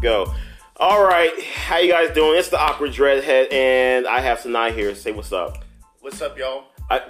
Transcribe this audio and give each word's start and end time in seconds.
Go. 0.00 0.32
All 0.76 1.02
right, 1.04 1.32
how 1.42 1.78
you 1.78 1.90
guys 1.90 2.14
doing? 2.14 2.38
It's 2.38 2.50
the 2.50 2.58
awkward 2.60 2.92
dreadhead, 2.92 3.52
and 3.52 4.06
I 4.06 4.20
have 4.20 4.38
Senay 4.38 4.72
here. 4.72 4.94
Say 4.94 5.10
what's 5.10 5.32
up. 5.32 5.64
What's 6.00 6.22
up, 6.22 6.38
y'all? 6.38 6.64
I, 6.88 7.00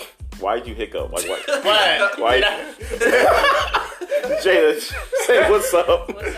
why 0.40 0.56
did 0.58 0.66
you 0.66 0.74
hiccup? 0.74 1.12
Like 1.12 1.28
what? 1.28 1.46
What? 1.64 2.18
Why? 2.18 2.34
Did 2.36 2.44
I- 2.44 2.74
Jayda, 4.42 4.80
say 5.26 5.50
what's 5.50 5.72
up. 5.74 6.08
What's 6.14 6.36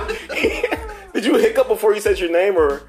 up? 0.00 0.08
did 1.14 1.24
you 1.24 1.36
hiccup 1.38 1.68
before 1.68 1.94
you 1.94 2.00
said 2.00 2.18
your 2.18 2.30
name, 2.32 2.56
or? 2.56 2.82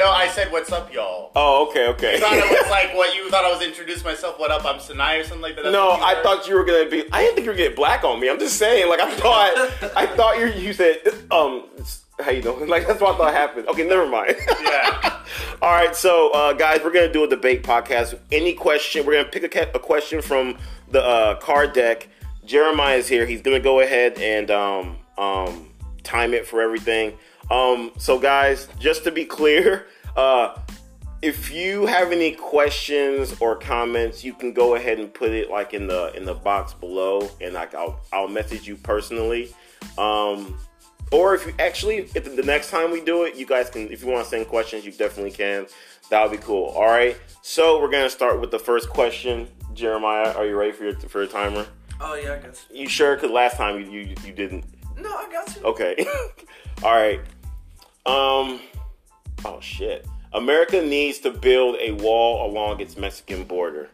No, 0.00 0.10
I 0.10 0.28
said 0.28 0.50
what's 0.50 0.72
up, 0.72 0.90
y'all. 0.94 1.30
Oh, 1.36 1.68
okay, 1.68 1.86
okay. 1.88 2.16
I 2.16 2.20
thought 2.20 2.32
it 2.32 2.62
was 2.62 2.70
like 2.70 2.96
what 2.96 3.14
you 3.14 3.28
thought 3.28 3.44
I 3.44 3.52
was 3.52 3.60
introduce 3.60 4.02
myself. 4.02 4.38
What 4.38 4.50
up? 4.50 4.64
I'm 4.64 4.76
Senay 4.76 5.20
or 5.20 5.24
something 5.24 5.42
like 5.42 5.56
that. 5.56 5.64
That's 5.64 5.74
No, 5.74 5.90
I 5.90 6.18
thought 6.22 6.48
you 6.48 6.54
were 6.54 6.64
gonna 6.64 6.88
be. 6.88 7.04
I 7.12 7.20
didn't 7.20 7.34
think 7.34 7.44
you 7.44 7.50
were 7.50 7.56
gonna 7.58 7.68
get 7.68 7.76
black 7.76 8.02
on 8.02 8.18
me. 8.18 8.30
I'm 8.30 8.38
just 8.38 8.56
saying. 8.56 8.88
Like 8.88 9.00
I 9.00 9.10
thought. 9.16 9.92
I 9.94 10.06
thought 10.06 10.38
you. 10.38 10.46
You 10.46 10.72
said. 10.72 11.02
Um. 11.30 11.64
How 12.18 12.30
you 12.30 12.40
doing? 12.40 12.66
Like 12.70 12.86
that's 12.86 12.98
what 13.02 13.14
I 13.14 13.18
thought 13.18 13.34
happened. 13.34 13.68
Okay, 13.68 13.86
never 13.86 14.06
mind. 14.06 14.36
Yeah. 14.62 15.18
All 15.62 15.74
right, 15.74 15.94
so 15.94 16.30
uh, 16.30 16.54
guys, 16.54 16.80
we're 16.82 16.92
gonna 16.92 17.12
do 17.12 17.24
a 17.24 17.28
debate 17.28 17.62
podcast. 17.62 18.18
Any 18.32 18.54
question? 18.54 19.04
We're 19.04 19.22
gonna 19.22 19.28
pick 19.28 19.54
a, 19.54 19.70
a 19.74 19.78
question 19.78 20.22
from 20.22 20.56
the 20.90 21.04
uh, 21.04 21.34
card 21.40 21.74
deck. 21.74 22.08
Jeremiah 22.46 22.96
is 22.96 23.06
here. 23.06 23.26
He's 23.26 23.42
gonna 23.42 23.60
go 23.60 23.80
ahead 23.80 24.18
and 24.18 24.50
um, 24.50 24.96
um, 25.18 25.68
time 26.04 26.32
it 26.32 26.46
for 26.46 26.62
everything. 26.62 27.18
Um, 27.50 27.90
so, 27.98 28.18
guys, 28.18 28.68
just 28.78 29.04
to 29.04 29.10
be 29.10 29.24
clear, 29.24 29.86
uh, 30.16 30.58
if 31.22 31.50
you 31.50 31.86
have 31.86 32.12
any 32.12 32.32
questions 32.32 33.36
or 33.40 33.56
comments, 33.56 34.24
you 34.24 34.32
can 34.32 34.52
go 34.52 34.74
ahead 34.74 34.98
and 34.98 35.12
put 35.12 35.30
it 35.30 35.50
like 35.50 35.74
in 35.74 35.86
the 35.86 36.12
in 36.16 36.24
the 36.24 36.34
box 36.34 36.72
below, 36.72 37.30
and 37.40 37.54
like 37.54 37.74
I'll 37.74 38.00
I'll 38.12 38.28
message 38.28 38.66
you 38.66 38.76
personally. 38.76 39.54
Um, 39.98 40.58
or 41.12 41.34
if 41.34 41.46
you 41.46 41.52
actually, 41.58 42.08
if 42.14 42.36
the 42.36 42.42
next 42.42 42.70
time 42.70 42.90
we 42.90 43.00
do 43.00 43.24
it, 43.24 43.34
you 43.34 43.44
guys 43.44 43.68
can, 43.68 43.90
if 43.90 44.02
you 44.02 44.08
want 44.08 44.24
to 44.24 44.30
send 44.30 44.46
questions, 44.46 44.84
you 44.84 44.92
definitely 44.92 45.32
can. 45.32 45.66
That 46.10 46.22
would 46.22 46.38
be 46.38 46.44
cool. 46.44 46.66
All 46.66 46.86
right. 46.86 47.16
So 47.42 47.80
we're 47.80 47.90
gonna 47.90 48.10
start 48.10 48.40
with 48.40 48.50
the 48.50 48.58
first 48.58 48.88
question. 48.88 49.48
Jeremiah, 49.74 50.32
are 50.32 50.46
you 50.46 50.56
ready 50.56 50.72
for 50.72 50.84
your 50.84 50.94
for 50.94 51.18
your 51.22 51.30
timer? 51.30 51.66
Oh 52.00 52.14
yeah, 52.14 52.34
I 52.34 52.38
guess. 52.38 52.66
You 52.72 52.88
sure? 52.88 53.14
Because 53.14 53.30
last 53.30 53.56
time 53.56 53.80
you, 53.80 53.90
you 53.90 54.14
you 54.24 54.32
didn't. 54.32 54.64
No, 54.98 55.10
I 55.10 55.30
got 55.30 55.54
you. 55.54 55.62
Okay. 55.62 56.06
All 56.82 56.92
right. 56.92 57.20
Um. 58.06 58.60
Oh 59.44 59.58
shit. 59.60 60.06
America 60.32 60.80
needs 60.82 61.18
to 61.20 61.30
build 61.30 61.76
a 61.80 61.92
wall 61.92 62.50
along 62.50 62.80
its 62.80 62.96
Mexican 62.96 63.44
border. 63.44 63.88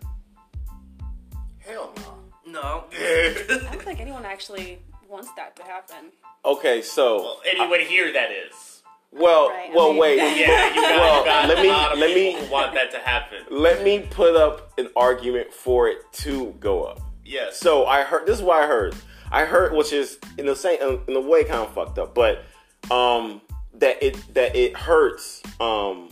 Hell 1.59 1.93
no. 1.97 2.13
No. 2.53 2.85
I 2.93 3.45
don't 3.49 3.83
think 3.83 4.01
anyone 4.01 4.25
actually 4.25 4.79
wants 5.09 5.29
that 5.37 5.57
to 5.57 5.63
happen. 5.63 6.13
Okay, 6.45 6.81
so 6.83 7.17
well, 7.17 7.41
anyone 7.51 7.81
here 7.81 8.13
that 8.13 8.31
is. 8.31 8.83
well, 9.11 9.49
Right, 9.49 9.71
I 9.71 9.75
well, 9.75 9.91
mean- 9.91 9.99
wait. 10.01 10.17
Yeah, 10.39 10.69
you 10.69 10.75
got, 10.83 10.97
Well, 11.01 11.19
you 11.21 11.25
got 11.25 11.49
let 11.49 11.59
a 11.59 11.63
me- 11.63 11.69
lot 11.69 11.93
of 11.93 11.99
let 11.99 12.15
me- 12.15 12.49
want 12.51 12.75
that 12.75 12.91
to 12.93 12.99
happen. 12.99 13.39
Let 13.51 13.83
me 13.83 14.01
put 14.11 14.37
up 14.37 14.73
an 14.79 14.91
argument 14.95 15.53
for 15.53 15.89
it 15.89 15.99
to 16.25 16.55
go 16.61 16.85
up. 16.85 17.01
Yes. 17.25 17.59
So 17.59 17.87
I 17.87 18.03
heard 18.03 18.27
this 18.27 18.37
is 18.39 18.43
what 18.43 18.63
I 18.63 18.67
heard. 18.69 18.95
I 19.33 19.45
heard, 19.45 19.73
which 19.73 19.93
is 19.93 20.19
in 20.39 20.47
the 20.47 20.55
same 20.55 20.79
in 21.09 21.15
the 21.15 21.21
way 21.21 21.43
kind 21.43 21.61
of 21.67 21.75
fucked 21.75 21.99
up, 21.99 22.15
but 22.15 22.45
um, 22.93 23.41
that 23.79 24.03
it 24.03 24.35
that 24.35 24.55
it 24.57 24.77
hurts 24.77 25.43
um, 25.61 26.09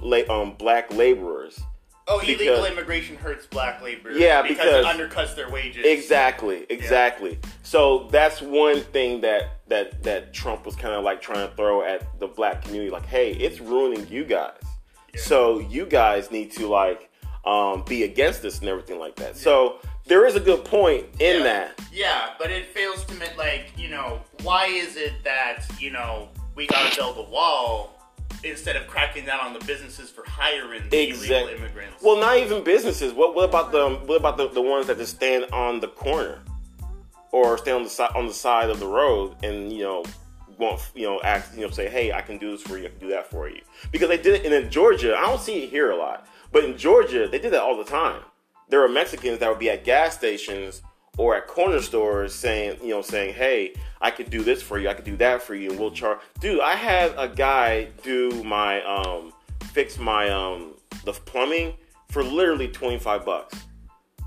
la- 0.00 0.28
um 0.28 0.54
black 0.54 0.92
laborers. 0.92 1.60
oh, 2.08 2.18
illegal 2.20 2.64
immigration 2.64 3.16
hurts 3.16 3.46
black 3.46 3.80
laborers. 3.82 4.18
Yeah, 4.18 4.42
because, 4.42 4.58
because- 4.58 4.84
it 4.84 5.10
undercuts 5.10 5.36
their 5.36 5.50
wages. 5.50 5.84
Exactly, 5.86 6.66
exactly. 6.68 7.38
So 7.62 8.08
that's 8.10 8.42
one 8.42 8.80
thing 8.80 9.20
that 9.22 9.60
that 9.68 10.02
that 10.02 10.34
Trump 10.34 10.66
was 10.66 10.76
kind 10.76 10.94
of 10.94 11.04
like 11.04 11.20
trying 11.22 11.48
to 11.48 11.54
throw 11.54 11.82
at 11.82 12.18
the 12.18 12.26
black 12.26 12.62
community, 12.62 12.90
like, 12.90 13.06
hey, 13.06 13.32
it's 13.32 13.60
ruining 13.60 14.06
you 14.08 14.24
guys. 14.24 14.60
So 15.16 15.58
you 15.58 15.86
guys 15.86 16.30
need 16.30 16.52
to 16.52 16.66
like 16.68 17.10
um, 17.44 17.84
be 17.86 18.04
against 18.04 18.42
this 18.42 18.60
and 18.60 18.68
everything 18.68 18.98
like 18.98 19.16
that. 19.16 19.36
So 19.36 19.78
there 20.06 20.26
is 20.26 20.36
a 20.36 20.40
good 20.40 20.64
point 20.64 21.04
in 21.20 21.38
yeah. 21.38 21.42
that. 21.42 21.80
Yeah, 21.92 22.30
but 22.38 22.50
it 22.50 22.66
fails 22.66 23.04
to 23.04 23.12
admit, 23.12 23.34
like, 23.36 23.72
you 23.76 23.88
know, 23.88 24.20
why 24.42 24.66
is 24.66 24.96
it 24.96 25.12
that, 25.24 25.64
you 25.78 25.90
know, 25.90 26.28
we 26.54 26.66
gotta 26.66 26.94
build 26.96 27.18
a 27.18 27.30
wall 27.30 27.98
instead 28.44 28.76
of 28.76 28.86
cracking 28.86 29.24
down 29.24 29.40
on 29.40 29.52
the 29.52 29.64
businesses 29.64 30.10
for 30.10 30.24
hiring 30.26 30.88
the 30.88 31.10
illegal 31.10 31.48
immigrants? 31.48 32.02
Well, 32.02 32.18
not 32.18 32.38
even 32.38 32.64
businesses. 32.64 33.12
What 33.12 33.34
what 33.34 33.48
about 33.48 33.72
the 33.72 34.00
what 34.06 34.16
about 34.16 34.36
the, 34.36 34.48
the 34.48 34.62
ones 34.62 34.86
that 34.86 34.98
just 34.98 35.16
stand 35.16 35.46
on 35.52 35.80
the 35.80 35.88
corner 35.88 36.40
or 37.32 37.56
stand 37.58 37.78
on 37.78 37.82
the 37.84 37.90
side 37.90 38.10
on 38.14 38.26
the 38.26 38.34
side 38.34 38.70
of 38.70 38.78
the 38.78 38.86
road 38.86 39.36
and 39.42 39.72
you 39.72 39.82
know 39.82 40.04
want 40.58 40.80
you 40.94 41.06
know 41.06 41.20
ask 41.22 41.54
you 41.56 41.62
know 41.62 41.70
say 41.70 41.88
hey 41.88 42.12
I 42.12 42.20
can 42.20 42.38
do 42.38 42.52
this 42.52 42.62
for 42.62 42.78
you 42.78 42.86
I 42.86 42.88
can 42.90 42.98
do 42.98 43.08
that 43.08 43.30
for 43.30 43.48
you 43.48 43.60
because 43.90 44.08
they 44.08 44.18
did 44.18 44.34
it 44.34 44.44
and 44.44 44.54
in 44.54 44.70
Georgia 44.70 45.16
I 45.16 45.22
don't 45.22 45.40
see 45.40 45.64
it 45.64 45.70
here 45.70 45.90
a 45.90 45.96
lot 45.96 46.26
but 46.52 46.64
in 46.64 46.76
Georgia 46.76 47.26
they 47.26 47.38
did 47.38 47.52
that 47.52 47.62
all 47.62 47.76
the 47.76 47.90
time. 47.90 48.22
There 48.68 48.84
are 48.84 48.88
Mexicans 48.88 49.38
that 49.38 49.48
would 49.48 49.58
be 49.58 49.70
at 49.70 49.84
gas 49.84 50.14
stations 50.16 50.82
or 51.18 51.36
at 51.36 51.46
corner 51.46 51.80
stores 51.80 52.34
saying 52.34 52.78
you 52.82 52.88
know 52.88 53.02
saying 53.02 53.34
hey 53.34 53.74
I 54.00 54.10
could 54.10 54.30
do 54.30 54.42
this 54.42 54.62
for 54.62 54.78
you 54.78 54.88
I 54.88 54.94
could 54.94 55.04
do 55.04 55.16
that 55.18 55.42
for 55.42 55.54
you 55.54 55.70
and 55.70 55.78
we'll 55.78 55.90
charge. 55.90 56.18
Dude, 56.40 56.60
I 56.60 56.74
had 56.74 57.12
a 57.16 57.28
guy 57.28 57.88
do 58.02 58.42
my 58.44 58.82
um 58.82 59.32
fix 59.72 59.98
my 59.98 60.28
um 60.30 60.74
the 61.04 61.12
plumbing 61.12 61.74
for 62.10 62.22
literally 62.22 62.68
25 62.68 63.24
bucks. 63.24 63.58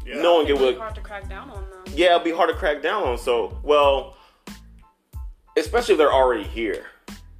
Yeah. 0.05 0.21
No 0.21 0.35
one 0.35 0.41
It's 0.43 0.53
get 0.53 0.59
really 0.59 0.73
with 0.73 0.81
hard 0.81 0.95
to 0.95 1.01
crack 1.01 1.27
down 1.29 1.49
on 1.49 1.69
them. 1.69 1.83
yeah, 1.95 2.11
it'd 2.13 2.23
be 2.23 2.31
hard 2.31 2.49
to 2.49 2.55
crack 2.55 2.81
down 2.81 3.03
on. 3.03 3.17
So, 3.17 3.57
well, 3.63 4.15
especially 5.57 5.93
if 5.93 5.97
they're 5.97 6.13
already 6.13 6.43
here. 6.43 6.85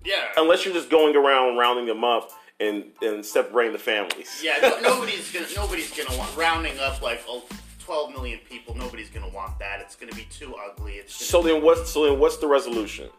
Yeah. 0.04 0.26
Unless 0.38 0.66
you're 0.66 0.74
just 0.74 0.90
going 0.90 1.16
around 1.16 1.58
rounding 1.58 1.86
them 1.86 2.04
up 2.04 2.32
and 2.60 2.86
and 3.02 3.26
separating 3.26 3.74
the 3.74 3.80
families. 3.80 4.42
Yeah, 4.44 4.58
no, 4.62 4.80
nobody's 4.82 5.32
gonna 5.32 5.48
nobody's 5.56 5.92
gonna 5.96 6.18
want 6.18 6.36
rounding 6.38 6.78
up 6.80 7.02
like 7.02 7.24
oh, 7.28 7.44
12 7.86 8.12
million 8.12 8.40
people. 8.50 8.74
Nobody's 8.76 9.10
gonna 9.10 9.30
want 9.30 9.60
that. 9.60 9.80
It's 9.82 9.96
gonna 9.96 10.16
be 10.16 10.28
too 10.32 10.56
ugly. 10.56 10.94
It's 10.94 11.14
So 11.16 11.42
then 11.44 11.62
what's 11.62 11.90
so 11.92 12.06
then 12.06 12.20
what's 12.20 12.38
the 12.38 12.48
resolution? 12.48 13.10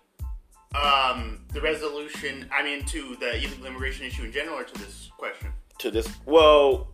um 0.75 1.41
the 1.53 1.61
resolution. 1.61 2.49
I 2.53 2.63
mean, 2.63 2.85
to 2.87 3.17
the 3.21 3.37
illegal 3.37 3.67
immigration 3.67 4.05
issue 4.07 4.25
in 4.25 4.33
general, 4.33 4.59
or 4.59 4.65
to 4.65 4.75
this 4.79 5.11
question. 5.17 5.53
To 5.79 5.91
this 5.91 6.09
well, 6.27 6.89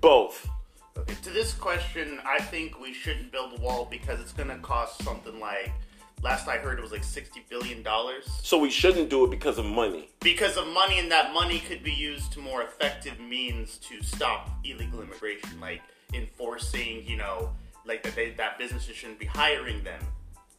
both. 0.00 0.48
Okay, 0.96 1.14
to 1.22 1.30
this 1.30 1.54
question, 1.54 2.20
I 2.26 2.40
think 2.40 2.78
we 2.80 2.92
shouldn't 2.92 3.32
build 3.32 3.58
a 3.58 3.62
wall 3.62 3.86
because 3.90 4.20
it's 4.20 4.32
gonna 4.32 4.58
cost 4.58 5.02
something 5.02 5.40
like. 5.40 5.72
Last 6.20 6.48
I 6.48 6.58
heard, 6.58 6.80
it 6.80 6.82
was 6.82 6.90
like 6.90 7.04
60 7.04 7.44
billion 7.48 7.84
dollars. 7.84 8.24
So 8.42 8.58
we 8.58 8.70
shouldn't 8.70 9.08
do 9.08 9.24
it 9.24 9.30
because 9.30 9.56
of 9.56 9.64
money. 9.64 10.10
because 10.20 10.56
of 10.56 10.66
money 10.66 10.98
and 10.98 11.10
that 11.12 11.32
money 11.32 11.60
could 11.60 11.84
be 11.84 11.92
used 11.92 12.32
to 12.32 12.40
more 12.40 12.62
effective 12.62 13.20
means 13.20 13.78
to 13.88 14.02
stop 14.02 14.50
illegal 14.64 15.00
immigration 15.00 15.60
like 15.60 15.80
enforcing 16.14 17.04
you 17.06 17.16
know 17.16 17.50
like 17.84 18.02
that 18.02 18.14
they, 18.14 18.30
that 18.30 18.58
businesses 18.58 18.94
shouldn't 18.96 19.18
be 19.18 19.26
hiring 19.26 19.82
them 19.84 20.00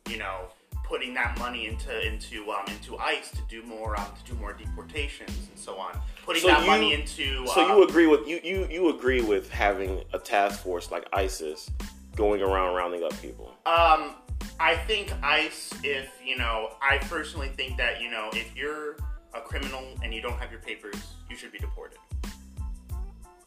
you 0.09 0.17
know 0.17 0.45
putting 0.85 1.13
that 1.13 1.37
money 1.37 1.67
into 1.67 2.05
into 2.07 2.49
um 2.51 2.65
into 2.67 2.97
ICE 2.97 3.29
to 3.31 3.41
do 3.49 3.61
more 3.63 3.99
um 3.99 4.07
to 4.23 4.31
do 4.33 4.39
more 4.39 4.53
deportations 4.53 5.29
and 5.49 5.57
so 5.59 5.77
on 5.77 5.91
putting 6.25 6.41
So 6.41 6.47
that 6.47 6.61
you- 6.61 6.67
money 6.67 6.93
into 6.93 7.45
So 7.47 7.63
um, 7.63 7.69
you 7.77 7.83
agree 7.87 8.07
with 8.07 8.27
you 8.27 8.39
you 8.43 8.67
you 8.69 8.89
agree 8.89 9.21
with 9.21 9.49
having 9.51 10.03
a 10.13 10.19
task 10.19 10.61
force 10.63 10.91
like 10.91 11.05
ISIS 11.13 11.69
going 12.15 12.41
around 12.41 12.75
rounding 12.75 13.03
up 13.03 13.13
people. 13.21 13.53
Um, 13.65 14.15
I 14.59 14.75
think 14.87 15.13
ICE, 15.23 15.73
if 15.83 16.09
you 16.25 16.37
know, 16.37 16.71
I 16.81 16.97
personally 16.97 17.47
think 17.47 17.77
that 17.77 18.01
you 18.01 18.11
know, 18.11 18.29
if 18.33 18.53
you're 18.57 18.97
a 19.33 19.39
criminal 19.39 19.85
and 20.03 20.13
you 20.13 20.21
don't 20.21 20.37
have 20.37 20.51
your 20.51 20.59
papers, 20.59 20.95
you 21.29 21.37
should 21.37 21.51
be 21.53 21.59
deported. 21.59 21.97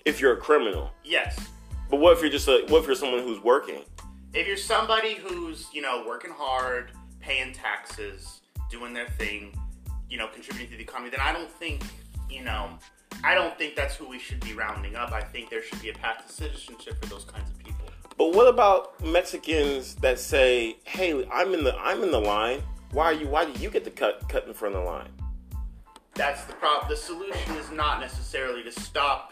If 0.07 0.21
you're 0.21 0.33
a 0.33 0.37
criminal. 0.39 0.91
Yes, 1.05 1.39
But 1.93 2.01
what 2.01 2.17
if 2.17 2.23
you're 2.23 2.31
just 2.31 2.49
a 2.49 2.65
what 2.69 2.81
if 2.81 2.87
you're 2.87 2.97
someone 2.97 3.23
who's 3.23 3.41
working? 3.45 3.85
if 4.35 4.47
you're 4.47 4.56
somebody 4.56 5.15
who's 5.15 5.69
you 5.73 5.83
know 5.83 6.05
working 6.06 6.31
hard, 6.31 6.93
paying 7.21 7.53
taxes, 7.53 8.41
doing 8.71 8.94
their 8.94 9.09
thing, 9.09 9.55
you 10.09 10.17
know, 10.17 10.29
contributing 10.29 10.71
to 10.71 10.77
the 10.77 10.83
economy, 10.83 11.11
then 11.11 11.21
I 11.21 11.33
don't 11.33 11.50
think 11.50 11.83
you 12.31 12.43
know, 12.43 12.71
I 13.23 13.35
don't 13.35 13.56
think 13.59 13.77
that's 13.77 13.94
who 13.94 14.09
we 14.09 14.19
should 14.19 14.41
be 14.41 14.55
rounding 14.55 14.97
up. 14.97 15.12
I 15.12 15.21
think 15.21 15.50
there 15.50 15.62
should 15.62 15.83
be 15.83 15.91
a 15.91 15.93
path 15.93 16.27
to 16.27 16.33
citizenship 16.33 16.99
for 17.03 17.11
those 17.11 17.25
kinds 17.25 17.50
of 17.50 17.59
people. 17.59 17.87
But 18.17 18.35
what 18.35 18.49
about 18.49 18.99
Mexicans 19.05 19.97
that 19.97 20.19
say, 20.19 20.79
"Hey, 20.85 21.27
I'm 21.31 21.53
in 21.53 21.62
the 21.62 21.77
I'm 21.79 22.03
in 22.03 22.11
the 22.11 22.21
line. 22.21 22.62
Why 22.93 23.05
are 23.05 23.12
you? 23.12 23.29
Why 23.29 23.45
do 23.45 23.61
you 23.61 23.69
get 23.69 23.85
to 23.85 23.91
cut 23.91 24.27
cut 24.31 24.47
in 24.47 24.55
front 24.55 24.75
of 24.77 24.83
the 24.83 24.88
line?" 24.88 25.11
That's 26.15 26.45
the 26.45 26.55
problem. 26.55 26.88
The 26.88 26.97
solution 26.97 27.56
is 27.56 27.71
not 27.71 28.00
necessarily 28.00 28.62
to 28.62 28.73
stop 28.73 29.31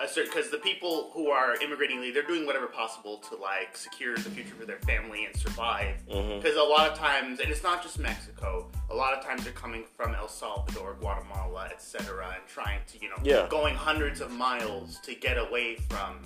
because 0.00 0.50
the 0.50 0.58
people 0.58 1.10
who 1.12 1.28
are 1.28 1.56
immigrating, 1.62 2.00
they're 2.12 2.22
doing 2.22 2.46
whatever 2.46 2.66
possible 2.66 3.18
to 3.28 3.36
like 3.36 3.76
secure 3.76 4.16
the 4.16 4.30
future 4.30 4.54
for 4.58 4.64
their 4.64 4.78
family 4.80 5.26
and 5.26 5.36
survive. 5.36 5.96
Because 6.06 6.56
a 6.56 6.62
lot 6.62 6.90
of 6.90 6.98
times, 6.98 7.40
and 7.40 7.50
it's 7.50 7.62
not 7.62 7.82
just 7.82 7.98
Mexico. 7.98 8.70
A 8.90 8.94
lot 8.94 9.12
of 9.16 9.24
times 9.24 9.44
they're 9.44 9.52
coming 9.52 9.84
from 9.96 10.14
El 10.14 10.28
Salvador, 10.28 10.96
Guatemala, 11.00 11.68
etc., 11.72 12.34
and 12.34 12.46
trying 12.48 12.80
to 12.88 12.98
you 13.00 13.08
know 13.10 13.16
Yeah. 13.22 13.46
going 13.48 13.74
hundreds 13.74 14.20
of 14.20 14.30
miles 14.30 14.98
to 15.00 15.14
get 15.14 15.36
away 15.38 15.76
from 15.90 16.18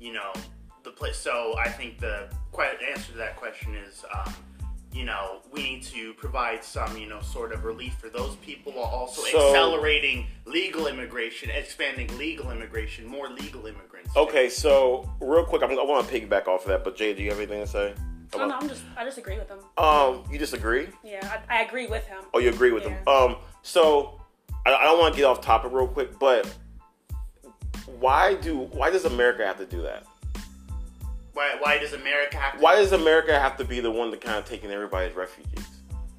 you 0.00 0.12
know 0.12 0.32
the 0.82 0.90
place. 0.90 1.16
So 1.16 1.54
I 1.58 1.68
think 1.68 1.98
the 2.00 2.28
answer 2.88 3.12
to 3.12 3.18
that 3.18 3.36
question 3.36 3.74
is. 3.74 4.04
Um, 4.12 4.34
you 4.94 5.04
know, 5.04 5.40
we 5.50 5.62
need 5.62 5.82
to 5.82 6.14
provide 6.14 6.62
some, 6.62 6.96
you 6.96 7.08
know, 7.08 7.20
sort 7.20 7.52
of 7.52 7.64
relief 7.64 7.94
for 7.94 8.08
those 8.08 8.36
people 8.36 8.72
while 8.72 8.84
also 8.84 9.22
So- 9.22 9.48
accelerating 9.48 10.28
legal 10.44 10.86
immigration, 10.86 11.50
expanding 11.50 12.16
legal 12.16 12.52
immigration, 12.52 13.04
more 13.06 13.28
legal 13.28 13.66
immigrants. 13.66 14.16
Okay, 14.16 14.48
so 14.48 15.10
real 15.20 15.44
quick, 15.44 15.62
I'm, 15.62 15.70
I 15.72 15.82
want 15.82 16.08
to 16.08 16.14
piggyback 16.14 16.46
off 16.46 16.62
of 16.62 16.68
that. 16.68 16.84
But 16.84 16.96
Jay, 16.96 17.12
do 17.12 17.22
you 17.24 17.30
have 17.30 17.38
anything 17.38 17.60
to 17.60 17.66
say? 17.66 17.94
No, 18.36 18.46
no, 18.46 18.54
I'm 18.56 18.68
just, 18.68 18.82
I 18.96 19.04
disagree 19.04 19.36
with 19.36 19.48
him. 19.48 19.58
Um, 19.76 20.24
you 20.30 20.38
disagree? 20.38 20.88
Yeah, 21.02 21.40
I, 21.48 21.58
I 21.58 21.62
agree 21.62 21.86
with 21.86 22.06
him. 22.06 22.18
Oh, 22.32 22.38
you 22.38 22.50
agree 22.50 22.70
with 22.72 22.84
him? 22.84 22.96
Um, 23.08 23.36
so 23.62 24.20
I, 24.64 24.74
I 24.74 24.84
don't 24.84 24.98
want 24.98 25.14
to 25.14 25.18
get 25.20 25.26
off 25.26 25.40
topic 25.40 25.72
real 25.72 25.86
quick, 25.88 26.18
but 26.18 26.52
why 27.98 28.34
do 28.34 28.58
why 28.58 28.90
does 28.90 29.04
America 29.04 29.44
have 29.44 29.58
to 29.58 29.66
do 29.66 29.82
that? 29.82 30.04
Why, 31.34 31.56
why 31.60 31.78
does 31.78 31.92
America 31.92 32.36
have 32.36 32.54
to? 32.54 32.60
Why 32.60 32.76
does 32.76 32.92
America 32.92 33.38
have 33.38 33.56
to 33.58 33.64
be 33.64 33.80
the 33.80 33.90
one 33.90 34.10
to 34.12 34.16
kind 34.16 34.38
of 34.38 34.44
taking 34.44 34.70
everybody's 34.70 35.14
refugees? 35.14 35.66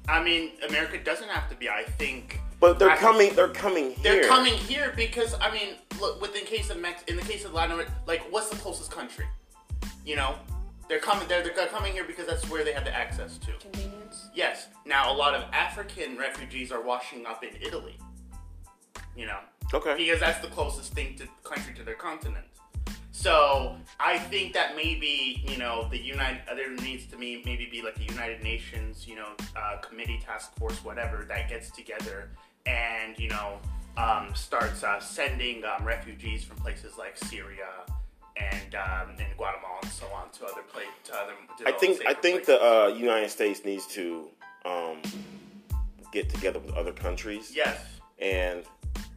I 0.08 0.22
mean, 0.22 0.52
America 0.68 1.02
doesn't 1.02 1.28
have 1.28 1.48
to 1.50 1.56
be. 1.56 1.68
I 1.68 1.82
think. 1.82 2.38
But 2.60 2.78
they're 2.78 2.90
I- 2.90 2.96
coming. 2.96 3.34
They're 3.34 3.48
coming 3.48 3.92
here. 3.92 4.12
They're 4.20 4.28
coming 4.28 4.54
here 4.54 4.92
because 4.94 5.34
I 5.40 5.50
mean, 5.50 5.74
look. 6.00 6.20
Within 6.20 6.44
case 6.44 6.70
of 6.70 6.78
Mex, 6.78 7.02
in 7.04 7.16
the 7.16 7.22
case 7.22 7.44
of 7.44 7.52
Latin 7.54 7.72
America, 7.72 7.92
like 8.06 8.22
what's 8.30 8.48
the 8.50 8.56
closest 8.56 8.90
country? 8.90 9.26
You 10.04 10.16
know, 10.16 10.36
they're 10.88 11.00
coming. 11.00 11.26
They're, 11.28 11.42
they're 11.42 11.66
coming 11.66 11.92
here 11.92 12.04
because 12.04 12.26
that's 12.26 12.48
where 12.50 12.62
they 12.62 12.72
have 12.72 12.84
the 12.84 12.94
access 12.94 13.38
to. 13.38 13.52
Convenience. 13.58 14.28
Yes. 14.34 14.68
Now, 14.84 15.12
a 15.12 15.16
lot 15.16 15.34
of 15.34 15.44
African 15.52 16.16
refugees 16.18 16.70
are 16.70 16.82
washing 16.82 17.26
up 17.26 17.42
in 17.42 17.50
Italy. 17.60 17.98
You 19.16 19.26
know, 19.26 19.38
Okay. 19.72 19.96
because 19.96 20.20
that's 20.20 20.40
the 20.40 20.52
closest 20.52 20.92
thing 20.92 21.16
to 21.16 21.26
country 21.42 21.72
to 21.74 21.82
their 21.82 21.94
continent. 21.94 22.44
So 23.16 23.74
I 23.98 24.18
think 24.18 24.52
that 24.52 24.76
maybe 24.76 25.42
you 25.48 25.56
know 25.56 25.88
the 25.90 25.98
United 25.98 26.42
there 26.54 26.70
needs 26.76 27.06
to 27.06 27.16
be 27.16 27.42
maybe 27.46 27.66
be 27.70 27.80
like 27.80 27.96
a 27.98 28.04
United 28.04 28.42
Nations 28.42 29.08
you 29.08 29.16
know 29.16 29.28
uh, 29.56 29.78
committee 29.78 30.20
task 30.22 30.54
force 30.58 30.84
whatever 30.84 31.24
that 31.28 31.48
gets 31.48 31.70
together 31.70 32.28
and 32.66 33.18
you 33.18 33.30
know 33.30 33.58
um, 33.96 34.34
starts 34.34 34.84
uh, 34.84 35.00
sending 35.00 35.64
um, 35.64 35.82
refugees 35.84 36.44
from 36.44 36.58
places 36.58 36.98
like 36.98 37.16
Syria 37.16 37.70
and 38.36 38.74
um, 38.74 39.08
and 39.18 39.34
Guatemala 39.38 39.78
and 39.82 39.90
so 39.90 40.06
on 40.08 40.30
to 40.32 40.44
other 40.44 40.62
places 40.70 40.92
to 41.04 41.14
other. 41.14 41.32
I 41.64 41.72
think 41.72 42.02
I 42.06 42.12
think 42.12 42.44
places. 42.44 42.46
the 42.46 42.62
uh, 42.62 42.88
United 42.88 43.30
States 43.30 43.64
needs 43.64 43.86
to 43.88 44.28
um, 44.66 45.00
get 46.12 46.28
together 46.28 46.58
with 46.58 46.74
other 46.74 46.92
countries 46.92 47.50
yes 47.56 47.80
and 48.18 48.64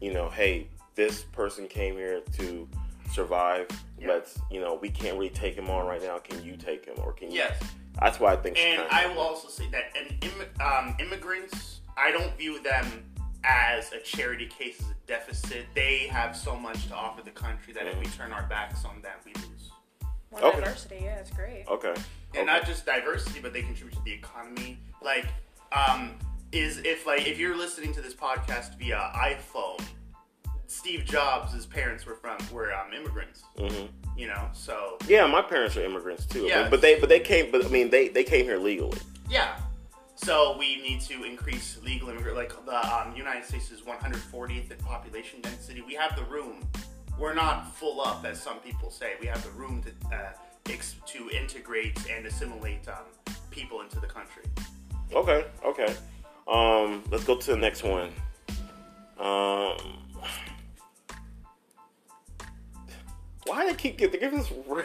you 0.01 0.13
know, 0.13 0.29
hey, 0.29 0.67
this 0.95 1.23
person 1.23 1.67
came 1.67 1.95
here 1.95 2.21
to 2.37 2.67
survive. 3.11 3.67
Yeah. 3.99 4.09
Let's 4.09 4.39
you 4.51 4.61
know, 4.61 4.75
we 4.81 4.89
can't 4.89 5.15
really 5.15 5.29
take 5.29 5.55
him 5.55 5.69
on 5.69 5.85
right 5.85 6.01
now. 6.01 6.17
Can 6.19 6.43
you 6.43 6.55
take 6.55 6.85
him 6.85 6.95
or 7.03 7.13
can 7.13 7.31
you? 7.31 7.37
yes. 7.37 7.61
That's 7.99 8.19
why 8.19 8.33
I 8.33 8.35
think. 8.37 8.57
And 8.57 8.79
kinda- 8.79 8.93
I 8.95 9.07
will 9.07 9.19
also 9.19 9.49
say 9.49 9.67
that 9.71 9.95
an 9.97 10.17
Im- 10.21 10.61
um, 10.65 10.95
immigrants, 10.99 11.81
I 11.97 12.11
don't 12.11 12.33
view 12.37 12.61
them 12.61 13.03
as 13.43 13.91
a 13.91 13.99
charity 13.99 14.47
case, 14.47 14.79
as 14.79 14.91
a 14.91 14.95
deficit. 15.07 15.65
They 15.73 16.07
have 16.07 16.35
so 16.35 16.55
much 16.55 16.87
to 16.87 16.95
offer 16.95 17.21
the 17.21 17.31
country 17.31 17.73
that 17.73 17.87
if 17.87 17.97
we 17.99 18.05
turn 18.05 18.31
our 18.31 18.43
backs 18.43 18.85
on 18.85 19.01
them, 19.01 19.17
we 19.25 19.33
lose. 19.33 19.71
More 20.31 20.43
Okay. 20.43 20.59
diversity, 20.59 20.99
yeah, 21.03 21.15
it's 21.15 21.31
great. 21.31 21.65
Okay. 21.67 21.89
And 21.89 21.97
okay. 22.35 22.45
not 22.45 22.65
just 22.65 22.85
diversity, 22.85 23.39
but 23.41 23.51
they 23.51 23.63
contribute 23.63 23.95
to 23.97 24.03
the 24.03 24.13
economy. 24.13 24.77
Like, 25.01 25.25
um, 25.71 26.17
is 26.51 26.77
if 26.79 27.05
like 27.05 27.27
if 27.27 27.37
you're 27.37 27.55
listening 27.57 27.93
to 27.93 28.01
this 28.01 28.13
podcast 28.13 28.77
via 28.77 29.11
iPhone, 29.15 29.81
Steve 30.69 31.03
Jobs' 31.05 31.65
parents 31.65 32.05
were 32.05 32.15
from 32.15 32.37
were 32.51 32.73
um, 32.73 32.93
immigrants. 32.93 33.43
Mhm. 33.57 33.89
You 34.15 34.27
know, 34.27 34.49
so 34.53 34.97
Yeah, 35.07 35.25
my 35.27 35.41
parents 35.41 35.75
are 35.77 35.83
immigrants 35.83 36.25
too. 36.25 36.43
Yeah. 36.45 36.63
But, 36.63 36.71
but 36.71 36.81
they 36.81 36.99
but 36.99 37.09
they 37.09 37.19
came. 37.19 37.51
But 37.51 37.65
I 37.65 37.69
mean, 37.69 37.89
they 37.89 38.07
they 38.09 38.23
came 38.23 38.45
here 38.45 38.57
legally. 38.57 38.97
Yeah. 39.29 39.57
So 40.15 40.57
we 40.59 40.81
need 40.81 40.99
to 41.01 41.23
increase 41.23 41.77
legal 41.83 42.09
immigrant. 42.09 42.35
Like 42.37 42.53
the 42.65 42.77
um, 42.95 43.15
United 43.15 43.45
States 43.45 43.71
is 43.71 43.81
140th 43.81 44.69
in 44.71 44.77
population 44.79 45.39
density. 45.41 45.81
We 45.81 45.93
have 45.95 46.15
the 46.15 46.23
room. 46.25 46.67
We're 47.17 47.33
not 47.33 47.75
full 47.75 48.01
up, 48.01 48.25
as 48.25 48.41
some 48.41 48.59
people 48.59 48.91
say. 48.91 49.13
We 49.21 49.27
have 49.27 49.41
the 49.43 49.51
room 49.51 49.81
to 49.83 50.15
uh, 50.15 50.31
ex- 50.69 50.95
to 51.07 51.29
integrate 51.31 51.97
and 52.09 52.25
assimilate 52.25 52.87
um, 52.87 53.35
people 53.49 53.81
into 53.81 53.99
the 53.99 54.07
country. 54.07 54.43
Okay. 55.13 55.45
Okay. 55.65 55.95
Um, 56.47 57.03
let's 57.11 57.23
go 57.23 57.37
to 57.37 57.51
the 57.51 57.57
next 57.57 57.83
one. 57.83 58.11
Um, 59.19 59.75
why 63.49 63.63
do 63.63 63.71
they 63.71 63.75
keep 63.75 63.97
giving, 63.97 64.19
they 64.19 64.29
give 64.29 64.33
us 64.33 64.51
ra- 64.67 64.83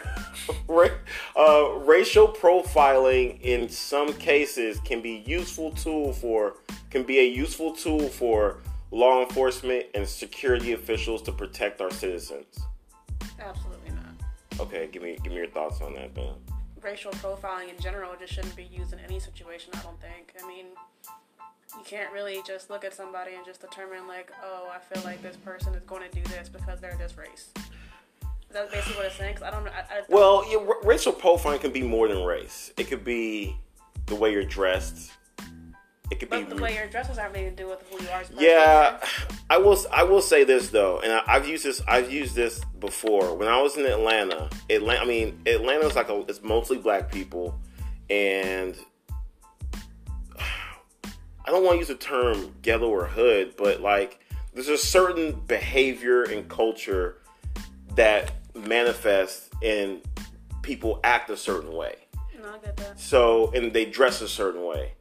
ra- 0.67 0.89
uh, 1.37 1.75
racial 1.79 2.27
profiling? 2.27 3.39
In 3.41 3.69
some 3.69 4.11
cases, 4.13 4.79
can 4.79 5.01
be 5.01 5.23
useful 5.25 5.71
tool 5.71 6.13
for 6.13 6.55
can 6.89 7.03
be 7.03 7.19
a 7.19 7.27
useful 7.27 7.75
tool 7.75 8.07
for 8.07 8.57
law 8.91 9.21
enforcement 9.21 9.85
and 9.93 10.07
security 10.07 10.73
officials 10.73 11.21
to 11.23 11.31
protect 11.31 11.81
our 11.81 11.91
citizens. 11.91 12.59
Absolutely 13.39 13.91
not. 13.91 14.59
Okay, 14.59 14.89
give 14.91 15.03
me 15.03 15.17
give 15.23 15.31
me 15.31 15.37
your 15.37 15.47
thoughts 15.47 15.81
on 15.81 15.93
that, 15.93 16.13
Ben. 16.13 16.33
Racial 16.81 17.11
profiling 17.13 17.69
in 17.69 17.79
general 17.81 18.13
just 18.19 18.33
shouldn't 18.33 18.55
be 18.55 18.63
used 18.63 18.93
in 18.93 18.99
any 18.99 19.19
situation, 19.19 19.71
I 19.75 19.81
don't 19.81 19.99
think. 19.99 20.33
I 20.41 20.47
mean, 20.47 20.67
you 21.77 21.83
can't 21.83 22.11
really 22.13 22.41
just 22.45 22.69
look 22.69 22.85
at 22.85 22.93
somebody 22.93 23.33
and 23.33 23.43
just 23.43 23.59
determine, 23.59 24.07
like, 24.07 24.31
oh, 24.43 24.71
I 24.73 24.77
feel 24.77 25.03
like 25.03 25.21
this 25.21 25.35
person 25.35 25.73
is 25.73 25.83
going 25.83 26.07
to 26.07 26.15
do 26.15 26.23
this 26.29 26.47
because 26.47 26.79
they're 26.79 26.95
this 26.97 27.17
race. 27.17 27.49
That's 28.55 28.71
basically 28.73 28.95
what 28.95 29.05
it's 29.07 29.15
saying, 29.17 29.33
'cause 29.35 29.43
I 29.43 29.51
don't 29.51 29.65
know. 29.65 29.71
I, 29.71 29.79
I, 29.81 30.01
Well, 30.07 30.45
yeah, 30.49 30.59
r- 30.59 30.81
racial 30.83 31.11
profiling 31.11 31.59
can 31.59 31.71
be 31.71 31.81
more 31.81 32.07
than 32.07 32.23
race. 32.23 32.71
It 32.77 32.85
could 32.85 33.03
be 33.03 33.57
the 34.05 34.15
way 34.15 34.31
you're 34.31 34.45
dressed. 34.45 35.11
It 36.09 36.19
could 36.19 36.29
but 36.29 36.47
be 36.47 36.55
the 36.55 36.61
way 36.61 36.73
your 36.73 36.87
dress 36.87 37.07
has 37.07 37.17
everything 37.17 37.49
to 37.49 37.63
do 37.63 37.67
with 37.67 37.81
who 37.89 38.01
you 38.01 38.09
are 38.11 38.21
as 38.21 38.29
a 38.29 38.33
person. 38.33 38.45
Yeah, 38.45 38.99
I 39.49 39.57
will. 39.57 39.77
I 39.91 40.03
will 40.03 40.21
say 40.21 40.45
this 40.45 40.69
though, 40.69 41.01
and 41.01 41.11
I, 41.11 41.21
I've 41.27 41.49
used 41.49 41.65
this. 41.65 41.81
I've 41.85 42.09
used 42.13 42.33
this 42.33 42.63
before. 42.79 43.35
When 43.35 43.49
I 43.49 43.61
was 43.61 43.75
in 43.75 43.85
Atlanta, 43.85 44.49
Atlanta. 44.69 45.01
I 45.01 45.05
mean, 45.05 45.41
Atlanta's 45.45 45.95
like 45.95 46.07
a. 46.07 46.23
It's 46.29 46.41
mostly 46.41 46.77
black 46.77 47.11
people, 47.11 47.59
and 48.09 48.77
I 50.37 51.51
don't 51.51 51.63
want 51.65 51.75
to 51.75 51.79
use 51.79 51.89
the 51.89 51.95
term 51.95 52.55
ghetto 52.61 52.87
or 52.87 53.05
hood, 53.05 53.55
but 53.57 53.81
like 53.81 54.19
there's 54.53 54.69
a 54.69 54.77
certain 54.77 55.41
behavior 55.47 56.23
and 56.23 56.47
culture 56.47 57.17
that 57.95 58.31
manifests 58.55 59.49
and 59.61 60.01
people 60.61 60.99
act 61.03 61.29
a 61.29 61.37
certain 61.37 61.73
way. 61.73 61.95
No, 62.41 62.49
I 62.49 62.57
get 62.59 62.77
that. 62.77 62.99
So, 62.99 63.51
and 63.53 63.73
they 63.73 63.85
dress 63.85 64.21
a 64.21 64.27
certain 64.27 64.63
way. 64.63 64.93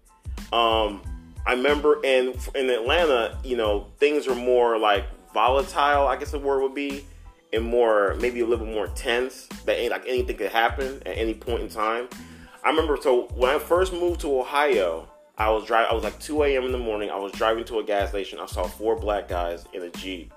Um, 0.52 1.02
I 1.47 1.52
remember 1.52 2.02
in 2.02 2.35
in 2.55 2.71
Atlanta, 2.71 3.38
you 3.45 3.57
know, 3.57 3.88
things 3.99 4.26
are 4.26 4.35
more 4.35 4.78
like 4.78 5.05
volatile. 5.33 6.07
I 6.07 6.17
guess 6.17 6.31
the 6.31 6.38
word 6.38 6.62
would 6.62 6.75
be, 6.75 7.05
and 7.52 7.64
more 7.64 8.17
maybe 8.21 8.40
a 8.40 8.47
little 8.47 8.64
bit 8.64 8.75
more 8.75 8.87
tense. 8.88 9.49
That 9.67 9.78
ain't 9.78 9.90
like 9.90 10.05
anything 10.07 10.37
could 10.37 10.52
happen 10.52 11.02
at 11.05 11.19
any 11.19 11.35
point 11.35 11.62
in 11.62 11.69
time. 11.69 12.09
I 12.62 12.71
remember. 12.71 12.97
So 13.00 13.26
when 13.35 13.50
I 13.50 13.59
first 13.59 13.93
moved 13.93 14.21
to 14.23 14.40
Ohio, 14.40 15.09
I 15.37 15.50
was 15.50 15.67
driving. 15.67 15.90
I 15.90 15.95
was 15.95 16.05
like 16.05 16.19
2 16.21 16.45
a.m. 16.45 16.64
in 16.64 16.73
the 16.73 16.78
morning. 16.78 17.11
I 17.11 17.17
was 17.17 17.33
driving 17.33 17.64
to 17.64 17.81
a 17.81 17.85
gas 17.85 18.11
station. 18.11 18.38
I 18.38 18.47
saw 18.47 18.64
four 18.64 18.97
black 18.97 19.28
guys 19.28 19.64
in 19.73 19.83
a 19.83 19.90
jeep, 19.90 20.33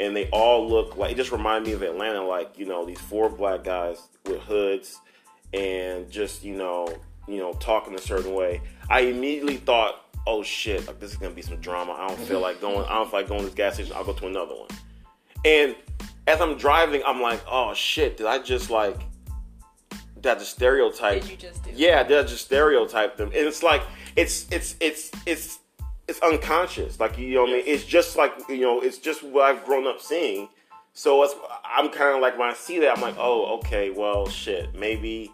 and 0.00 0.16
they 0.16 0.28
all 0.30 0.68
look 0.68 0.96
like. 0.96 1.12
It 1.12 1.16
just 1.16 1.32
reminded 1.32 1.68
me 1.68 1.72
of 1.74 1.82
Atlanta. 1.82 2.22
Like 2.22 2.58
you 2.58 2.66
know, 2.66 2.84
these 2.84 3.00
four 3.00 3.28
black 3.28 3.64
guys 3.64 4.08
with 4.26 4.40
hoods 4.42 5.00
and 5.54 6.10
just 6.10 6.42
you 6.44 6.54
know 6.54 6.88
you 7.28 7.38
know 7.38 7.52
talking 7.54 7.94
a 7.94 7.98
certain 7.98 8.34
way 8.34 8.60
i 8.90 9.00
immediately 9.00 9.56
thought 9.56 10.06
oh 10.26 10.42
shit 10.42 10.86
like 10.86 10.98
this 10.98 11.12
is 11.12 11.16
gonna 11.16 11.34
be 11.34 11.42
some 11.42 11.58
drama 11.60 11.92
i 11.92 12.08
don't 12.08 12.18
feel 12.20 12.40
like 12.40 12.60
going 12.60 12.84
i 12.86 12.94
don't 12.94 13.10
feel 13.10 13.20
like 13.20 13.28
going 13.28 13.40
to 13.40 13.46
this 13.46 13.54
gas 13.54 13.74
station 13.74 13.92
i'll 13.94 14.04
go 14.04 14.12
to 14.12 14.26
another 14.26 14.54
one 14.54 14.68
and 15.44 15.76
as 16.26 16.40
i'm 16.40 16.56
driving 16.56 17.02
i'm 17.06 17.20
like 17.20 17.40
oh 17.48 17.72
shit 17.72 18.16
did 18.16 18.26
i 18.26 18.38
just 18.38 18.68
like 18.68 18.96
that 20.22 20.38
just 20.38 20.52
stereotype 20.52 21.22
Did 21.22 21.30
you 21.30 21.36
just 21.36 21.62
do? 21.62 21.70
yeah 21.74 22.02
did 22.02 22.18
i 22.18 22.22
just 22.22 22.46
stereotype 22.46 23.16
them 23.16 23.28
and 23.28 23.36
it's 23.36 23.62
like 23.62 23.82
it's 24.16 24.46
it's 24.50 24.74
it's 24.80 25.10
it's 25.26 25.58
it's 26.08 26.20
unconscious 26.20 27.00
like 27.00 27.16
you 27.18 27.34
know 27.34 27.42
what 27.42 27.50
i 27.50 27.54
mean 27.54 27.62
it's 27.66 27.84
just 27.84 28.16
like 28.16 28.32
you 28.48 28.60
know 28.60 28.80
it's 28.80 28.98
just 28.98 29.22
what 29.22 29.44
i've 29.44 29.64
grown 29.64 29.86
up 29.86 30.00
seeing 30.00 30.48
so 30.92 31.22
it's, 31.22 31.34
i'm 31.64 31.88
kind 31.88 32.14
of 32.14 32.20
like 32.20 32.38
when 32.38 32.48
i 32.48 32.54
see 32.54 32.78
that 32.78 32.96
i'm 32.96 33.02
like 33.02 33.16
oh 33.18 33.56
okay 33.58 33.90
well 33.90 34.28
shit 34.28 34.74
maybe 34.74 35.30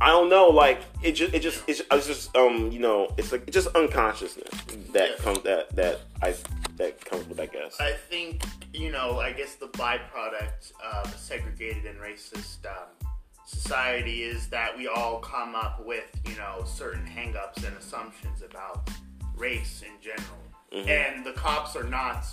I 0.00 0.10
don't 0.10 0.28
know, 0.30 0.46
like 0.46 0.80
it 1.02 1.12
just, 1.12 1.34
it 1.34 1.40
just, 1.42 1.64
it's, 1.66 1.82
it's 1.90 2.06
just, 2.06 2.36
um, 2.36 2.70
you 2.70 2.78
know, 2.78 3.12
it's 3.16 3.32
like 3.32 3.42
it's 3.48 3.54
just 3.56 3.66
unconsciousness 3.74 4.48
that 4.92 5.10
Yeah. 5.10 5.16
comes 5.16 5.42
that 5.42 5.74
that 5.74 6.02
I 6.22 6.36
that 6.76 7.04
comes 7.04 7.26
with, 7.26 7.40
I 7.40 7.46
guess. 7.46 7.80
I 7.80 7.94
think 8.08 8.44
you 8.72 8.92
know. 8.92 9.18
I 9.18 9.32
guess 9.32 9.56
the 9.56 9.66
byproduct 9.66 10.70
of 10.94 11.12
a 11.12 11.18
segregated 11.18 11.84
and 11.84 11.98
racist 11.98 12.64
um, 12.64 13.08
society 13.44 14.22
is 14.22 14.46
that 14.50 14.78
we 14.78 14.86
all 14.86 15.18
come 15.18 15.56
up 15.56 15.84
with 15.84 16.04
you 16.28 16.36
know 16.36 16.62
certain 16.64 17.04
hangups 17.04 17.66
and 17.66 17.76
assumptions 17.76 18.42
about 18.42 18.88
race 19.38 19.82
in 19.82 20.00
general, 20.02 20.88
and 20.88 21.24
the 21.24 21.32
cops 21.32 21.76
are 21.76 21.84
not 21.84 22.24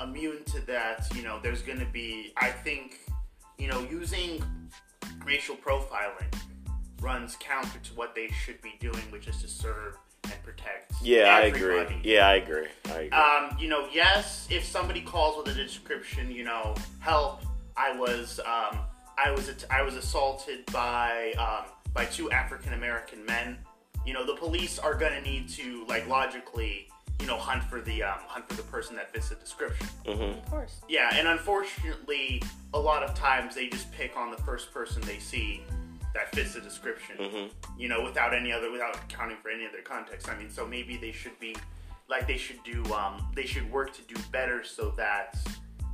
immune 0.00 0.44
to 0.44 0.60
that. 0.66 1.06
You 1.14 1.22
know, 1.22 1.38
there's 1.42 1.62
going 1.62 1.80
to 1.80 1.86
be. 1.86 2.32
I 2.36 2.50
think 2.50 3.00
you 3.58 3.68
know 3.68 3.80
using 3.90 4.42
racial 5.24 5.56
profiling 5.56 6.34
runs 7.00 7.36
counter 7.40 7.78
to 7.78 7.94
what 7.94 8.14
they 8.14 8.28
should 8.28 8.60
be 8.62 8.74
doing, 8.80 9.02
which 9.10 9.26
is 9.28 9.40
to 9.42 9.48
serve 9.48 9.96
and 10.24 10.42
protect. 10.42 10.92
Yeah, 11.02 11.36
I 11.36 11.42
agree. 11.42 11.86
Yeah, 12.02 12.28
I 12.28 12.34
agree. 12.34 12.66
I 12.86 12.88
agree. 12.88 13.10
Um, 13.10 13.56
you 13.58 13.68
know, 13.68 13.88
yes, 13.92 14.46
if 14.50 14.64
somebody 14.64 15.00
calls 15.00 15.36
with 15.36 15.54
a 15.54 15.56
description, 15.56 16.30
you 16.30 16.44
know, 16.44 16.74
help, 17.00 17.42
I 17.76 17.96
was, 17.96 18.40
um, 18.40 18.80
I 19.18 19.30
was, 19.30 19.64
I 19.70 19.82
was 19.82 19.94
assaulted 19.94 20.66
by, 20.66 21.32
um, 21.38 21.70
by 21.94 22.04
two 22.04 22.30
African 22.30 22.74
American 22.74 23.24
men. 23.24 23.58
You 24.06 24.14
know, 24.14 24.24
the 24.24 24.34
police 24.34 24.78
are 24.78 24.94
gonna 24.94 25.20
need 25.20 25.48
to, 25.50 25.84
like, 25.86 26.06
logically, 26.08 26.88
you 27.20 27.26
know, 27.26 27.36
hunt 27.36 27.62
for 27.64 27.80
the, 27.80 28.02
um, 28.02 28.18
hunt 28.26 28.48
for 28.48 28.54
the 28.54 28.62
person 28.62 28.96
that 28.96 29.12
fits 29.12 29.28
the 29.28 29.34
description. 29.34 29.86
Of 30.06 30.46
course. 30.50 30.80
Yeah, 30.88 31.10
and 31.14 31.28
unfortunately, 31.28 32.42
a 32.72 32.80
lot 32.80 33.02
of 33.02 33.14
times 33.14 33.54
they 33.54 33.68
just 33.68 33.92
pick 33.92 34.16
on 34.16 34.30
the 34.30 34.38
first 34.38 34.72
person 34.72 35.02
they 35.02 35.18
see 35.18 35.62
that 36.14 36.34
fits 36.34 36.54
the 36.54 36.60
description. 36.60 37.50
You 37.78 37.88
know, 37.88 38.02
without 38.02 38.34
any 38.34 38.52
other, 38.52 38.70
without 38.70 38.96
accounting 38.96 39.36
for 39.42 39.50
any 39.50 39.66
other 39.66 39.82
context. 39.82 40.28
I 40.28 40.36
mean, 40.36 40.50
so 40.50 40.66
maybe 40.66 40.96
they 40.96 41.12
should 41.12 41.38
be, 41.38 41.54
like, 42.08 42.26
they 42.26 42.38
should 42.38 42.62
do, 42.64 42.82
um, 42.94 43.30
they 43.34 43.46
should 43.46 43.70
work 43.70 43.92
to 43.94 44.02
do 44.02 44.20
better 44.32 44.64
so 44.64 44.90
that 44.96 45.38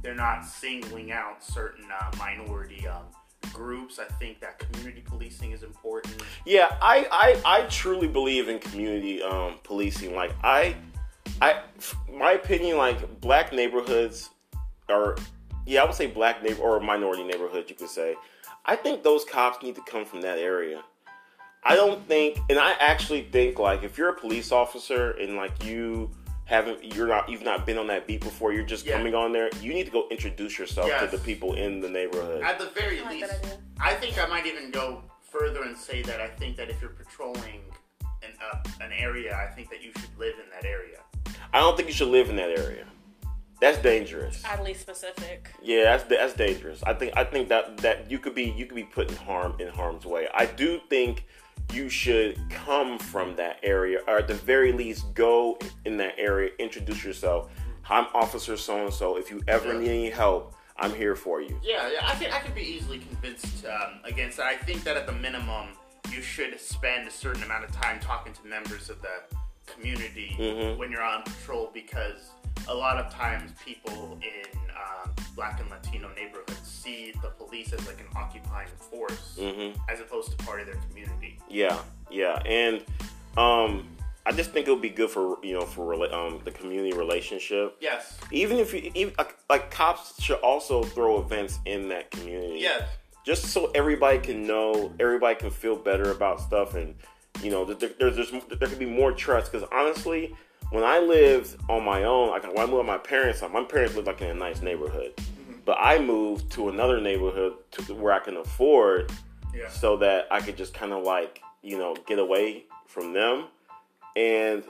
they're 0.02 0.14
not 0.14 0.46
singling 0.46 1.10
out 1.10 1.42
certain 1.44 1.86
uh, 1.90 2.10
minority 2.18 2.86
um, 2.86 3.02
groups. 3.52 3.98
I 3.98 4.04
think 4.04 4.40
that 4.40 4.58
community 4.58 5.02
policing 5.04 5.52
is 5.52 5.62
important. 5.62 6.22
Yeah, 6.44 6.76
I, 6.80 7.06
I, 7.44 7.58
I 7.58 7.66
truly 7.66 8.08
believe 8.08 8.48
in 8.48 8.58
community 8.58 9.22
um, 9.22 9.54
policing. 9.62 10.14
Like 10.14 10.32
I, 10.42 10.76
I, 11.40 11.62
my 12.12 12.32
opinion, 12.32 12.78
like 12.78 13.20
black 13.20 13.52
neighborhoods 13.52 14.30
are, 14.88 15.16
yeah, 15.66 15.82
I 15.82 15.86
would 15.86 15.94
say 15.94 16.06
black 16.06 16.42
neighbor 16.42 16.62
or 16.62 16.80
minority 16.80 17.24
neighborhoods. 17.24 17.70
You 17.70 17.76
could 17.76 17.88
say. 17.88 18.14
I 18.68 18.74
think 18.74 19.04
those 19.04 19.24
cops 19.24 19.62
need 19.62 19.76
to 19.76 19.82
come 19.82 20.04
from 20.04 20.22
that 20.22 20.38
area. 20.38 20.82
I 21.62 21.74
don't 21.74 22.06
think, 22.06 22.38
and 22.48 22.58
I 22.58 22.72
actually 22.80 23.22
think 23.22 23.58
like 23.58 23.82
if 23.82 23.98
you're 23.98 24.10
a 24.10 24.18
police 24.18 24.52
officer 24.52 25.12
and 25.12 25.36
like 25.36 25.64
you 25.64 26.10
haven't, 26.46 26.94
you're 26.94 27.06
not, 27.08 27.28
you've 27.28 27.42
not 27.44 27.66
been 27.66 27.76
on 27.76 27.88
that 27.88 28.06
beat 28.06 28.20
before. 28.22 28.52
You're 28.52 28.64
just 28.64 28.86
Yeah. 28.86 28.96
coming 28.96 29.14
on 29.14 29.32
there. 29.32 29.50
You 29.60 29.74
need 29.74 29.84
to 29.84 29.90
go 29.92 30.08
introduce 30.10 30.58
yourself 30.58 30.88
Yes. 30.88 31.10
to 31.10 31.16
the 31.16 31.22
people 31.22 31.54
in 31.54 31.80
the 31.80 31.88
neighborhood. 31.88 32.42
At 32.42 32.58
the 32.58 32.66
very 32.66 33.00
I 33.00 33.02
like 33.02 33.12
least. 33.20 33.58
I 33.80 33.94
think 33.94 34.18
I 34.18 34.26
might 34.26 34.46
even 34.46 34.70
go 34.70 35.02
further 35.30 35.62
and 35.64 35.76
say 35.76 36.02
that 36.02 36.20
I 36.20 36.28
think 36.28 36.56
that 36.56 36.70
if 36.70 36.80
you're 36.80 36.90
patrolling 36.90 37.62
an 38.22 38.30
uh, 38.40 38.58
an 38.80 38.92
area, 38.92 39.36
I 39.36 39.52
think 39.54 39.70
that 39.70 39.82
you 39.82 39.90
should 40.00 40.16
live 40.18 40.34
in 40.42 40.48
that 40.50 40.64
area. 40.64 40.98
I 41.52 41.58
don't 41.60 41.76
think 41.76 41.88
you 41.88 41.94
should 41.94 42.08
live 42.08 42.30
in 42.30 42.36
that 42.36 42.50
area. 42.50 42.86
That's 43.60 43.78
dangerous. 43.78 44.42
Oddly 44.44 44.74
specific. 44.74 45.50
Yeah, 45.62 45.84
that's 45.84 46.04
that's 46.04 46.34
dangerous. 46.34 46.82
I 46.84 46.94
think 46.94 47.12
I 47.16 47.24
think 47.24 47.48
that 47.48 47.78
that 47.78 48.10
you 48.10 48.18
could 48.18 48.34
be 48.34 48.44
you 48.56 48.66
could 48.66 48.76
be 48.76 48.84
put 48.84 49.10
in 49.10 49.16
harm 49.16 49.56
in 49.58 49.68
harm's 49.68 50.04
way. 50.06 50.28
I 50.32 50.46
do 50.46 50.80
think 50.90 51.24
you 51.72 51.88
should 51.88 52.38
come 52.50 52.98
from 52.98 53.36
that 53.36 53.58
area, 53.62 53.98
or 54.06 54.18
at 54.18 54.28
the 54.28 54.34
very 54.34 54.72
least, 54.72 55.12
go 55.14 55.58
in 55.84 55.96
that 55.98 56.14
area, 56.18 56.50
introduce 56.58 57.04
yourself. 57.04 57.50
I'm 57.88 58.06
Officer 58.14 58.56
So 58.56 58.84
and 58.84 58.92
So. 58.94 59.16
If 59.16 59.30
you 59.30 59.42
ever 59.46 59.72
Yeah. 59.72 59.78
need 59.78 59.88
any 59.88 60.10
help, 60.10 60.54
I'm 60.78 60.94
here 60.94 61.14
for 61.16 61.40
you. 61.40 61.58
Yeah, 61.62 61.88
yeah, 61.90 62.06
I 62.06 62.14
can 62.16 62.32
I 62.32 62.40
can 62.40 62.52
be 62.54 62.62
easily 62.62 62.98
convinced 62.98 63.64
um, 63.64 64.00
against 64.04 64.36
that. 64.38 64.46
I 64.46 64.56
think 64.56 64.84
that 64.84 64.96
at 64.96 65.06
the 65.06 65.12
minimum, 65.12 65.68
you 66.10 66.20
should 66.22 66.58
spend 66.60 67.08
a 67.08 67.10
certain 67.10 67.42
amount 67.42 67.64
of 67.64 67.72
time 67.72 67.98
talking 68.00 68.32
to 68.34 68.46
members 68.46 68.90
of 68.90 69.00
the 69.02 69.36
community 69.66 70.36
Mhm. 70.38 70.76
when 70.78 70.90
you're 70.90 71.02
on 71.02 71.22
patrol 71.22 71.70
because 71.72 72.30
a 72.68 72.74
lot 72.74 72.98
of 72.98 73.12
times 73.12 73.52
people 73.64 74.18
in 74.22 74.65
um, 74.76 75.10
black 75.34 75.60
and 75.60 75.70
Latino 75.70 76.08
neighborhoods 76.14 76.60
see 76.62 77.12
the 77.22 77.28
police 77.30 77.72
as 77.72 77.86
like 77.86 78.00
an 78.00 78.06
occupying 78.16 78.68
force 78.90 79.38
hmm 79.38 79.70
as 79.88 80.00
opposed 80.00 80.30
to 80.30 80.44
part 80.44 80.60
of 80.60 80.66
their 80.66 80.76
community. 80.88 81.38
Yeah, 81.48 81.78
yeah, 82.10 82.40
and 82.44 82.82
um, 83.36 83.88
I 84.24 84.32
just 84.32 84.50
think 84.50 84.66
it 84.66 84.70
would 84.70 84.82
be 84.82 84.90
good 84.90 85.10
for 85.10 85.38
you 85.44 85.54
know 85.54 85.62
for 85.66 85.94
um 86.12 86.40
the 86.44 86.50
community 86.50 86.96
relationship. 86.96 87.76
Yes. 87.80 88.18
Even 88.32 88.58
if 88.58 88.74
you 88.74 88.90
even 88.94 89.14
like, 89.18 89.36
like 89.48 89.70
cops 89.70 90.20
should 90.22 90.38
also 90.40 90.82
throw 90.82 91.20
events 91.20 91.58
in 91.64 91.88
that 91.88 92.10
community. 92.10 92.58
Yes. 92.60 92.82
just 93.24 93.46
so 93.46 93.70
everybody 93.74 94.18
can 94.18 94.46
know, 94.46 94.92
everybody 95.00 95.34
can 95.34 95.50
feel 95.50 95.76
better 95.76 96.10
about 96.12 96.40
stuff, 96.40 96.74
and 96.74 96.94
you 97.42 97.50
know, 97.50 97.64
there, 97.64 97.90
there's, 97.98 98.16
there's 98.16 98.30
there 98.30 98.68
could 98.68 98.78
be 98.78 98.86
more 98.86 99.12
trust. 99.12 99.52
Because 99.52 99.68
honestly, 99.72 100.34
when 100.70 100.84
I 100.84 100.98
lived 100.98 101.56
on 101.68 101.84
my 101.84 102.04
own, 102.04 102.30
like 102.30 102.42
when 102.42 102.58
I 102.58 102.66
moved 102.66 102.78
with 102.78 102.86
my 102.86 102.98
parents, 102.98 103.42
my 103.42 103.64
parents 103.64 103.94
lived 103.94 104.06
like 104.06 104.20
in 104.20 104.30
a 104.30 104.34
nice 104.34 104.62
neighborhood, 104.62 105.14
mm-hmm. 105.16 105.60
but 105.64 105.76
I 105.80 105.98
moved 105.98 106.50
to 106.52 106.68
another 106.68 107.00
neighborhood 107.00 107.54
to 107.72 107.94
where 107.94 108.12
I 108.12 108.18
can 108.18 108.36
afford, 108.36 109.12
Yeah. 109.54 109.68
so 109.68 109.96
that 109.98 110.26
I 110.30 110.40
could 110.40 110.56
just 110.56 110.74
kind 110.74 110.92
of 110.92 111.04
like 111.04 111.40
you 111.62 111.78
know 111.78 111.94
get 112.06 112.18
away 112.18 112.64
from 112.86 113.12
them, 113.12 113.46
and 114.16 114.64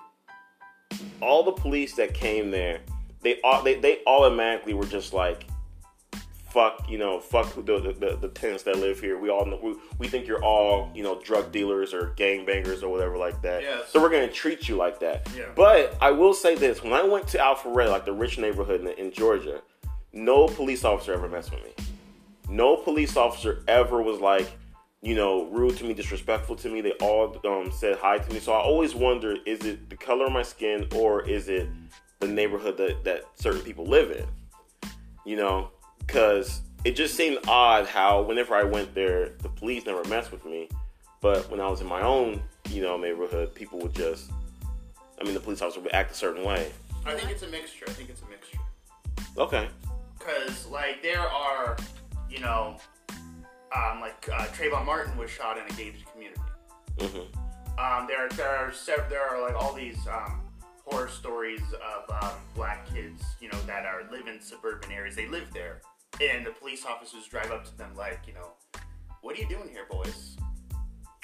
all 1.21 1.43
the 1.43 1.53
police 1.53 1.95
that 1.97 2.15
came 2.15 2.51
there, 2.51 2.81
they 3.23 3.41
all 3.43 3.63
they, 3.63 3.77
they 3.81 4.01
automatically 4.07 4.75
were 4.75 4.87
just 4.87 5.13
like 5.13 5.47
fuck, 6.57 6.89
you 6.89 6.97
know, 6.97 7.21
fuck 7.21 7.55
the 7.55 7.61
the, 7.61 7.93
the, 7.93 8.17
the 8.19 8.29
tenants 8.29 8.63
that 8.63 8.79
live 8.79 8.99
here. 8.99 9.19
We 9.19 9.29
all 9.29 9.45
know 9.45 9.61
we, 9.63 9.75
we 9.99 10.09
think 10.09 10.27
you're 10.27 10.43
all, 10.43 10.91
you 10.95 11.03
know, 11.03 11.21
drug 11.21 11.53
dealers 11.53 11.93
or 11.93 12.15
gang 12.17 12.47
bangers 12.47 12.83
or 12.83 12.91
whatever 12.91 13.19
like 13.19 13.43
that. 13.43 13.61
Yes. 13.63 13.91
So 13.91 14.01
we're 14.01 14.09
gonna 14.09 14.33
treat 14.33 14.67
you 14.67 14.77
like 14.77 14.99
that. 15.01 15.29
Yeah. 15.37 15.45
But 15.55 15.95
I 16.01 16.13
will 16.13 16.33
say 16.33 16.55
this: 16.55 16.83
when 16.83 16.95
I 16.95 17.03
went 17.03 17.29
to 17.29 17.39
Alpharetta, 17.39 17.91
like 17.91 18.07
the 18.07 18.15
rich 18.15 18.39
neighborhood 18.39 18.81
in, 18.81 18.89
in 18.99 19.13
Georgia, 19.13 19.61
no 20.15 20.49
police 20.49 20.83
officer 20.83 21.13
ever 21.13 21.29
messed 21.29 21.51
with 21.51 21.63
me. 21.63 21.73
No 22.49 22.77
police 22.77 23.19
officer 23.19 23.63
ever 23.69 24.01
was 24.01 24.21
like, 24.21 24.49
you 25.03 25.15
know, 25.15 25.45
rude 25.51 25.77
to 25.77 25.85
me, 25.85 25.93
disrespectful 25.93 26.57
to 26.57 26.71
me. 26.71 26.81
They 26.81 26.93
all 26.93 27.39
um, 27.45 27.71
said 27.71 27.99
hi 27.99 28.17
to 28.17 28.33
me. 28.33 28.41
So 28.41 28.53
I 28.55 28.61
always 28.61 28.95
wondered: 28.95 29.41
is 29.45 29.61
it 29.67 29.91
the 29.91 29.97
color 29.97 30.25
of 30.25 30.33
my 30.33 30.43
skin 30.43 30.89
or 30.95 31.29
is 31.29 31.51
it 31.51 31.69
the 32.21 32.29
neighborhood 32.29 32.79
that, 32.79 33.05
that 33.05 33.25
certain 33.35 33.61
people 33.61 33.85
live 33.85 34.11
in? 34.11 34.27
You 35.27 35.37
know, 35.37 35.71
because 36.07 36.61
it 36.85 36.95
just 36.97 37.15
seemed 37.17 37.39
odd 37.49 37.87
how 37.87 38.23
whenever 38.23 38.55
I 38.55 38.63
went 38.63 38.95
there, 38.95 39.31
the 39.43 39.49
police 39.49 39.87
never 39.87 40.05
messed 40.05 40.31
with 40.33 40.45
me. 40.45 40.69
But 41.21 41.51
when 41.51 41.61
I 41.61 41.69
was 41.69 41.81
in 41.81 41.87
my 41.87 42.03
own, 42.03 42.43
you 42.71 42.83
know, 42.83 42.97
neighborhood, 42.97 43.55
people 43.55 43.79
would 43.81 43.95
just, 43.95 44.31
I 45.21 45.25
mean, 45.25 45.35
the 45.35 45.41
police 45.41 45.63
officer 45.63 45.81
would 45.81 45.93
act 45.95 46.13
a 46.13 46.15
certain 46.15 46.45
way. 46.45 46.71
I 47.05 47.15
think 47.15 47.31
it's 47.31 47.43
a 47.43 47.49
mixture. 47.49 47.87
I 47.89 47.93
think 47.93 48.11
it's 48.11 48.23
a 48.23 48.27
mixture. 48.29 48.59
Okay. 49.39 49.69
because 50.19 50.67
like 50.67 51.03
there 51.03 51.21
are, 51.21 51.77
you 52.31 52.41
know, 52.41 52.77
um, 53.75 54.01
like 54.01 54.29
uh, 54.33 54.47
Trayvon 54.47 54.85
Martin 54.87 55.17
was 55.17 55.31
shot 55.31 55.59
in 55.59 55.65
a 55.65 55.77
gated 55.77 56.03
community. 56.13 56.41
hmm 57.01 57.79
Um, 57.79 58.07
there, 58.07 58.29
there 58.31 58.49
are 58.49 58.73
sev- 58.73 59.07
there 59.11 59.23
are 59.29 59.43
like 59.43 59.55
all 59.55 59.73
these 59.75 59.99
um, 60.07 60.41
horror 60.85 61.09
stories 61.09 61.61
of 61.73 62.23
um, 62.25 62.35
black 62.55 62.89
kids, 62.93 63.23
you 63.41 63.49
know, 63.51 63.59
that 63.67 63.85
are 63.85 64.03
live 64.11 64.27
in 64.29 64.41
suburban 64.41 64.91
areas. 64.93 65.15
They 65.17 65.27
live 65.27 65.53
there, 65.53 65.83
and 66.21 66.47
the 66.47 66.51
police 66.51 66.85
officers 66.87 67.27
drive 67.27 67.51
up 67.51 67.65
to 67.65 67.77
them 67.79 67.91
like, 67.97 68.21
you 68.27 68.35
know, 68.35 68.51
what 69.23 69.37
are 69.37 69.41
you 69.41 69.49
doing 69.49 69.69
here, 69.69 69.87
boys? 69.91 70.37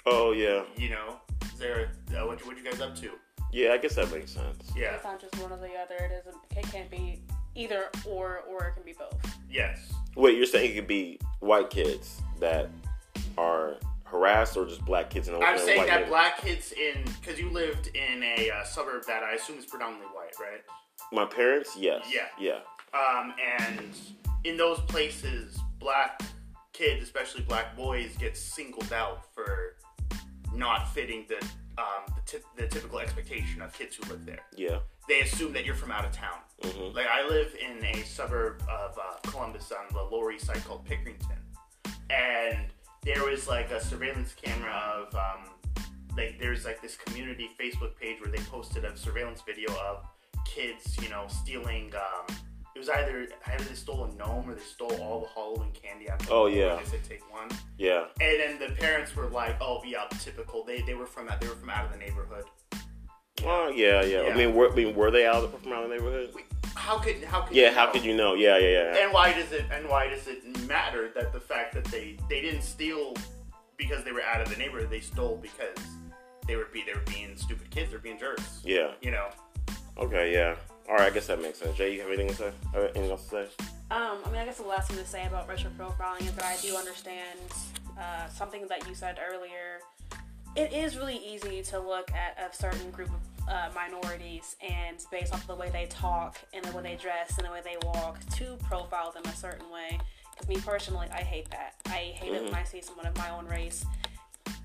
Oh 0.06 0.32
yeah, 0.32 0.62
You 0.76 0.90
know, 0.90 1.20
is 1.52 1.58
there 1.58 1.92
uh, 2.10 2.26
what 2.26 2.44
what 2.46 2.56
you 2.56 2.64
guys 2.64 2.80
up 2.80 2.96
to? 2.96 3.10
yeah. 3.52 3.72
I 3.72 3.78
guess 3.78 3.94
that 3.94 4.10
makes 4.12 4.32
sense. 4.32 4.72
Yeah. 4.76 4.94
It's 4.94 5.04
not 5.04 5.20
just 5.20 5.36
one 5.38 5.52
or 5.52 5.56
the 5.58 5.74
other. 5.74 5.94
It 5.96 6.12
isn't. 6.20 6.36
It 6.56 6.72
can't 6.72 6.90
be 6.90 7.22
either 7.54 7.84
or, 8.06 8.40
or 8.48 8.66
it 8.68 8.74
can 8.74 8.82
be 8.82 8.94
both. 8.94 9.14
Yes. 9.50 9.92
Wait, 10.16 10.36
you're 10.36 10.46
saying 10.46 10.72
it 10.72 10.74
could 10.74 10.86
be 10.88 11.18
white 11.40 11.70
kids 11.70 12.20
that 12.40 12.68
are 13.38 13.76
harassed, 14.04 14.56
or 14.56 14.66
just 14.66 14.84
black 14.84 15.08
kids 15.10 15.28
in 15.28 15.34
a, 15.34 15.38
I'm 15.38 15.58
saying 15.58 15.78
white 15.78 15.86
that 15.86 15.92
neighborhood? 16.00 16.08
black 16.10 16.38
kids 16.42 16.72
in 16.72 17.04
because 17.20 17.38
you 17.38 17.48
lived 17.50 17.88
in 17.94 18.22
a 18.22 18.50
uh, 18.50 18.64
suburb 18.64 19.04
that 19.06 19.22
I 19.22 19.34
assume 19.34 19.58
is 19.58 19.64
predominantly 19.66 20.08
white, 20.08 20.34
right? 20.40 20.60
My 21.12 21.24
parents, 21.26 21.76
yes. 21.78 22.04
Yeah. 22.12 22.26
Yeah. 22.38 22.58
Um, 22.98 23.32
and 23.58 23.94
in 24.44 24.56
those 24.56 24.80
places, 24.80 25.58
black 25.78 26.20
kids, 26.72 27.02
especially 27.02 27.42
black 27.42 27.76
boys, 27.76 28.16
get 28.18 28.36
singled 28.36 28.92
out 28.92 29.32
for 29.34 29.76
not 30.54 30.92
fitting 30.92 31.24
the 31.28 31.36
um, 31.78 32.04
the, 32.14 32.38
ty- 32.38 32.44
the 32.56 32.66
typical 32.66 32.98
expectation 32.98 33.62
of 33.62 33.72
kids 33.72 33.96
who 33.96 34.10
live 34.10 34.26
there. 34.26 34.40
Yeah. 34.54 34.80
They 35.08 35.20
assume 35.22 35.52
that 35.54 35.64
you're 35.64 35.74
from 35.74 35.90
out 35.90 36.04
of 36.04 36.12
town. 36.12 36.38
Mhm. 36.62 36.94
Like 36.94 37.06
I 37.06 37.26
live 37.26 37.56
in 37.58 37.84
a 37.84 38.02
suburb 38.04 38.62
of 38.68 38.98
uh, 38.98 39.30
Columbus 39.30 39.72
on 39.72 39.86
the 39.94 40.02
Lower 40.02 40.32
East 40.32 40.46
Side 40.46 40.62
called 40.64 40.84
Pickerington, 40.86 41.38
and 42.10 42.66
there 43.02 43.24
was 43.24 43.48
like 43.48 43.70
a 43.70 43.82
surveillance 43.82 44.34
camera 44.34 44.70
of 44.72 45.14
um, 45.14 45.84
like 46.16 46.38
there's 46.38 46.64
like 46.66 46.80
this 46.82 46.96
community 46.96 47.50
Facebook 47.58 47.96
page 47.96 48.20
where 48.20 48.30
they 48.30 48.42
posted 48.44 48.84
a 48.84 48.96
surveillance 48.96 49.40
video 49.44 49.72
of 49.72 50.04
kids, 50.44 50.96
you 51.02 51.08
know, 51.08 51.24
stealing. 51.28 51.92
Um, 51.96 52.36
it 52.74 52.78
was 52.78 52.88
either 52.88 53.26
either 53.46 53.64
they 53.64 53.74
stole 53.74 54.04
a 54.04 54.12
gnome 54.14 54.48
or 54.48 54.54
they 54.54 54.60
stole 54.62 54.94
all 55.02 55.20
the 55.20 55.28
Halloween 55.28 55.72
candy 55.72 56.08
out. 56.10 56.20
of 56.20 56.26
the 56.26 56.32
Oh, 56.32 56.46
yeah. 56.46 56.76
They 56.76 56.84
said 56.90 57.04
take 57.04 57.30
one, 57.30 57.48
Yeah. 57.78 58.04
and 58.20 58.40
then 58.40 58.58
the 58.58 58.74
parents 58.76 59.14
were 59.14 59.26
like, 59.28 59.56
"Oh 59.60 59.82
yeah, 59.84 60.06
typical." 60.20 60.64
They 60.64 60.80
they 60.82 60.94
were 60.94 61.06
from 61.06 61.28
they 61.40 61.48
were 61.48 61.54
from 61.54 61.70
out 61.70 61.84
of 61.86 61.92
the 61.92 61.98
neighborhood. 61.98 62.44
Oh 63.44 63.68
yeah, 63.74 64.02
yeah. 64.02 64.22
I 64.32 64.36
mean, 64.36 64.54
were, 64.54 64.70
I 64.70 64.74
mean, 64.74 64.94
were 64.94 65.10
they 65.10 65.26
out 65.26 65.42
of, 65.44 65.58
from 65.60 65.72
around 65.72 65.88
the 65.88 65.96
neighborhood? 65.96 66.30
Wait, 66.34 66.44
How 66.76 66.98
could 66.98 67.22
how 67.24 67.42
could 67.42 67.56
Yeah. 67.56 67.68
you 67.70 67.74
How 67.74 67.86
know? 67.86 67.92
could 67.92 68.04
you 68.04 68.16
know? 68.16 68.34
Yeah, 68.34 68.56
yeah, 68.58 68.68
yeah. 68.92 68.96
And 69.04 69.12
why 69.12 69.32
does 69.32 69.50
it 69.52 69.64
and 69.72 69.88
why 69.88 70.08
does 70.08 70.26
it 70.28 70.44
matter 70.68 71.10
that 71.14 71.32
the 71.32 71.40
fact 71.40 71.74
that 71.74 71.84
they 71.86 72.16
they 72.28 72.40
didn't 72.40 72.62
steal 72.62 73.14
because 73.76 74.04
they 74.04 74.12
were 74.12 74.22
out 74.22 74.40
of 74.40 74.48
the 74.48 74.56
neighborhood. 74.56 74.90
They 74.90 75.00
stole 75.00 75.36
because 75.38 75.76
they 76.46 76.54
were 76.56 76.66
be 76.72 76.84
they 76.86 76.94
were 76.94 77.04
being 77.06 77.36
stupid 77.36 77.68
kids. 77.70 77.90
They're 77.90 77.98
being 77.98 78.18
jerks. 78.18 78.60
Yeah. 78.64 78.92
You 79.00 79.10
know. 79.10 79.28
Okay. 79.98 80.32
Yeah. 80.32 80.54
All 80.88 80.96
right. 80.96 81.06
I 81.06 81.10
guess 81.10 81.26
that 81.28 81.40
makes 81.40 81.58
sense. 81.58 81.76
Jay, 81.76 81.94
you 81.94 82.00
have 82.00 82.08
anything 82.08 82.28
to 82.28 82.34
say? 82.34 82.52
Uh, 82.74 82.80
anything 82.80 83.10
else 83.10 83.24
to 83.24 83.28
say? 83.30 83.64
Um, 83.90 84.18
I 84.24 84.30
mean, 84.30 84.40
I 84.40 84.44
guess 84.44 84.58
the 84.58 84.66
last 84.66 84.88
thing 84.90 84.98
to 84.98 85.06
say 85.06 85.26
about 85.26 85.48
racial 85.48 85.70
profiling 85.78 86.22
is 86.22 86.32
that 86.32 86.44
I 86.44 86.56
do 86.62 86.76
understand 86.76 87.38
uh, 87.98 88.28
something 88.28 88.66
that 88.68 88.86
you 88.88 88.94
said 88.94 89.18
earlier. 89.30 89.80
It 90.56 90.72
is 90.72 90.96
really 90.96 91.16
easy 91.16 91.62
to 91.64 91.78
look 91.80 92.10
at 92.12 92.38
a 92.38 92.54
certain 92.54 92.90
group 92.90 93.08
of 93.08 93.48
uh, 93.48 93.68
minorities 93.74 94.56
and 94.60 94.98
based 95.10 95.32
off 95.34 95.46
the 95.46 95.54
way 95.54 95.70
they 95.70 95.86
talk 95.86 96.38
and 96.54 96.64
the 96.64 96.72
way 96.76 96.82
they 96.82 96.94
dress 96.96 97.36
and 97.38 97.46
the 97.46 97.50
way 97.50 97.60
they 97.64 97.76
walk 97.86 98.18
to 98.36 98.56
profile 98.68 99.12
them 99.12 99.22
a 99.26 99.36
certain 99.36 99.70
way. 99.70 99.98
Because 100.30 100.48
me 100.48 100.56
personally, 100.64 101.08
I 101.12 101.22
hate 101.22 101.50
that. 101.50 101.74
I 101.86 102.12
hate 102.14 102.32
it 102.32 102.42
when 102.44 102.54
I 102.54 102.64
see 102.64 102.80
someone 102.82 103.06
of 103.06 103.16
my 103.16 103.30
own 103.30 103.46
race 103.46 103.84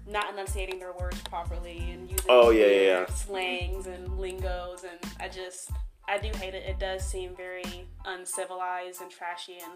not 0.10 0.32
enunciating 0.32 0.80
their 0.80 0.94
words 0.94 1.20
properly 1.24 1.80
and 1.92 2.10
using 2.10 2.26
Oh, 2.30 2.50
yeah, 2.52 2.66
yeah, 2.68 2.82
yeah. 2.82 3.06
slangs 3.08 3.88
and 3.88 4.18
lingos 4.18 4.86
and 4.86 5.12
I 5.20 5.28
just 5.28 5.70
I 6.08 6.18
do 6.18 6.30
hate 6.38 6.54
it. 6.54 6.64
It 6.66 6.80
does 6.80 7.06
seem 7.06 7.36
very 7.36 7.88
uncivilized 8.06 9.02
and 9.02 9.12
trashy 9.12 9.58
and 9.62 9.74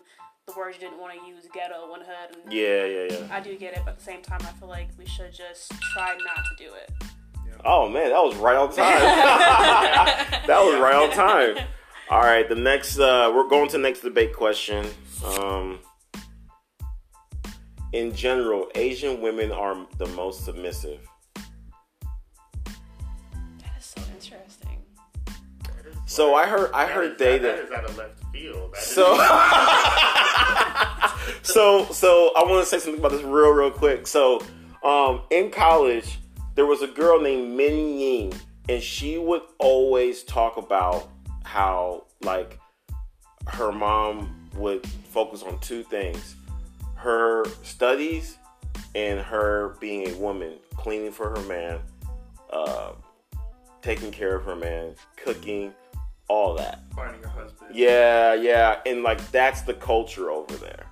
the 0.47 0.53
words 0.57 0.77
you 0.77 0.87
didn't 0.87 0.99
want 0.99 1.13
to 1.19 1.27
use 1.27 1.47
ghetto 1.53 1.93
and 1.93 2.03
hood 2.03 2.43
and 2.43 2.53
Yeah. 2.53 2.85
Yeah. 2.85 3.07
Yeah. 3.11 3.35
I 3.35 3.39
do 3.41 3.57
get 3.57 3.73
it, 3.73 3.81
but 3.85 3.91
at 3.91 3.97
the 3.99 4.03
same 4.03 4.21
time 4.21 4.39
I 4.41 4.51
feel 4.53 4.69
like 4.69 4.89
we 4.97 5.05
should 5.05 5.33
just 5.33 5.71
try 5.93 6.17
not 6.25 6.45
to 6.45 6.63
do 6.63 6.73
it. 6.73 6.91
Oh 7.63 7.87
man, 7.87 8.09
that 8.09 8.23
was 8.23 8.35
right 8.37 8.55
on 8.55 8.69
time. 8.69 8.77
that 10.47 10.47
was 10.47 10.79
right 10.79 10.95
on 10.95 11.11
time. 11.11 11.65
All 12.09 12.21
right, 12.21 12.47
the 12.49 12.55
next 12.55 12.97
uh, 12.97 13.31
we're 13.33 13.47
going 13.47 13.67
to 13.67 13.73
the 13.73 13.83
next 13.83 14.01
debate 14.01 14.33
question. 14.35 14.85
Um, 15.23 15.79
in 17.93 18.15
general, 18.15 18.67
Asian 18.75 19.21
women 19.21 19.51
are 19.51 19.85
the 19.97 20.07
most 20.07 20.43
submissive. 20.43 21.07
So 26.11 26.35
I 26.35 26.45
heard 26.45 26.71
I 26.73 26.87
That 26.87 26.93
heard 26.93 27.17
they 27.17 27.37
that 27.37 27.55
that 27.55 27.63
is 27.63 27.71
out 27.71 27.85
of 27.85 27.97
left 27.97 28.21
field. 28.33 28.73
That 28.73 28.81
so 28.83 29.15
so 31.41 31.85
so 31.93 32.33
I 32.35 32.43
want 32.43 32.65
to 32.65 32.69
say 32.69 32.79
something 32.79 32.99
about 32.99 33.13
this 33.13 33.21
real 33.21 33.51
real 33.51 33.71
quick. 33.71 34.05
So 34.07 34.41
um, 34.83 35.21
in 35.29 35.51
college, 35.51 36.19
there 36.55 36.65
was 36.65 36.81
a 36.81 36.87
girl 36.87 37.21
named 37.21 37.55
Min 37.55 37.97
Ying, 37.97 38.33
and 38.67 38.83
she 38.83 39.19
would 39.19 39.43
always 39.57 40.23
talk 40.23 40.57
about 40.57 41.09
how 41.45 42.03
like 42.23 42.59
her 43.47 43.71
mom 43.71 44.49
would 44.57 44.85
focus 44.85 45.43
on 45.43 45.59
two 45.59 45.81
things: 45.81 46.35
her 46.95 47.45
studies 47.63 48.37
and 48.95 49.21
her 49.21 49.77
being 49.79 50.09
a 50.09 50.17
woman, 50.17 50.55
cleaning 50.75 51.13
for 51.13 51.29
her 51.29 51.41
man, 51.47 51.79
uh, 52.51 52.91
taking 53.81 54.11
care 54.11 54.35
of 54.35 54.43
her 54.43 54.57
man, 54.57 54.93
cooking, 55.15 55.73
all 56.31 56.55
that. 56.55 56.79
finding 56.95 57.23
a 57.25 57.27
husband. 57.27 57.75
Yeah, 57.75 58.33
yeah, 58.33 58.79
and 58.85 59.03
like 59.03 59.19
that's 59.31 59.61
the 59.63 59.73
culture 59.73 60.31
over 60.31 60.55
there, 60.55 60.85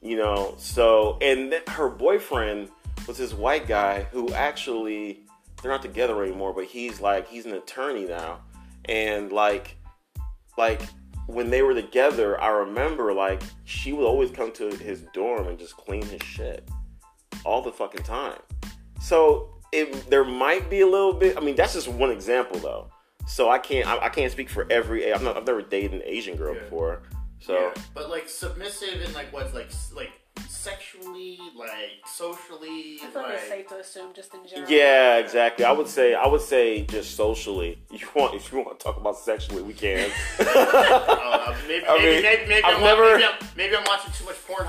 you 0.00 0.16
know. 0.16 0.54
So, 0.56 1.18
and 1.20 1.60
her 1.68 1.90
boyfriend 1.90 2.70
was 3.06 3.18
this 3.18 3.34
white 3.34 3.66
guy 3.68 4.04
who 4.12 4.32
actually 4.32 5.20
they're 5.60 5.70
not 5.70 5.82
together 5.82 6.22
anymore, 6.24 6.54
but 6.54 6.64
he's 6.64 7.00
like 7.00 7.28
he's 7.28 7.44
an 7.44 7.52
attorney 7.52 8.06
now, 8.06 8.40
and 8.86 9.30
like, 9.30 9.76
like 10.56 10.80
when 11.26 11.50
they 11.50 11.60
were 11.60 11.74
together, 11.74 12.40
I 12.40 12.48
remember 12.48 13.12
like 13.12 13.42
she 13.64 13.92
would 13.92 14.06
always 14.06 14.30
come 14.30 14.52
to 14.52 14.74
his 14.76 15.02
dorm 15.12 15.48
and 15.48 15.58
just 15.58 15.76
clean 15.76 16.02
his 16.02 16.22
shit 16.22 16.66
all 17.44 17.60
the 17.60 17.72
fucking 17.72 18.04
time. 18.04 18.40
So 19.00 19.50
it 19.70 20.08
there 20.08 20.24
might 20.24 20.70
be 20.70 20.80
a 20.80 20.86
little 20.86 21.12
bit. 21.12 21.36
I 21.36 21.40
mean, 21.40 21.56
that's 21.56 21.74
just 21.74 21.88
one 21.88 22.10
example 22.10 22.58
though. 22.58 22.90
So 23.28 23.48
I 23.50 23.58
can't 23.58 23.86
I, 23.86 24.06
I 24.06 24.08
can't 24.08 24.32
speak 24.32 24.48
for 24.50 24.66
every. 24.70 25.12
I'm 25.12 25.22
not, 25.22 25.36
I've 25.36 25.46
never 25.46 25.62
dated 25.62 25.92
an 25.94 26.02
Asian 26.04 26.36
girl 26.36 26.54
Yeah. 26.54 26.62
before. 26.62 27.02
So 27.40 27.54
Yeah, 27.54 27.82
but 27.94 28.10
like 28.10 28.28
submissive 28.28 29.00
and 29.04 29.14
like 29.14 29.32
what's 29.32 29.54
like 29.54 29.70
like 29.94 30.10
sexually, 30.48 31.38
like 31.56 32.04
socially, 32.06 32.98
I 33.02 33.06
feel 33.06 33.22
like 33.22 33.30
like 33.30 33.38
it's 33.38 33.48
safe 33.48 33.68
to 33.68 33.76
assume 33.78 34.12
just 34.14 34.34
in 34.34 34.46
general. 34.46 34.70
yeah, 34.70 35.18
exactly. 35.18 35.64
I 35.64 35.70
would 35.72 35.86
say 35.88 36.14
I 36.14 36.26
would 36.26 36.40
say 36.40 36.82
just 36.86 37.14
socially. 37.16 37.78
You 37.92 38.06
want 38.14 38.34
if 38.34 38.50
you 38.52 38.58
want 38.58 38.78
to 38.78 38.82
talk 38.84 38.96
about 38.96 39.16
sexually, 39.18 39.62
we 39.62 39.72
can. 39.72 40.10
uh, 40.40 41.54
maybe, 41.68 41.86
I 41.86 41.98
maybe, 41.98 42.12
mean, 42.14 42.22
maybe, 42.22 42.46
maybe, 42.48 42.64
I've 42.64 42.76
I'm, 42.76 42.82
never- 42.82 43.12
maybe, 43.18 43.24
I'm, 43.24 43.46
maybe 43.56 43.76
I'm 43.76 43.84
watching 43.86 44.12
too 44.12 44.24
much 44.24 44.36
porn. 44.46 44.66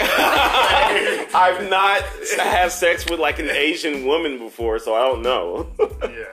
I've 1.34 1.69
not 1.69 2.02
had 2.38 2.72
sex 2.72 3.10
with 3.10 3.19
like 3.19 3.39
an 3.39 3.50
Asian 3.50 4.06
woman 4.06 4.38
before, 4.38 4.80
so 4.80 4.93
I 4.95 5.02
don't 5.08 5.22
know. 5.22 5.67
yeah. 6.04 6.26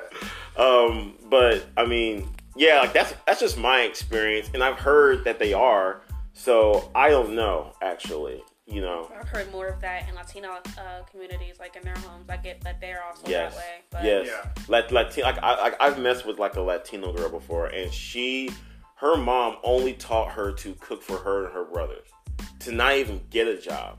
Um, 0.57 1.15
but 1.29 1.67
I 1.77 1.85
mean, 1.85 2.29
yeah, 2.57 2.81
like 2.81 2.93
that's 2.93 3.15
that's 3.27 3.41
just 3.41 3.59
my 3.59 3.83
experience, 3.83 4.51
and 4.55 4.63
I've 4.63 4.79
heard 4.79 5.25
that 5.25 5.39
they 5.39 5.53
are. 5.53 6.01
So 6.33 6.91
I 6.95 7.11
don't 7.11 7.35
know, 7.35 7.73
actually. 7.83 8.43
You 8.67 8.81
know, 8.81 9.09
I've 9.17 9.29
heard 9.29 9.53
more 9.53 9.69
of 9.69 9.81
that 9.81 10.09
in 10.09 10.17
Latino 10.17 10.49
uh, 10.49 11.03
communities, 11.09 11.61
like 11.61 11.77
in 11.77 11.83
their 11.83 11.95
homes. 11.95 12.29
I 12.29 12.37
get 12.37 12.61
that 12.63 12.81
they're 12.81 13.03
also 13.05 13.23
yes, 13.29 13.55
that 13.55 13.59
way. 13.59 13.75
But 13.91 14.05
yes. 14.05 14.27
Yeah. 14.27 14.51
Like 14.67 14.91
Latino, 14.91 15.27
like 15.27 15.39
I, 15.41 15.61
like 15.61 15.77
I've 15.81 16.01
messed 16.01 16.27
with 16.27 16.39
like 16.41 16.57
a 16.57 16.61
Latino 16.61 17.13
girl 17.13 17.29
before, 17.29 17.67
and 17.67 17.93
she, 17.93 18.51
her 18.97 19.17
mom 19.17 19.59
only 19.63 19.93
taught 19.93 20.33
her 20.33 20.51
to 20.53 20.75
cook 20.81 21.01
for 21.01 21.17
her 21.19 21.45
and 21.45 21.55
her 21.55 21.65
brothers, 21.65 22.09
to 22.61 22.73
not 22.73 22.97
even 22.97 23.21
get 23.31 23.47
a 23.47 23.57
job. 23.57 23.99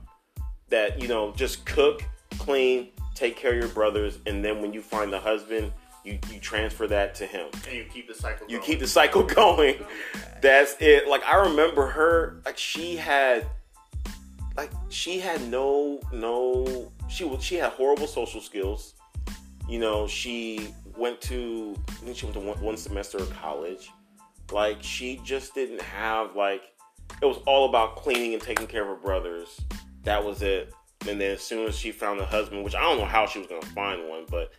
That 0.67 1.01
you 1.01 1.07
know, 1.07 1.31
just 1.31 1.65
cook, 1.65 2.03
clean, 2.37 2.89
take 3.15 3.37
care 3.37 3.51
of 3.53 3.57
your 3.57 3.69
brothers, 3.69 4.19
and 4.25 4.43
then 4.43 4.61
when 4.61 4.73
you 4.73 4.81
find 4.81 5.13
a 5.13 5.19
husband, 5.19 5.71
you 6.07 6.19
you 6.31 6.39
transfer 6.39 6.87
that 6.87 7.15
to 7.15 7.25
him. 7.25 7.47
And 7.67 7.77
you 7.77 7.85
keep 7.91 8.07
the 8.07 8.13
cycle. 8.13 8.47
you 8.47 8.57
going. 8.57 8.65
keep 8.65 8.79
the 8.79 8.87
cycle 8.87 9.23
going. 9.41 9.75
That's 10.41 10.75
it. 10.79 11.07
Like 11.07 11.23
I 11.25 11.47
remember 11.49 11.87
her, 11.87 12.41
like 12.45 12.57
she 12.57 12.95
had, 12.95 13.45
like 14.55 14.71
she 14.89 15.19
had 15.19 15.41
no 15.49 15.99
no. 16.13 16.91
She 17.09 17.25
was 17.25 17.43
she 17.43 17.55
had 17.55 17.71
horrible 17.73 18.07
social 18.07 18.41
skills. 18.41 18.93
You 19.67 19.79
know, 19.79 20.07
she 20.07 20.73
went 20.95 21.19
to 21.21 21.75
I 21.89 21.91
think 21.91 22.17
she 22.17 22.25
went 22.25 22.35
to 22.35 22.41
one, 22.41 22.61
one 22.61 22.77
semester 22.77 23.17
of 23.17 23.29
college. 23.37 23.91
Like 24.51 24.77
she 24.81 25.19
just 25.25 25.53
didn't 25.53 25.81
have 25.81 26.35
like 26.35 26.61
it 27.21 27.25
was 27.25 27.37
all 27.45 27.67
about 27.67 27.97
cleaning 27.97 28.33
and 28.33 28.41
taking 28.41 28.67
care 28.67 28.83
of 28.83 28.87
her 28.87 28.95
brothers. 28.95 29.59
That 30.03 30.23
was 30.23 30.41
it. 30.41 30.73
And 31.07 31.19
then 31.21 31.31
as 31.31 31.41
soon 31.41 31.67
as 31.67 31.77
she 31.77 31.91
found 31.91 32.19
a 32.19 32.25
husband, 32.25 32.63
which 32.63 32.75
I 32.75 32.81
don't 32.81 32.97
know 32.97 33.05
how 33.05 33.27
she 33.27 33.39
was 33.39 33.47
gonna 33.47 33.65
find 33.67 34.07
one, 34.07 34.25
but 34.29 34.51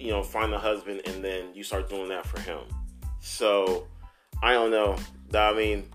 you 0.00 0.10
know, 0.10 0.22
find 0.22 0.52
a 0.54 0.58
husband 0.58 1.02
and 1.06 1.22
then 1.22 1.54
you 1.54 1.62
start 1.62 1.88
doing 1.90 2.08
that 2.08 2.26
for 2.26 2.40
him. 2.40 2.60
So 3.20 3.86
I 4.42 4.52
don't 4.52 4.70
know. 4.70 4.96
I 5.34 5.52
mean, 5.52 5.88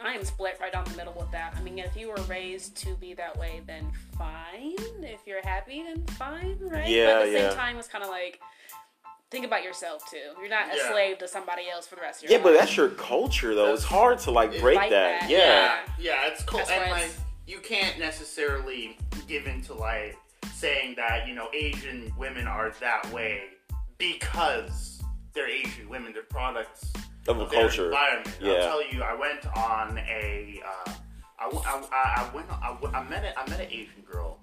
I 0.00 0.12
am 0.12 0.24
split 0.24 0.56
right 0.60 0.72
down 0.72 0.84
the 0.84 0.96
middle 0.96 1.14
with 1.18 1.30
that. 1.32 1.54
I 1.56 1.62
mean, 1.62 1.78
if 1.78 1.96
you 1.96 2.08
were 2.08 2.22
raised 2.28 2.76
to 2.78 2.94
be 2.94 3.14
that 3.14 3.36
way, 3.36 3.60
then 3.66 3.90
fine. 4.16 4.76
If 5.02 5.20
you're 5.26 5.42
happy, 5.42 5.82
then 5.82 6.04
fine, 6.16 6.56
right? 6.60 6.88
Yeah, 6.88 7.06
but 7.06 7.22
at 7.22 7.24
the 7.26 7.32
yeah. 7.32 7.48
same 7.50 7.58
time, 7.58 7.76
it's 7.78 7.88
kind 7.88 8.04
of 8.04 8.10
like 8.10 8.40
think 9.30 9.44
about 9.44 9.62
yourself 9.62 10.08
too. 10.10 10.16
You're 10.40 10.48
not 10.48 10.72
a 10.72 10.76
Yeah. 10.76 10.90
slave 10.90 11.18
to 11.18 11.28
somebody 11.28 11.68
else 11.68 11.86
for 11.86 11.96
the 11.96 12.00
rest 12.00 12.22
of 12.24 12.30
your 12.30 12.38
life. 12.38 12.46
yeah, 12.46 12.52
but 12.52 12.58
that's 12.58 12.76
your 12.76 12.88
culture 12.90 13.54
though. 13.54 13.74
It's 13.74 13.84
hard 13.84 14.18
to 14.20 14.30
like 14.30 14.58
break 14.60 14.78
Fight 14.78 14.90
that. 14.90 15.22
that, 15.22 15.30
Yeah. 15.30 15.38
yeah. 15.38 15.78
Yeah, 15.98 16.26
it's 16.32 16.42
cool. 16.44 16.60
And 16.60 16.90
why 16.90 16.90
like 17.02 17.10
you 17.46 17.58
can't 17.58 17.98
necessarily 17.98 18.96
give 19.26 19.46
into 19.46 19.74
like 19.74 20.16
saying 20.58 20.94
that 20.96 21.26
you 21.28 21.34
know 21.34 21.48
Asian 21.54 22.12
women 22.18 22.46
are 22.46 22.72
that 22.80 23.10
way 23.12 23.42
because 23.98 25.00
they're 25.34 25.48
Asian 25.48 25.88
women. 25.88 26.12
They're 26.12 26.22
products 26.24 26.92
Of 27.28 27.36
a 27.40 27.46
their 27.46 27.60
culture. 27.62 27.86
environment. 27.86 28.36
Yeah. 28.40 28.52
I'll 28.52 28.62
tell 28.62 28.92
you, 28.92 29.02
I 29.02 29.14
went 29.14 29.46
on 29.56 29.98
a. 29.98 30.60
Uh, 30.66 30.92
I, 31.40 31.44
I, 31.44 31.84
I- 31.92 32.30
I 32.30 32.34
went. 32.34 32.46
I 32.94 33.02
met. 33.08 33.24
A, 33.24 33.38
I 33.38 33.48
met 33.48 33.60
an 33.60 33.70
Asian 33.70 34.02
girl. 34.10 34.38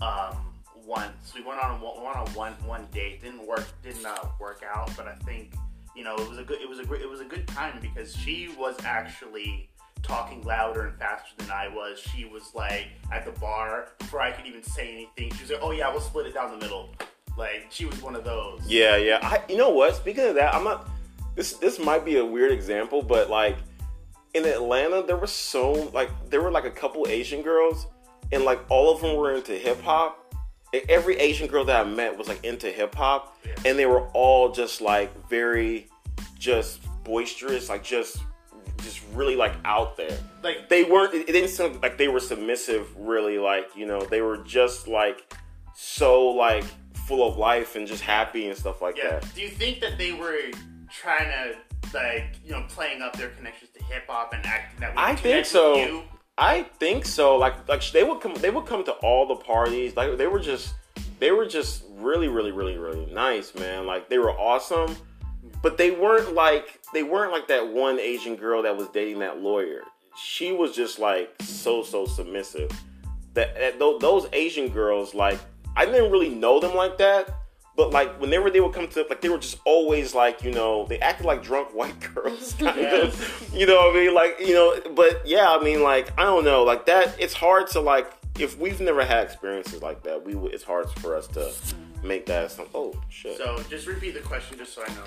Um, 0.00 0.36
once 0.84 1.32
we 1.34 1.42
went 1.42 1.60
on 1.60 1.80
a, 1.80 1.84
one- 1.84 2.02
went 2.04 2.16
on 2.16 2.26
one 2.34 2.52
one 2.64 2.86
date. 2.92 3.22
Didn't 3.22 3.46
work. 3.46 3.66
Didn't 3.82 4.04
uh, 4.04 4.16
work 4.40 4.62
out. 4.74 4.90
But 4.96 5.06
I 5.08 5.14
think 5.24 5.54
you 5.94 6.02
know 6.04 6.16
it 6.16 6.28
was 6.28 6.38
a 6.38 6.42
good. 6.44 6.60
It 6.60 6.68
was 6.68 6.80
a 6.80 6.84
great. 6.84 7.02
It 7.02 7.08
was 7.08 7.20
a 7.20 7.24
good 7.24 7.46
time 7.46 7.78
because 7.80 8.14
she 8.16 8.48
was 8.58 8.74
actually 8.84 9.68
talking 10.06 10.42
louder 10.42 10.86
and 10.86 10.98
faster 10.98 11.30
than 11.38 11.50
I 11.50 11.68
was. 11.68 11.98
She 11.98 12.24
was 12.24 12.52
like 12.54 12.88
at 13.12 13.24
the 13.24 13.32
bar 13.40 13.88
before 13.98 14.20
I 14.20 14.30
could 14.32 14.46
even 14.46 14.62
say 14.62 14.92
anything. 14.92 15.32
She 15.36 15.42
was 15.42 15.50
like, 15.50 15.60
"Oh 15.62 15.72
yeah, 15.72 15.90
we'll 15.90 16.00
split 16.00 16.26
it 16.26 16.34
down 16.34 16.50
the 16.52 16.58
middle." 16.64 16.90
Like 17.36 17.66
she 17.70 17.84
was 17.84 18.00
one 18.00 18.14
of 18.14 18.24
those. 18.24 18.60
Yeah, 18.66 18.96
yeah. 18.96 19.18
I, 19.22 19.42
you 19.48 19.56
know 19.56 19.70
what? 19.70 19.94
Speaking 19.96 20.24
of 20.24 20.34
that, 20.36 20.54
I'm 20.54 20.64
not. 20.64 20.88
This 21.34 21.54
this 21.54 21.78
might 21.78 22.04
be 22.04 22.16
a 22.16 22.24
weird 22.24 22.52
example, 22.52 23.02
but 23.02 23.28
like 23.28 23.56
in 24.34 24.44
Atlanta, 24.44 25.02
there 25.02 25.16
were 25.16 25.26
so 25.26 25.72
like 25.92 26.10
there 26.30 26.40
were 26.42 26.50
like 26.50 26.64
a 26.64 26.70
couple 26.70 27.06
Asian 27.08 27.42
girls, 27.42 27.86
and 28.32 28.44
like 28.44 28.60
all 28.70 28.94
of 28.94 29.00
them 29.00 29.16
were 29.16 29.34
into 29.34 29.52
hip 29.52 29.82
hop. 29.82 30.22
Every 30.88 31.16
Asian 31.18 31.46
girl 31.46 31.64
that 31.66 31.86
I 31.86 31.88
met 31.88 32.16
was 32.18 32.28
like 32.28 32.44
into 32.44 32.70
hip 32.70 32.94
hop, 32.94 33.36
Yeah. 33.44 33.54
and 33.64 33.78
they 33.78 33.86
were 33.86 34.06
all 34.14 34.50
just 34.52 34.80
like 34.80 35.10
very, 35.28 35.88
just 36.38 36.80
boisterous, 37.04 37.68
like 37.68 37.82
just 37.84 38.18
just 38.86 39.02
really 39.12 39.36
like 39.36 39.52
out 39.64 39.96
there. 39.96 40.16
Like 40.42 40.68
They 40.68 40.84
weren't. 40.84 41.12
It 41.14 41.26
didn't 41.26 41.50
sound 41.50 41.82
like 41.82 41.98
they 41.98 42.08
were 42.08 42.20
submissive. 42.20 42.86
Really, 42.96 43.38
like 43.38 43.66
you 43.76 43.84
know, 43.86 44.00
they 44.00 44.22
were 44.22 44.38
just 44.38 44.88
like 44.88 45.34
so 45.74 46.28
like 46.28 46.64
full 47.06 47.28
of 47.28 47.36
life 47.36 47.76
and 47.76 47.86
just 47.86 48.02
happy 48.02 48.48
and 48.48 48.56
stuff 48.56 48.80
like 48.82 48.96
Yeah. 48.96 49.18
that. 49.20 49.34
Do 49.34 49.40
you 49.42 49.48
think 49.50 49.80
that 49.80 49.98
they 49.98 50.12
were 50.12 50.38
trying 50.90 51.28
to 51.30 51.56
like 51.94 52.34
you 52.44 52.52
know 52.52 52.64
playing 52.68 53.02
up 53.02 53.16
their 53.16 53.28
connections 53.30 53.70
to 53.76 53.84
hip 53.84 54.04
hop 54.08 54.32
and 54.32 54.44
acting 54.46 54.80
that? 54.80 54.94
would 54.94 54.98
I 55.04 55.14
think 55.14 55.46
so. 55.46 55.76
You? 55.76 56.02
I 56.38 56.62
think 56.78 57.04
so. 57.06 57.36
Like 57.36 57.68
like 57.68 57.82
they 57.92 58.04
would 58.04 58.20
come 58.20 58.34
they 58.36 58.50
would 58.50 58.66
come 58.66 58.84
to 58.84 58.92
all 58.92 59.26
the 59.26 59.36
parties. 59.36 59.96
Like 59.96 60.16
they 60.18 60.26
were 60.26 60.40
just 60.40 60.74
they 61.18 61.30
were 61.30 61.46
just 61.46 61.84
really 61.94 62.28
really 62.28 62.52
really 62.52 62.76
really 62.76 63.06
nice, 63.06 63.54
man. 63.54 63.86
Like 63.86 64.08
they 64.08 64.18
were 64.18 64.32
awesome. 64.32 64.96
But 65.62 65.78
they 65.78 65.90
weren't 65.90 66.34
like 66.34 66.80
they 66.92 67.02
weren't 67.02 67.32
like 67.32 67.48
that 67.48 67.68
one 67.68 67.98
Asian 67.98 68.36
girl 68.36 68.62
that 68.62 68.76
was 68.76 68.88
dating 68.88 69.18
that 69.20 69.40
lawyer. 69.40 69.82
She 70.16 70.52
was 70.52 70.74
just 70.74 70.98
like 70.98 71.34
so 71.40 71.82
so 71.82 72.06
submissive. 72.06 72.70
That, 73.34 73.54
that 73.54 73.78
those 73.78 74.26
Asian 74.32 74.68
girls 74.68 75.14
like 75.14 75.38
I 75.76 75.84
didn't 75.84 76.10
really 76.10 76.30
know 76.30 76.58
them 76.60 76.74
like 76.74 76.98
that. 76.98 77.28
But 77.76 77.90
like 77.90 78.18
whenever 78.18 78.50
they 78.50 78.60
would 78.60 78.72
come 78.72 78.88
to 78.88 79.04
like 79.08 79.20
they 79.20 79.28
were 79.28 79.38
just 79.38 79.58
always 79.66 80.14
like 80.14 80.42
you 80.42 80.50
know 80.50 80.86
they 80.86 80.98
acted 81.00 81.26
like 81.26 81.42
drunk 81.42 81.74
white 81.74 81.98
girls 82.14 82.54
kind 82.54 82.78
of 82.78 83.50
you 83.54 83.66
know 83.66 83.76
what 83.76 83.96
I 83.96 83.98
mean 84.00 84.14
like 84.14 84.36
you 84.40 84.54
know 84.54 84.80
but 84.94 85.26
yeah 85.26 85.48
I 85.50 85.62
mean 85.62 85.82
like 85.82 86.10
I 86.18 86.22
don't 86.22 86.44
know 86.44 86.64
like 86.64 86.86
that 86.86 87.14
it's 87.18 87.34
hard 87.34 87.66
to 87.72 87.80
like 87.80 88.10
if 88.38 88.58
we've 88.58 88.80
never 88.80 89.04
had 89.04 89.24
experiences 89.24 89.82
like 89.82 90.02
that 90.04 90.24
we 90.24 90.34
would 90.34 90.54
it's 90.54 90.64
hard 90.64 90.88
for 91.00 91.14
us 91.14 91.26
to 91.28 91.52
make 92.02 92.24
that 92.26 92.50
some 92.50 92.66
oh 92.74 92.94
shit 93.10 93.36
So 93.36 93.62
just 93.68 93.86
repeat 93.86 94.14
the 94.14 94.20
question 94.20 94.56
just 94.56 94.72
so 94.74 94.82
I 94.82 94.88
know. 94.94 95.04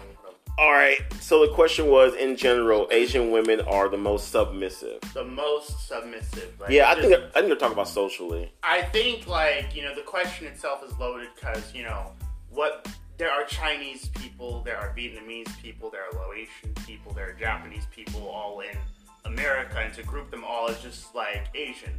All 0.59 0.71
right 0.73 0.97
so 1.21 1.45
the 1.45 1.53
question 1.53 1.87
was 1.87 2.13
in 2.15 2.35
general 2.35 2.87
Asian 2.91 3.31
women 3.31 3.61
are 3.61 3.87
the 3.87 3.97
most 3.97 4.29
submissive 4.31 4.99
The 5.13 5.23
most 5.23 5.87
submissive. 5.87 6.53
Like, 6.59 6.71
yeah 6.71 6.89
I 6.89 6.95
just- 6.95 7.07
think 7.07 7.23
I 7.23 7.39
think 7.39 7.47
they're 7.47 7.55
talking 7.55 7.73
about 7.73 7.87
socially 7.87 8.51
I 8.61 8.81
think 8.81 9.27
like 9.27 9.75
you 9.75 9.83
know 9.83 9.95
the 9.95 10.01
question 10.01 10.47
itself 10.47 10.83
is 10.83 10.91
loaded 10.99 11.29
because 11.35 11.73
you 11.73 11.83
know 11.83 12.11
what 12.49 12.87
there 13.17 13.29
are 13.31 13.43
Chinese 13.43 14.07
people, 14.15 14.61
there 14.63 14.77
are 14.77 14.95
Vietnamese 14.95 15.51
people, 15.61 15.89
there 15.89 16.03
are 16.03 16.11
Laotian 16.13 16.73
people, 16.87 17.11
there 17.11 17.29
are 17.29 17.33
Japanese 17.33 17.85
people 17.91 18.25
all 18.29 18.61
in 18.61 18.77
America, 19.25 19.77
and 19.77 19.93
to 19.93 20.03
group 20.03 20.31
them 20.31 20.45
all 20.45 20.69
as 20.69 20.81
just 20.81 21.13
like 21.13 21.47
Asian 21.53 21.93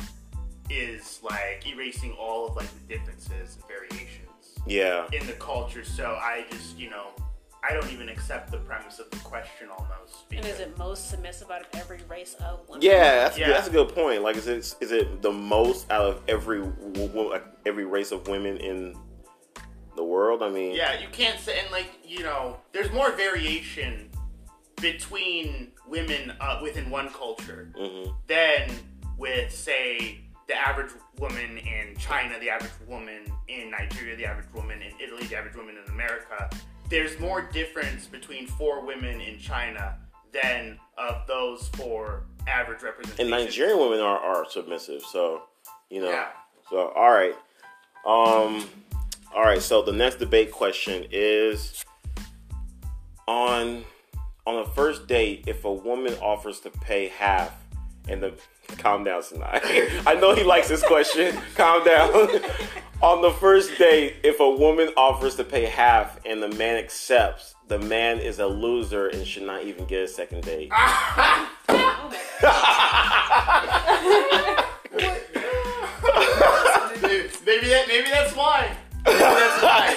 is 0.71 1.21
like 1.23 1.63
erasing 1.67 2.13
all 2.13 2.47
of 2.49 2.57
like 2.57 2.69
the 2.73 2.95
differences 2.97 3.57
and 3.57 3.65
variations 3.69 4.55
yeah 4.67 5.07
in 5.13 5.27
the 5.27 5.35
culture. 5.35 5.85
So 5.85 6.07
I 6.21 6.45
just 6.51 6.79
you 6.79 6.89
know 6.91 7.09
I 7.63 7.75
don't 7.75 7.91
even 7.93 8.09
accept 8.09 8.51
the 8.51 8.59
premise 8.59 8.99
of 8.99 9.11
the 9.11 9.19
question 9.19 9.69
almost. 9.69 10.25
And 10.33 10.45
is 10.47 10.61
it 10.61 10.77
most 10.79 11.11
submissive 11.11 11.51
out 11.51 11.61
of 11.61 11.67
every 11.75 12.01
race 12.09 12.35
of 12.41 12.67
women? 12.69 12.83
Yeah, 12.83 13.25
that's 13.25 13.39
Yeah. 13.39 13.47
Good, 13.47 13.57
that's 13.57 13.69
a 13.69 13.71
good 13.71 13.95
point. 13.95 14.23
Like, 14.23 14.37
is 14.37 14.47
it 14.47 14.75
is 14.81 14.93
it 14.93 15.21
the 15.23 15.33
most 15.33 15.91
out 15.91 16.07
of 16.07 16.23
every 16.29 16.61
w- 16.61 17.09
w- 17.09 17.31
like, 17.31 17.45
every 17.67 17.85
race 17.85 18.13
of 18.13 18.27
women 18.29 18.57
in 18.57 18.97
the 19.95 20.05
world? 20.05 20.43
I 20.43 20.49
mean, 20.49 20.75
Yeah, 20.75 20.99
you 20.99 21.09
can't 21.13 21.39
say, 21.39 21.59
and 21.61 21.71
like 21.71 21.91
you 22.05 22.23
know, 22.23 22.57
there's 22.73 22.91
more 22.93 23.13
variation 23.13 24.11
between 24.81 25.73
women 25.87 26.33
uh, 26.41 26.61
within 26.63 26.89
one 26.91 27.11
culture 27.11 27.71
mhm. 27.79 28.15
than 28.27 28.71
with, 29.19 29.53
say, 29.55 30.21
the 30.49 30.57
average 30.57 30.91
woman 31.19 31.59
in 31.59 31.95
China, 31.99 32.39
the 32.41 32.49
average 32.51 32.73
woman 32.89 33.31
in 33.49 33.71
Nigeria, 33.71 34.17
the 34.17 34.25
average 34.25 34.53
woman 34.55 34.81
in 34.81 34.93
Italy, 34.99 35.25
the 35.27 35.37
average 35.37 35.55
woman 35.55 35.77
in 35.77 35.93
America. 35.93 36.49
There's 36.91 37.19
more 37.19 37.41
difference 37.43 38.07
between 38.07 38.47
four 38.47 38.85
women 38.85 39.21
in 39.21 39.39
China 39.39 39.97
than 40.33 40.79
of 40.99 41.27
those 41.27 41.69
four 41.77 42.25
average 42.47 42.83
representations. 42.83 43.21
and 43.21 43.31
Nigerian 43.31 43.79
women 43.79 44.01
are 44.01 44.19
are 44.19 44.45
submissive. 44.51 45.03
So, 45.03 45.43
you 45.89 46.01
know, 46.03 46.11
Yeah. 46.11 46.29
so 46.69 46.89
all 46.89 47.11
right, 47.11 47.35
um, 48.07 48.69
all 49.35 49.43
right. 49.43 49.63
So 49.63 49.83
the 49.83 49.93
next 49.93 50.17
debate 50.17 50.51
question 50.53 51.07
is 51.11 51.85
on 53.29 53.85
on 54.47 54.57
a 54.57 54.67
first 54.75 55.07
date 55.07 55.45
if 55.47 55.65
a 55.65 55.73
woman 55.73 56.15
offers 56.15 56.61
to 56.61 56.71
pay 56.71 57.09
half 57.09 57.53
and 58.09 58.23
the 58.23 58.33
calm 58.79 59.05
down 59.05 59.23
tonight. 59.23 59.61
I 60.07 60.15
know 60.21 60.35
he 60.35 60.43
likes 60.45 60.69
this 60.69 60.83
question. 60.83 61.37
calm 61.55 61.85
down. 61.85 62.11
on 63.03 63.23
the 63.23 63.31
first 63.33 63.77
date, 63.79 64.17
if 64.23 64.41
a 64.41 64.51
woman 64.51 64.89
offers 64.97 65.35
to 65.37 65.45
pay 65.45 65.67
half 65.67 66.19
and 66.27 66.43
the 66.43 66.49
man 66.49 66.77
accepts, 66.77 67.55
the 67.69 67.79
man 67.79 68.19
is 68.19 68.39
a 68.39 68.47
loser 68.47 69.07
and 69.09 69.27
should 69.27 69.45
not 69.45 69.65
even 69.65 69.87
get 69.87 70.03
a 70.03 70.09
second 70.09 70.43
date. 70.43 70.71
My 70.71 71.49
God. 71.69 72.15
maybe 77.47 77.67
that 77.69 77.85
maybe 77.89 78.11
that's 78.11 78.35
why. 78.35 78.77
Maybe 79.07 79.19
that's 79.19 79.63
why. 79.63 79.97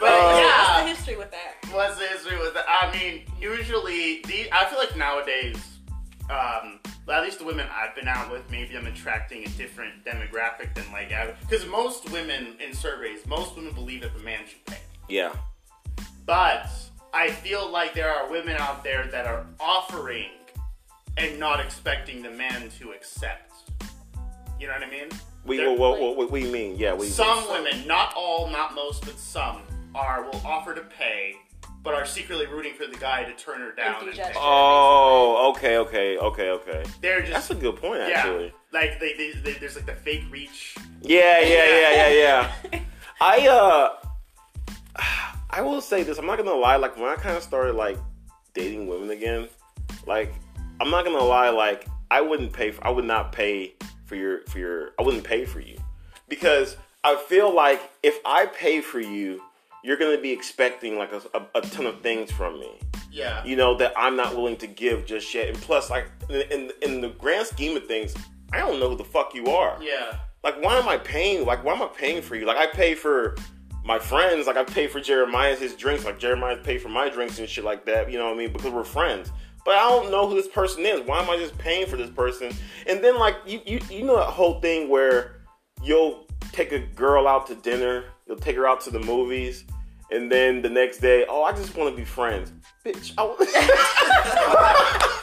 But 0.00 0.08
Uh, 0.08 0.38
yeah. 0.38 0.76
What's 0.76 0.82
the 0.82 0.88
history 0.88 1.16
with 1.16 1.30
that? 1.30 1.54
What's 1.72 1.98
the 1.98 2.06
history 2.06 2.38
with 2.38 2.54
that? 2.54 2.64
I 2.68 2.92
mean, 2.92 3.22
usually, 3.40 4.22
the, 4.22 4.48
I 4.52 4.64
feel 4.66 4.78
like 4.78 4.96
nowadays, 4.96 5.75
um, 6.30 6.80
at 7.08 7.22
least 7.22 7.38
the 7.38 7.44
women 7.44 7.66
I've 7.72 7.94
been 7.94 8.08
out 8.08 8.30
with, 8.30 8.50
maybe 8.50 8.76
I'm 8.76 8.86
attracting 8.86 9.44
a 9.44 9.48
different 9.50 10.04
demographic 10.04 10.74
than 10.74 10.90
like 10.92 11.10
because 11.40 11.66
most 11.66 12.10
women 12.10 12.56
in 12.64 12.74
surveys, 12.74 13.26
most 13.26 13.56
women 13.56 13.72
believe 13.72 14.02
that 14.02 14.16
the 14.16 14.22
man 14.24 14.40
should 14.48 14.64
pay. 14.66 14.78
Yeah. 15.08 15.32
But 16.24 16.68
I 17.14 17.30
feel 17.30 17.70
like 17.70 17.94
there 17.94 18.10
are 18.10 18.30
women 18.30 18.56
out 18.58 18.82
there 18.82 19.06
that 19.06 19.26
are 19.26 19.46
offering 19.60 20.30
and 21.16 21.38
not 21.38 21.60
expecting 21.60 22.22
the 22.22 22.30
man 22.30 22.70
to 22.80 22.90
accept. 22.90 23.52
You 24.58 24.66
know 24.66 24.74
what 24.74 24.82
I 24.82 24.90
mean? 24.90 25.08
We, 25.44 25.64
what 25.76 26.30
do 26.30 26.38
you 26.38 26.50
mean? 26.50 26.76
Yeah, 26.76 26.94
We 26.94 27.06
some 27.06 27.44
mean? 27.44 27.64
women, 27.64 27.86
not 27.86 28.14
all, 28.16 28.50
not 28.50 28.74
most, 28.74 29.04
but 29.04 29.18
some 29.18 29.62
are 29.94 30.24
will 30.24 30.42
offer 30.44 30.74
to 30.74 30.80
pay, 30.82 31.36
but 31.86 31.94
are 31.94 32.04
secretly 32.04 32.46
rooting 32.46 32.74
for 32.74 32.88
the 32.88 32.96
guy 32.96 33.22
to 33.22 33.32
turn 33.34 33.60
her 33.60 33.70
down. 33.70 34.08
And 34.08 34.20
Oh, 34.34 35.52
okay, 35.54 35.78
okay, 35.78 36.18
okay, 36.18 36.50
okay. 36.50 36.82
They're 37.00 37.20
just 37.20 37.32
That's 37.32 37.50
a 37.50 37.54
good 37.54 37.76
point, 37.76 38.00
yeah, 38.00 38.18
actually. 38.18 38.52
like 38.72 38.98
they, 38.98 39.12
they, 39.12 39.30
they, 39.30 39.52
there's 39.52 39.76
like 39.76 39.86
the 39.86 39.94
fake 39.94 40.24
reach. 40.28 40.74
Yeah, 41.00 41.38
yeah, 41.38 41.64
yeah, 41.64 42.08
yeah, 42.08 42.50
yeah. 42.72 42.80
I 43.20 43.46
uh, 43.46 45.00
I 45.48 45.60
will 45.62 45.80
say 45.80 46.02
this. 46.02 46.18
I'm 46.18 46.26
not 46.26 46.38
gonna 46.38 46.50
lie. 46.54 46.74
Like 46.74 46.96
when 46.96 47.06
I 47.06 47.14
kind 47.14 47.36
of 47.36 47.44
started 47.44 47.76
like 47.76 47.98
dating 48.52 48.88
women 48.88 49.10
again, 49.10 49.48
like 50.08 50.34
I'm 50.80 50.90
not 50.90 51.04
gonna 51.04 51.22
lie. 51.22 51.50
Like 51.50 51.86
I 52.10 52.20
wouldn't 52.20 52.52
pay. 52.52 52.72
For, 52.72 52.84
I 52.84 52.90
would 52.90 53.04
not 53.04 53.30
pay 53.30 53.74
for 54.06 54.16
your 54.16 54.40
for 54.48 54.58
your. 54.58 54.90
I 54.98 55.04
wouldn't 55.04 55.22
pay 55.22 55.44
for 55.44 55.60
you 55.60 55.78
because 56.28 56.76
I 57.04 57.14
feel 57.14 57.54
like 57.54 57.80
if 58.02 58.18
I 58.24 58.46
pay 58.46 58.80
for 58.80 58.98
you, 58.98 59.40
you're 59.86 59.96
gonna 59.96 60.20
be 60.20 60.32
expecting 60.32 60.98
like 60.98 61.12
a, 61.12 61.22
a, 61.38 61.58
a 61.58 61.60
ton 61.62 61.86
of 61.86 62.00
things 62.02 62.30
from 62.32 62.58
me. 62.58 62.70
Yeah, 63.10 63.44
you 63.44 63.56
know 63.56 63.76
that 63.78 63.92
I'm 63.96 64.16
not 64.16 64.34
willing 64.36 64.56
to 64.58 64.66
give 64.66 65.06
just 65.06 65.32
yet. 65.32 65.48
And 65.48 65.56
plus, 65.58 65.88
like 65.90 66.06
in, 66.28 66.40
in 66.50 66.70
in 66.82 67.00
the 67.00 67.10
grand 67.10 67.46
scheme 67.46 67.76
of 67.76 67.86
things, 67.86 68.14
I 68.52 68.58
don't 68.58 68.80
know 68.80 68.90
who 68.90 68.96
the 68.96 69.04
fuck 69.04 69.34
you 69.34 69.46
are. 69.46 69.78
yeah, 69.82 70.18
Like, 70.44 70.62
why 70.62 70.76
am 70.78 70.88
I 70.88 70.98
paying? 70.98 71.46
Like, 71.46 71.64
why 71.64 71.74
am 71.74 71.82
I 71.82 71.86
paying 71.88 72.20
for 72.22 72.34
you? 72.36 72.46
Like, 72.46 72.58
I 72.58 72.66
pay 72.66 72.94
for 72.94 73.36
my 73.84 73.98
friends. 73.98 74.46
Like, 74.46 74.56
I 74.56 74.64
pay 74.64 74.86
for 74.88 75.00
Jeremiah's 75.00 75.60
his 75.60 75.74
drinks. 75.74 76.04
Like, 76.04 76.18
Jeremiah 76.18 76.56
pay 76.56 76.78
for 76.78 76.88
my 76.88 77.08
drinks 77.08 77.38
and 77.38 77.48
shit 77.48 77.64
like 77.64 77.86
that. 77.86 78.10
You 78.10 78.18
know 78.18 78.26
what 78.26 78.34
I 78.34 78.38
mean? 78.38 78.52
Because 78.52 78.72
we're 78.72 78.84
friends. 78.84 79.30
But 79.64 79.76
I 79.76 79.88
don't 79.88 80.10
know 80.10 80.28
who 80.28 80.34
this 80.34 80.48
person 80.48 80.84
is. 80.84 81.00
Why 81.06 81.20
am 81.22 81.30
I 81.30 81.36
just 81.36 81.56
paying 81.58 81.86
for 81.86 81.96
this 81.96 82.10
person? 82.10 82.52
And 82.86 83.02
then, 83.02 83.18
like, 83.18 83.36
you 83.46 83.60
you 83.64 83.80
you 83.90 84.02
know 84.04 84.16
that 84.16 84.30
whole 84.30 84.60
thing 84.60 84.88
where 84.88 85.36
you'll 85.82 86.26
take 86.52 86.72
a 86.72 86.78
girl 86.80 87.26
out 87.26 87.46
to 87.48 87.54
dinner, 87.54 88.04
you'll 88.26 88.36
take 88.36 88.56
her 88.56 88.66
out 88.68 88.80
to 88.82 88.90
the 88.90 89.00
movies, 89.00 89.64
and 90.10 90.30
then 90.30 90.62
the 90.62 90.70
next 90.70 90.98
day, 90.98 91.24
oh, 91.28 91.42
I 91.42 91.52
just 91.52 91.76
want 91.76 91.90
to 91.90 91.96
be 91.96 92.04
friends, 92.04 92.52
bitch. 92.84 93.12
I 93.18 95.12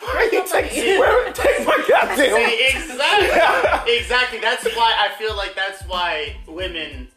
Why 0.00 0.28
you 0.32 0.44
take, 0.52 0.98
where, 0.98 1.32
take 1.32 1.66
my 1.66 1.84
goddamn 1.88 2.16
See, 2.16 2.66
exactly, 2.74 3.96
exactly. 3.96 4.38
That's 4.40 4.64
why 4.76 4.94
I 4.98 5.16
feel 5.18 5.36
like 5.36 5.54
that's 5.54 5.82
why 5.86 6.36
women, 6.46 7.08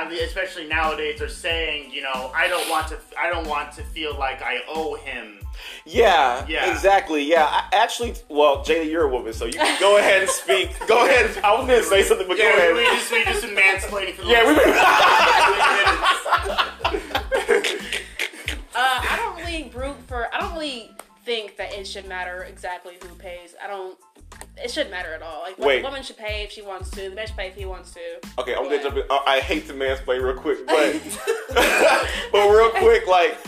especially 0.00 0.66
nowadays, 0.66 1.20
are 1.20 1.28
saying, 1.28 1.92
you 1.92 2.02
know, 2.02 2.32
I 2.34 2.48
don't 2.48 2.68
want 2.70 2.88
to, 2.88 2.98
I 3.18 3.28
don't 3.30 3.46
want 3.46 3.72
to 3.72 3.82
feel 3.82 4.16
like 4.18 4.40
I 4.42 4.60
owe 4.68 4.94
him. 4.94 5.38
Yeah, 5.84 6.44
Yeah. 6.48 6.70
exactly. 6.72 7.22
Yeah, 7.24 7.44
I, 7.44 7.64
actually, 7.72 8.14
well, 8.28 8.64
Jayda, 8.64 8.88
you're 8.90 9.04
a 9.04 9.08
woman, 9.08 9.32
so 9.34 9.44
you 9.44 9.52
can 9.52 9.78
go 9.80 9.98
ahead 9.98 10.22
and 10.22 10.30
speak. 10.30 10.70
Go 10.88 11.04
ahead. 11.06 11.36
I 11.44 11.54
was 11.54 11.66
gonna 11.66 11.82
say 11.82 12.02
something, 12.02 12.26
but 12.26 12.36
go 12.38 12.42
Yeah, 12.42 12.72
we 12.72 12.82
ahead. 12.84 12.98
just 12.98 13.12
we 13.12 13.24
just 13.24 13.42
been 13.42 13.54
mansplaining 13.54 14.14
for 14.14 14.22
the 14.22 14.28
Yeah, 14.28 14.46
we. 14.48 14.54
20 14.54 14.70
minutes. 17.52 17.98
Uh, 18.74 18.78
I 19.10 19.16
don't 19.18 19.36
really 19.36 19.70
root 19.74 19.96
for. 20.08 20.34
I 20.34 20.40
don't 20.40 20.54
really 20.54 20.90
think 21.26 21.58
that 21.58 21.74
it 21.74 21.86
should 21.86 22.08
matter 22.08 22.44
exactly 22.44 22.94
who 23.02 23.14
pays. 23.16 23.54
I 23.62 23.66
don't. 23.66 23.98
It 24.62 24.70
shouldn't 24.70 24.90
matter 24.90 25.12
at 25.12 25.22
all. 25.22 25.42
Like, 25.42 25.58
Wait. 25.58 25.78
the 25.78 25.84
woman 25.88 26.02
should 26.02 26.16
pay 26.18 26.42
if 26.44 26.50
she 26.52 26.62
wants 26.62 26.90
to. 26.90 27.08
The 27.10 27.14
man 27.16 27.26
should 27.26 27.36
pay 27.36 27.48
if 27.48 27.54
he 27.56 27.64
wants 27.64 27.92
to. 27.94 28.00
Okay, 28.38 28.54
I'm 28.54 28.62
What? 28.66 28.70
gonna 28.70 28.82
jump 28.82 28.96
in. 28.96 29.02
I 29.10 29.22
I 29.26 29.40
hate 29.40 29.66
to 29.68 29.74
mansplain 29.74 30.22
real 30.22 30.34
quick, 30.36 30.66
but 30.66 31.00
but 32.32 32.48
real 32.50 32.70
quick, 32.70 33.06
like 33.06 33.38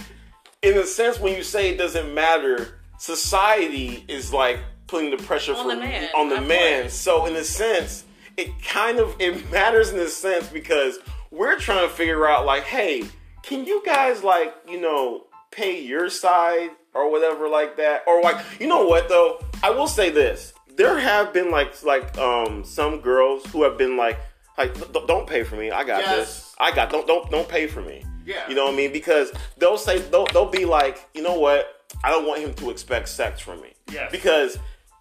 in 0.63 0.77
a 0.79 0.85
sense, 0.87 1.21
when 1.21 1.37
you 1.37 1.43
say 1.43 1.71
it 1.71 1.77
doesn't 1.79 2.13
matter, 2.15 2.81
society 2.99 4.05
is 4.09 4.33
like 4.33 4.61
putting 4.87 5.11
the 5.11 5.17
pressure 5.19 5.55
On 5.55 5.63
for 5.65 5.75
the 5.75 5.81
man, 5.81 6.09
on 6.17 6.29
the 6.29 6.41
man. 6.41 6.83
course. 6.83 6.95
So 6.95 7.27
in 7.27 7.37
a 7.37 7.45
sense, 7.45 8.05
it 8.37 8.51
kind 8.63 8.99
of 8.99 9.15
it 9.21 9.51
matters 9.51 9.91
in 9.91 9.99
a 10.01 10.09
sense 10.09 10.49
because 10.49 10.99
we're 11.31 11.59
trying 11.59 11.87
to 11.89 11.95
figure 11.95 12.27
out 12.27 12.47
like, 12.47 12.65
hey, 12.65 13.05
can 13.43 13.65
you 13.67 13.83
guys 13.85 14.25
like 14.25 14.55
you 14.69 14.81
know 14.81 15.27
pay 15.51 15.81
your 15.85 16.09
side 16.11 16.71
or 16.95 17.11
whatever 17.11 17.49
like 17.49 17.77
that 17.77 18.03
or 18.09 18.23
like 18.23 18.37
you 18.59 18.67
know 18.67 18.87
what 18.87 19.09
though 19.09 19.39
I 19.63 19.71
will 19.71 19.87
say 19.87 20.11
this 20.11 20.53
there 20.77 20.99
have 20.99 21.33
been 21.33 21.51
like 21.51 21.83
like 21.83 22.17
um 22.19 22.65
some 22.65 23.01
girls 23.01 23.45
who 23.47 23.63
have 23.63 23.77
been 23.79 23.97
like 23.97 24.19
like 24.59 24.75
don't 25.07 25.27
pay 25.27 25.43
for 25.45 25.57
me 25.57 25.71
I 25.71 25.85
got 25.85 26.01
Yes. 26.03 26.17
this 26.17 26.55
I 26.59 26.75
got 26.75 26.91
don't 26.91 27.07
don't 27.07 27.31
don't 27.31 27.49
pay 27.49 27.67
for 27.67 27.81
me 27.83 28.05
Yeah. 28.25 28.49
you 28.49 28.55
know 28.55 28.65
what 28.67 28.75
I 28.75 28.77
mean 28.77 28.93
because 28.93 29.33
they'll 29.59 29.79
say 29.79 29.99
they'll, 29.99 30.27
they'll 30.27 30.51
be 30.51 30.65
like 30.65 31.09
you 31.15 31.23
know 31.23 31.39
what 31.39 31.87
I 32.03 32.11
don't 32.11 32.27
want 32.27 32.41
him 32.41 32.55
to 32.55 32.71
expect 32.71 33.09
sex 33.09 33.41
from 33.41 33.61
me 33.61 33.73
Yes. 33.91 34.11
because 34.13 34.59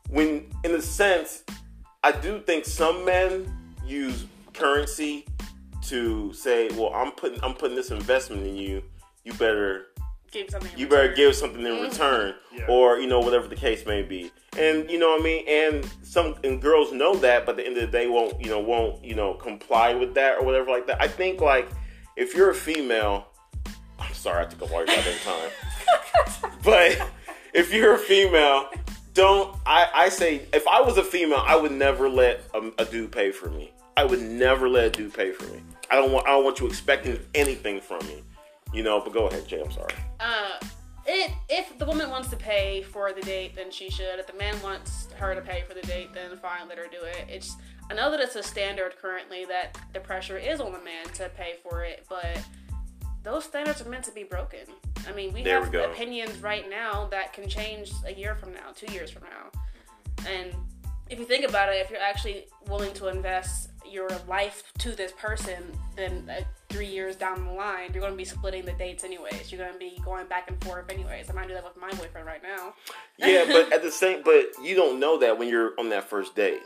when 0.09 0.45
in 0.63 0.71
a 0.75 0.81
sense 0.81 1.43
I 2.03 2.11
do 2.11 2.41
think 2.41 2.65
some 2.65 3.05
men 3.05 3.51
use 3.85 4.25
currency 4.53 5.25
to 5.83 6.31
say, 6.33 6.69
"Well, 6.75 6.91
I'm 6.93 7.11
putting 7.11 7.41
I'm 7.43 7.53
putting 7.53 7.75
this 7.75 7.91
investment 7.91 8.45
in 8.45 8.55
you. 8.55 8.83
You 9.23 9.33
better 9.33 9.87
Give 10.33 10.49
something. 10.49 10.71
in 10.73 10.79
you 10.79 10.87
better 10.87 11.03
return. 11.03 11.15
give 11.15 11.35
something 11.35 11.59
in 11.61 11.67
mm-hmm. 11.67 11.83
return, 11.83 12.35
Yeah. 12.51 12.65
or 12.67 12.97
you 12.97 13.07
know 13.07 13.19
whatever 13.19 13.47
the 13.47 13.55
case 13.55 13.85
may 13.85 14.01
be." 14.01 14.31
And 14.57 14.89
you 14.89 14.97
know 14.97 15.11
what 15.11 15.21
I 15.21 15.23
mean. 15.23 15.47
And 15.47 15.87
some 16.01 16.35
and 16.43 16.59
girls 16.59 16.91
know 16.91 17.15
that, 17.17 17.45
but 17.45 17.51
at 17.51 17.57
the 17.57 17.67
end 17.67 17.77
of 17.77 17.91
the 17.91 17.97
day, 17.97 18.07
won't 18.07 18.43
you 18.43 18.49
know 18.49 18.59
won't 18.59 19.03
you 19.05 19.13
know 19.13 19.35
comply 19.35 19.93
with 19.93 20.15
that 20.15 20.39
or 20.39 20.43
whatever 20.43 20.71
like 20.71 20.87
that. 20.87 20.99
I 20.99 21.07
think 21.07 21.39
like 21.39 21.69
if 22.15 22.35
you're 22.35 22.49
a 22.49 22.55
female, 22.55 23.27
I'm 23.99 24.13
sorry 24.13 24.45
I 24.45 24.49
took 24.49 24.61
a 24.61 24.65
large 24.73 24.89
out 24.89 25.05
of 25.05 25.21
time, 25.23 26.51
but 26.63 27.07
if 27.53 27.71
you're 27.73 27.93
a 27.93 27.99
female. 27.99 28.69
Don't 29.13 29.55
I, 29.63 29.87
I 29.93 30.09
say 30.09 30.41
if 30.53 30.67
I 30.67 30.81
was 30.81 30.97
a 30.97 31.03
female, 31.03 31.43
I 31.45 31.55
would 31.55 31.71
never 31.71 32.09
let 32.09 32.41
a, 32.55 32.71
a 32.79 32.85
dude 32.85 33.11
pay 33.11 33.31
for 33.31 33.47
me. 33.47 33.71
I 33.95 34.05
would 34.05 34.23
never 34.23 34.67
let 34.67 34.85
a 34.85 34.89
dude 34.89 35.13
pay 35.13 35.31
for 35.31 35.45
me. 35.53 35.61
I 35.91 35.97
don't 35.97 36.11
want 36.11 36.25
I 36.25 36.31
don't 36.31 36.43
want 36.43 36.59
you 36.59 36.65
expecting 36.65 37.19
anything 37.35 37.79
from 37.79 37.99
me. 38.07 38.23
You 38.73 38.83
know, 38.83 38.99
but 38.99 39.13
go 39.13 39.27
ahead, 39.27 39.47
Jay. 39.47 39.61
I'm 39.61 39.71
sorry. 39.71 39.93
Uh, 40.19 40.59
it 41.05 41.31
if 41.49 41.77
the 41.77 41.85
woman 41.85 42.09
wants 42.09 42.29
to 42.29 42.35
pay 42.35 42.81
for 42.81 43.13
the 43.13 43.21
date, 43.21 43.55
then 43.55 43.71
she 43.71 43.89
should. 43.89 44.19
If 44.19 44.27
the 44.27 44.37
man 44.37 44.59
wants 44.61 45.07
her 45.17 45.35
to 45.35 45.41
pay 45.41 45.63
for 45.67 45.73
the 45.73 45.81
date, 45.81 46.13
then 46.13 46.35
fine, 46.37 46.67
let 46.67 46.77
her 46.77 46.87
do 46.89 47.03
it. 47.03 47.25
It's 47.29 47.55
I 47.91 47.93
know 47.93 48.09
that 48.11 48.19
it's 48.19 48.35
a 48.35 48.43
standard 48.43 48.95
currently 48.97 49.45
that 49.45 49.77
the 49.93 49.99
pressure 49.99 50.37
is 50.37 50.59
on 50.59 50.71
the 50.71 50.79
man 50.79 51.05
to 51.15 51.29
pay 51.29 51.55
for 51.61 51.83
it, 51.83 52.05
but 52.09 52.39
those 53.23 53.43
standards 53.43 53.81
are 53.81 53.89
meant 53.89 54.05
to 54.05 54.11
be 54.11 54.23
broken. 54.23 54.65
I 55.07 55.11
mean, 55.11 55.33
we 55.33 55.43
There 55.43 55.61
have 55.61 55.71
we 55.71 55.83
opinions 55.83 56.39
right 56.39 56.69
now 56.69 57.07
that 57.11 57.33
can 57.33 57.47
change 57.47 57.91
a 58.05 58.13
year 58.13 58.35
from 58.35 58.53
now, 58.53 58.71
two 58.73 58.91
years 58.93 59.11
from 59.11 59.23
now, 59.23 59.61
and 60.27 60.55
if 61.09 61.19
you 61.19 61.25
think 61.25 61.47
about 61.47 61.69
it, 61.69 61.75
if 61.75 61.91
you're 61.91 62.01
actually 62.01 62.45
willing 62.67 62.93
to 62.93 63.09
invest 63.09 63.69
your 63.89 64.09
life 64.27 64.63
to 64.79 64.91
this 64.91 65.11
person, 65.13 65.63
then 65.95 66.29
uh, 66.29 66.41
three 66.69 66.87
years 66.87 67.15
down 67.15 67.45
the 67.45 67.51
line, 67.51 67.91
you're 67.93 68.01
going 68.01 68.13
to 68.13 68.17
be 68.17 68.25
splitting 68.25 68.65
the 68.65 68.73
dates 68.73 69.03
anyways. 69.03 69.51
You're 69.51 69.59
going 69.61 69.73
to 69.73 69.79
be 69.79 70.01
going 70.03 70.27
back 70.27 70.49
and 70.49 70.61
forth 70.63 70.91
anyways. 70.91 71.29
I 71.29 71.33
might 71.33 71.47
do 71.47 71.53
that 71.53 71.63
with 71.63 71.77
my 71.77 71.89
boyfriend 71.91 72.25
right 72.25 72.41
now. 72.41 72.73
Yeah, 73.17 73.45
but 73.51 73.71
at 73.71 73.83
the 73.83 73.91
same, 73.91 74.21
but 74.23 74.45
you 74.61 74.75
don't 74.75 74.99
know 74.99 75.17
that 75.19 75.37
when 75.37 75.47
you're 75.47 75.73
on 75.79 75.89
that 75.89 76.09
first 76.09 76.35
date. 76.35 76.61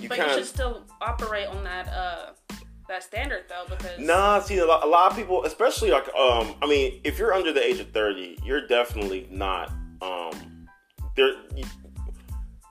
You 0.00 0.08
But 0.08 0.18
you 0.18 0.24
kind 0.24 0.38
should 0.38 0.46
still 0.46 0.84
operate 1.00 1.48
on 1.48 1.64
that 1.64 1.88
uh 1.88 2.32
that 2.88 3.02
standard 3.02 3.44
though, 3.48 3.64
because 3.68 3.98
nah. 3.98 4.40
See, 4.40 4.58
a 4.58 4.66
lot, 4.66 4.84
a 4.84 4.88
lot 4.88 5.10
of 5.10 5.16
people, 5.16 5.44
especially 5.44 5.90
like, 5.90 6.08
um, 6.14 6.54
I 6.62 6.66
mean, 6.66 7.00
if 7.04 7.18
you're 7.18 7.34
under 7.34 7.52
the 7.52 7.62
age 7.62 7.80
of 7.80 7.90
thirty, 7.90 8.38
you're 8.44 8.66
definitely 8.66 9.26
not. 9.30 9.70
Um, 10.02 10.66
there, 11.16 11.34
you- 11.54 11.64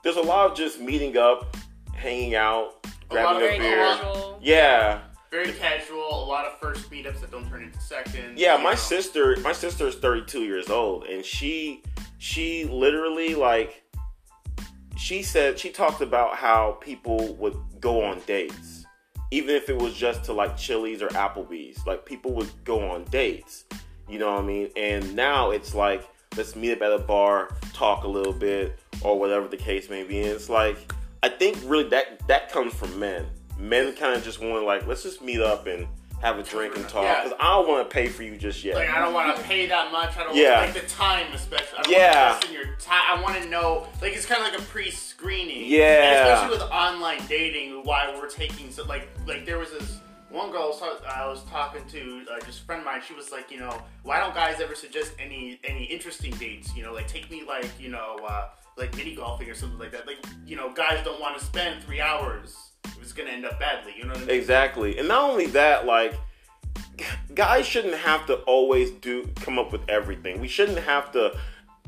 there's 0.04 0.16
a 0.16 0.22
lot 0.22 0.50
of 0.50 0.56
just 0.56 0.80
meeting 0.80 1.16
up, 1.16 1.56
hanging 1.92 2.34
out, 2.34 2.86
grabbing 3.08 3.36
of 3.36 3.42
a, 3.42 3.46
very 3.46 3.58
very 3.58 3.74
beer. 3.74 3.84
casual. 3.84 4.38
Yeah, 4.42 5.00
Very 5.30 5.52
casual. 5.52 6.24
A 6.24 6.26
lot 6.26 6.46
of 6.46 6.58
first 6.58 6.90
meetups 6.90 7.20
that 7.20 7.30
don't 7.30 7.48
turn 7.48 7.62
into 7.62 7.80
seconds. 7.80 8.38
Yeah, 8.40 8.56
my 8.56 8.70
know. 8.70 8.76
sister, 8.76 9.36
my 9.42 9.52
sister 9.52 9.86
is 9.88 9.96
32 9.96 10.44
years 10.44 10.70
old, 10.70 11.04
and 11.04 11.24
she, 11.24 11.82
she 12.18 12.64
literally 12.64 13.34
like, 13.34 13.82
she 14.96 15.22
said 15.22 15.58
she 15.58 15.70
talked 15.70 16.00
about 16.00 16.36
how 16.36 16.78
people 16.80 17.34
would 17.34 17.56
go 17.80 18.02
on 18.04 18.20
dates, 18.26 18.84
even 19.30 19.54
if 19.54 19.68
it 19.68 19.76
was 19.76 19.94
just 19.94 20.24
to 20.24 20.32
like 20.32 20.56
Chili's 20.56 21.02
or 21.02 21.08
Applebee's. 21.08 21.86
Like 21.86 22.04
people 22.04 22.32
would 22.34 22.50
go 22.64 22.88
on 22.90 23.04
dates, 23.04 23.64
you 24.08 24.18
know 24.18 24.32
what 24.32 24.42
I 24.42 24.46
mean? 24.46 24.70
And 24.76 25.14
now 25.14 25.50
it's 25.50 25.74
like 25.74 26.08
let's 26.36 26.56
meet 26.56 26.72
up 26.72 26.82
at 26.82 26.92
a 26.92 26.98
bar, 26.98 27.50
talk 27.72 28.04
a 28.04 28.08
little 28.08 28.32
bit, 28.32 28.78
or 29.02 29.18
whatever 29.18 29.48
the 29.48 29.56
case 29.56 29.88
may 29.88 30.02
be. 30.04 30.20
And 30.20 30.28
it's 30.30 30.48
like 30.48 30.92
I 31.22 31.28
think 31.28 31.58
really 31.64 31.88
that 31.90 32.26
that 32.28 32.50
comes 32.52 32.72
from 32.74 32.98
men. 32.98 33.26
Men 33.58 33.92
kind 33.94 34.14
of 34.14 34.22
just 34.22 34.40
want 34.40 34.54
to 34.54 34.64
like 34.66 34.86
let's 34.86 35.02
just 35.02 35.20
meet 35.22 35.40
up 35.40 35.66
and 35.66 35.86
have 36.20 36.36
a 36.38 36.42
drink 36.42 36.74
and 36.76 36.88
talk 36.88 37.04
Yeah. 37.04 37.22
because 37.22 37.38
I 37.40 37.44
don't 37.56 37.68
want 37.68 37.88
to 37.88 37.94
pay 37.94 38.08
for 38.08 38.24
you 38.24 38.36
just 38.36 38.64
yet. 38.64 38.74
Like 38.76 38.90
I 38.90 38.98
don't 39.00 39.14
want 39.14 39.36
to 39.36 39.42
pay 39.44 39.66
that 39.66 39.92
much. 39.92 40.16
I 40.16 40.24
don't 40.24 40.34
Yeah. 40.36 40.60
like 40.60 40.74
the 40.74 40.80
time, 40.88 41.26
especially. 41.32 41.78
I 41.78 41.82
don't 41.82 41.92
Yeah. 41.92 42.30
Want 42.32 42.42
to 42.42 42.48
in 42.48 42.54
your 42.54 42.64
time. 42.80 43.02
I 43.08 43.20
want 43.22 43.40
to 43.42 43.48
know. 43.48 43.86
Like 44.02 44.14
it's 44.14 44.26
kind 44.26 44.44
of 44.44 44.52
like 44.52 44.60
a 44.60 44.64
pre-screening. 44.64 45.64
Yeah. 45.66 45.84
And 45.84 46.28
especially 46.28 46.58
with 46.58 46.72
online 46.72 47.20
dating, 47.28 47.82
why 47.84 48.12
we're 48.20 48.28
taking 48.28 48.70
so 48.72 48.84
like 48.84 49.08
like 49.26 49.44
there 49.46 49.58
was 49.58 49.70
this 49.70 49.98
one 50.30 50.50
girl 50.50 50.78
I 50.82 50.88
was, 50.88 51.00
I 51.08 51.26
was 51.26 51.42
talking 51.44 51.82
to, 51.88 52.22
uh, 52.30 52.38
just 52.44 52.60
a 52.60 52.64
friend 52.64 52.80
of 52.80 52.84
mine. 52.84 53.00
She 53.06 53.14
was 53.14 53.32
like, 53.32 53.50
you 53.50 53.58
know, 53.58 53.80
why 54.02 54.20
don't 54.20 54.34
guys 54.34 54.60
ever 54.60 54.74
suggest 54.74 55.12
any 55.18 55.58
any 55.64 55.84
interesting 55.84 56.32
dates? 56.32 56.74
You 56.76 56.82
know, 56.82 56.92
like 56.92 57.08
take 57.08 57.30
me 57.30 57.44
like 57.46 57.70
you 57.80 57.88
know 57.90 58.18
uh, 58.28 58.48
like 58.78 58.96
mini 58.96 59.14
golfing 59.14 59.48
or 59.50 59.54
something 59.54 59.78
like 59.78 59.92
that. 59.92 60.06
Like 60.06 60.24
you 60.46 60.56
know, 60.56 60.72
guys 60.72 61.04
don't 61.04 61.20
want 61.20 61.38
to 61.38 61.44
spend 61.44 61.82
three 61.84 62.00
hours 62.00 62.56
if 62.84 63.02
it's 63.02 63.12
gonna 63.12 63.30
end 63.30 63.44
up 63.44 63.58
badly. 63.58 63.94
You 63.96 64.04
know 64.04 64.10
what 64.10 64.22
I 64.22 64.26
mean? 64.26 64.30
Exactly. 64.30 64.98
And 64.98 65.08
not 65.08 65.30
only 65.30 65.46
that, 65.46 65.86
like 65.86 66.14
guys 67.34 67.66
shouldn't 67.66 67.94
have 67.94 68.26
to 68.26 68.34
always 68.40 68.90
do 68.90 69.28
come 69.36 69.58
up 69.58 69.72
with 69.72 69.82
everything. 69.88 70.40
We 70.40 70.48
shouldn't 70.48 70.78
have 70.78 71.12
to 71.12 71.38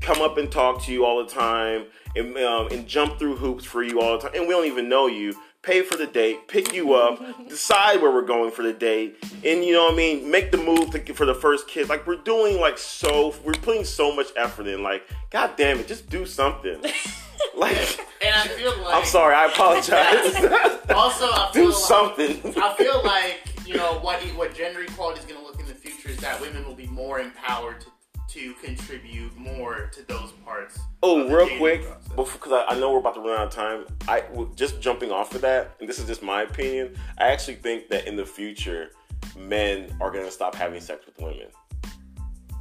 come 0.00 0.22
up 0.22 0.38
and 0.38 0.50
talk 0.50 0.83
to 0.85 0.92
you 0.92 1.05
all 1.05 1.22
the 1.24 1.31
time 1.31 1.87
and, 2.16 2.37
um, 2.38 2.68
and 2.68 2.87
jump 2.87 3.18
through 3.18 3.37
hoops 3.37 3.64
for 3.64 3.83
you 3.83 4.00
all 4.00 4.18
the 4.18 4.29
time. 4.29 4.33
And 4.35 4.48
we 4.48 4.55
don't 4.55 4.66
even 4.66 4.88
know 4.88 5.07
you. 5.07 5.35
Pay 5.62 5.83
for 5.83 5.99
the 5.99 6.07
date, 6.07 6.49
pick 6.49 6.73
you 6.73 6.94
up, 6.94 7.20
decide 7.49 8.01
where 8.01 8.11
we're 8.11 8.23
going 8.25 8.51
for 8.51 8.62
the 8.62 8.73
date, 8.73 9.18
and 9.44 9.62
you 9.62 9.75
know 9.75 9.85
what 9.85 9.92
I 9.92 9.96
mean. 9.96 10.31
Make 10.31 10.51
the 10.51 10.57
move 10.57 10.90
to, 10.92 11.12
for 11.12 11.27
the 11.27 11.35
first 11.35 11.68
kiss. 11.68 11.90
Like 11.90 12.07
we're 12.07 12.16
doing 12.16 12.59
like 12.59 12.79
so, 12.79 13.35
we're 13.44 13.53
putting 13.53 13.85
so 13.85 14.14
much 14.14 14.29
effort 14.37 14.66
in. 14.66 14.83
Like, 14.83 15.03
god 15.29 15.51
damn 15.59 15.79
it, 15.79 15.87
just 15.87 16.09
do 16.09 16.25
something. 16.25 16.81
like, 17.57 17.77
And 18.25 18.35
I 18.35 18.49
feel 18.49 18.70
like 18.83 18.94
I'm 18.94 19.05
sorry, 19.05 19.35
I 19.35 19.46
apologize. 19.46 20.77
Also, 20.90 21.27
I 21.27 21.51
feel 21.53 21.66
do 21.66 21.68
like, 21.68 21.79
something. 21.79 22.55
I 22.61 22.75
feel 22.75 23.05
like 23.05 23.40
you 23.66 23.77
know 23.77 24.01
what 24.01 24.20
what 24.35 24.55
gender 24.55 24.83
equality 24.83 25.20
is 25.20 25.27
going 25.27 25.38
to 25.38 25.46
look 25.46 25.61
in 25.61 25.66
the 25.66 25.75
future 25.75 26.09
is 26.09 26.16
that 26.16 26.40
women 26.40 26.66
will 26.66 26.75
be 26.75 26.88
more 26.88 27.20
empowered 27.20 27.81
to, 27.83 27.87
to 28.31 28.55
contribute 28.55 29.37
more 29.37 29.90
to 29.93 30.07
those 30.07 30.33
parts. 30.45 30.79
Oh, 31.03 31.29
real 31.29 31.49
quick, 31.59 31.83
because 32.16 32.53
I, 32.53 32.64
I 32.69 32.79
know 32.79 32.93
we're 32.93 32.99
about 32.99 33.14
to 33.14 33.21
run 33.21 33.40
out 33.40 33.49
of 33.49 33.53
time. 33.53 33.87
I 34.07 34.23
just 34.55 34.81
jumping 34.81 35.11
off 35.11 35.35
of 35.35 35.40
that, 35.40 35.73
and 35.81 35.88
this 35.88 35.99
is 35.99 36.07
just 36.07 36.23
my 36.23 36.43
opinion. 36.43 36.97
I 37.19 37.29
actually 37.29 37.57
think 37.57 37.88
that 37.88 38.07
in 38.07 38.16
the 38.16 38.27
future, 38.27 38.90
men 39.37 39.95
are 40.01 40.11
going 40.11 40.25
to 40.25 40.31
stop 40.31 40.55
having 40.55 40.81
sex 40.81 41.05
with 41.07 41.19
women. 41.19 41.49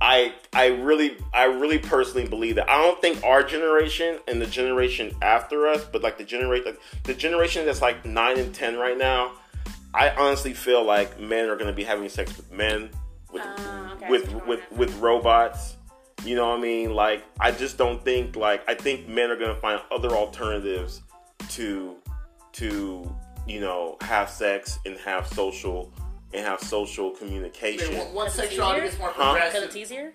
I 0.01 0.33
I 0.53 0.67
really 0.67 1.17
I 1.33 1.45
really 1.45 1.77
personally 1.77 2.27
believe 2.27 2.55
that. 2.55 2.69
I 2.69 2.81
don't 2.81 3.01
think 3.01 3.23
our 3.23 3.43
generation 3.43 4.19
and 4.27 4.41
the 4.41 4.45
generation 4.45 5.13
after 5.21 5.67
us, 5.67 5.83
but 5.83 6.01
like 6.01 6.17
the 6.17 6.23
generate 6.23 6.65
like 6.65 6.79
the 7.03 7.13
generation 7.13 7.65
that's 7.65 7.81
like 7.81 8.05
nine 8.05 8.39
and 8.39 8.55
ten 8.55 8.77
right 8.77 8.97
now. 8.97 9.33
I 9.93 10.11
honestly 10.11 10.53
feel 10.53 10.85
like 10.85 11.19
men 11.19 11.49
are 11.49 11.55
going 11.55 11.67
to 11.67 11.73
be 11.73 11.83
having 11.83 12.07
sex 12.09 12.37
with 12.37 12.51
men, 12.51 12.91
with 13.31 13.41
Ah, 13.45 13.93
okay, 13.93 14.05
I 14.05 14.09
with 14.09 14.33
with 14.47 14.71
with 14.71 14.95
robots. 14.99 15.75
You 16.25 16.35
know 16.35 16.49
what 16.49 16.59
I 16.59 16.61
mean? 16.61 16.93
Like 16.93 17.23
I 17.39 17.51
just 17.51 17.77
don't 17.77 18.03
think 18.03 18.35
like 18.35 18.67
I 18.67 18.73
think 18.75 19.07
men 19.07 19.31
are 19.31 19.37
going 19.37 19.53
to 19.55 19.61
find 19.61 19.79
other 19.91 20.09
alternatives 20.11 21.01
to 21.51 21.95
to 22.53 23.15
you 23.47 23.61
know 23.61 23.97
have 24.01 24.29
sex 24.29 24.79
and 24.85 24.97
have 24.99 25.27
social 25.27 25.91
and 26.33 26.45
have 26.45 26.59
social 26.61 27.11
communication. 27.11 27.97
Once- 27.97 28.13
Once 28.13 28.33
Because 28.33 28.39
it's 28.39 28.49
sexuality 28.55 28.87
is 28.87 28.99
more 28.99 29.09
Huh? 29.09 29.33
Because 29.33 29.51
progressive, 29.51 29.63
it's 29.63 29.75
easier. 29.75 30.13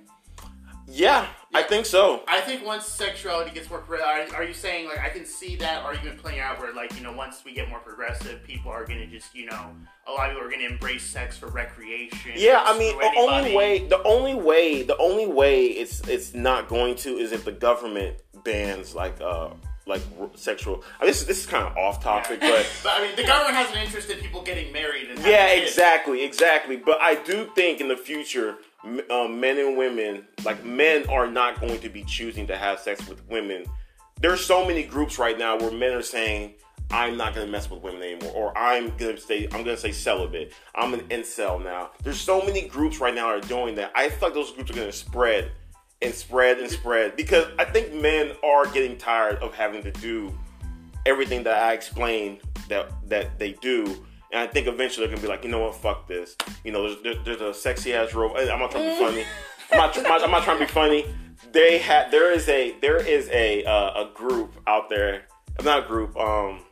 Yeah, 0.87 1.27
I 1.55 1.63
think 1.63 1.87
so. 1.87 2.23
I 2.29 2.41
think 2.41 2.65
once 2.65 2.87
sexuality 2.87 3.51
gets 3.53 3.71
more 3.71 3.81
are, 3.81 4.35
are 4.35 4.45
you 4.45 4.55
saying 4.55 4.87
like 4.87 4.99
I 4.99 5.09
can 5.09 5.25
see 5.25 5.57
that 5.57 5.83
argument 5.83 6.21
playing 6.21 6.41
out 6.41 6.59
where 6.61 6.75
like 6.75 6.95
you 6.97 7.03
know 7.03 7.13
once 7.13 7.43
we 7.45 7.55
get 7.55 7.69
more 7.69 7.79
progressive, 7.79 8.43
people 8.45 8.71
are 8.71 8.85
gonna 8.85 9.07
just 9.07 9.35
you 9.35 9.47
know 9.47 9.75
a 10.07 10.13
lot 10.13 10.29
of 10.29 10.35
people 10.35 10.49
are 10.49 10.51
gonna 10.51 10.69
embrace 10.69 11.05
sex 11.05 11.37
for 11.37 11.47
recreation. 11.49 12.33
Yeah, 12.37 12.63
I 12.65 12.79
mean, 12.79 12.99
the 12.99 13.13
only 13.17 13.55
way, 13.55 13.87
the 13.87 14.03
only 14.03 14.35
way, 14.35 14.83
the 14.83 14.97
only 14.99 15.27
way 15.27 15.67
it's 15.67 16.07
it's 16.09 16.35
not 16.35 16.69
going 16.69 16.97
to 16.97 17.17
is 17.17 17.33
if 17.33 17.45
the 17.45 17.53
government 17.53 18.17
bans 18.45 18.95
like 18.95 19.21
uh 19.21 19.51
like 19.87 20.03
sexual. 20.35 20.83
I 21.01 21.07
this 21.07 21.25
this 21.25 21.41
is 21.41 21.47
kind 21.47 21.67
of 21.67 21.77
off 21.77 22.03
topic, 22.03 22.41
but 22.41 22.67
But 22.83 22.93
I 22.95 23.07
mean, 23.07 23.17
the 23.17 23.25
government 23.25 23.55
has 23.55 23.71
an 23.71 23.83
interest 23.83 24.11
in 24.11 24.19
people 24.19 24.43
getting 24.43 24.73
married 24.73 25.11
and 25.11 25.19
yeah, 25.21 25.49
exactly, 25.49 26.25
exactly. 26.25 26.77
But 26.77 27.01
I 27.01 27.17
do 27.17 27.51
think 27.55 27.81
in 27.81 27.89
the 27.89 27.97
future, 27.97 28.57
um, 29.11 29.41
men 29.41 29.59
and 29.59 29.77
women, 29.77 30.27
like 30.45 30.65
men, 30.65 31.09
are 31.09 31.27
not 31.27 31.61
going 31.61 31.81
to 31.81 31.89
be 31.89 32.05
choosing 32.05 32.47
to 32.49 32.57
have 32.57 32.79
sex 32.79 33.07
with 33.09 33.27
women. 33.29 33.65
There's 34.21 34.45
so 34.45 34.67
many 34.67 34.83
groups 34.83 35.19
right 35.19 35.39
now 35.39 35.59
where 35.59 35.71
men 35.71 35.93
are 35.93 36.03
saying, 36.03 36.55
I'm 36.91 37.17
not 37.17 37.35
gonna 37.35 37.51
mess 37.51 37.71
with 37.71 37.83
women 37.83 38.03
anymore, 38.03 38.33
or 38.35 38.59
I'm 38.59 38.95
gonna 38.97 39.17
stay. 39.17 39.45
I'm 39.53 39.65
gonna 39.65 39.77
say 39.77 39.91
celibate. 39.91 40.53
I'm 40.75 40.95
an 40.95 41.01
incel 41.09 41.63
now. 41.63 41.91
There's 42.03 42.21
so 42.21 42.43
many 42.43 42.69
groups 42.69 43.01
right 43.01 43.15
now 43.15 43.29
that 43.29 43.45
are 43.45 43.49
doing 43.49 43.75
that. 43.77 43.91
I 43.95 44.09
feel 44.11 44.29
like 44.29 44.35
those 44.35 44.53
groups 44.53 44.71
are 44.71 44.75
gonna 44.75 44.93
spread 44.93 45.51
and 46.03 46.15
spread 46.15 46.59
and 46.59 46.71
spread 46.71 47.17
because 47.17 47.47
I 47.59 47.65
think 47.65 47.95
men 47.95 48.33
are 48.45 48.67
getting 48.67 48.99
tired 48.99 49.39
of 49.39 49.55
having 49.55 49.83
to 49.83 49.91
do 49.93 50.39
everything 51.07 51.43
that 51.45 51.63
I 51.63 51.73
explained 51.73 52.41
that 52.69 52.91
that 53.09 53.39
they 53.39 53.53
do. 53.53 54.05
And 54.35 54.43
I 54.43 54.49
think 54.49 54.67
eventually 54.67 55.07
they're 55.07 55.15
gonna 55.15 55.25
be 55.25 55.33
like, 55.33 55.45
you 55.45 55.51
know 55.51 55.61
what, 55.61 55.77
fuck 55.77 56.09
this. 56.09 56.37
You 56.65 56.73
know, 56.73 56.83
there's, 56.83 57.03
there, 57.05 57.15
there's 57.25 57.41
a 57.41 57.55
sexy 57.55 57.95
ass 57.95 58.15
robot. 58.15 58.41
I'm 58.51 58.59
not 58.59 58.73
trying 58.73 58.83
to 58.83 58.91
be 58.91 59.07
funny. 59.07 59.25
I'm 59.71 59.79
not, 59.79 59.97
I'm 59.97 60.03
not, 60.03 60.23
I'm 60.25 60.31
not 60.33 60.43
trying 60.43 60.59
to 60.59 60.67
be 60.67 60.73
funny. 60.73 61.07
They 61.53 61.79
had 61.79 62.11
there 62.11 62.33
is 62.33 62.49
a 62.49 62.75
there 62.81 62.97
is 62.97 63.29
a 63.29 63.63
uh, 63.65 64.07
a 64.07 64.11
group 64.13 64.57
out 64.67 64.91
there. 64.91 65.27
Not 65.63 65.85
a 65.85 65.87
group. 65.87 66.17
Um, 66.17 66.63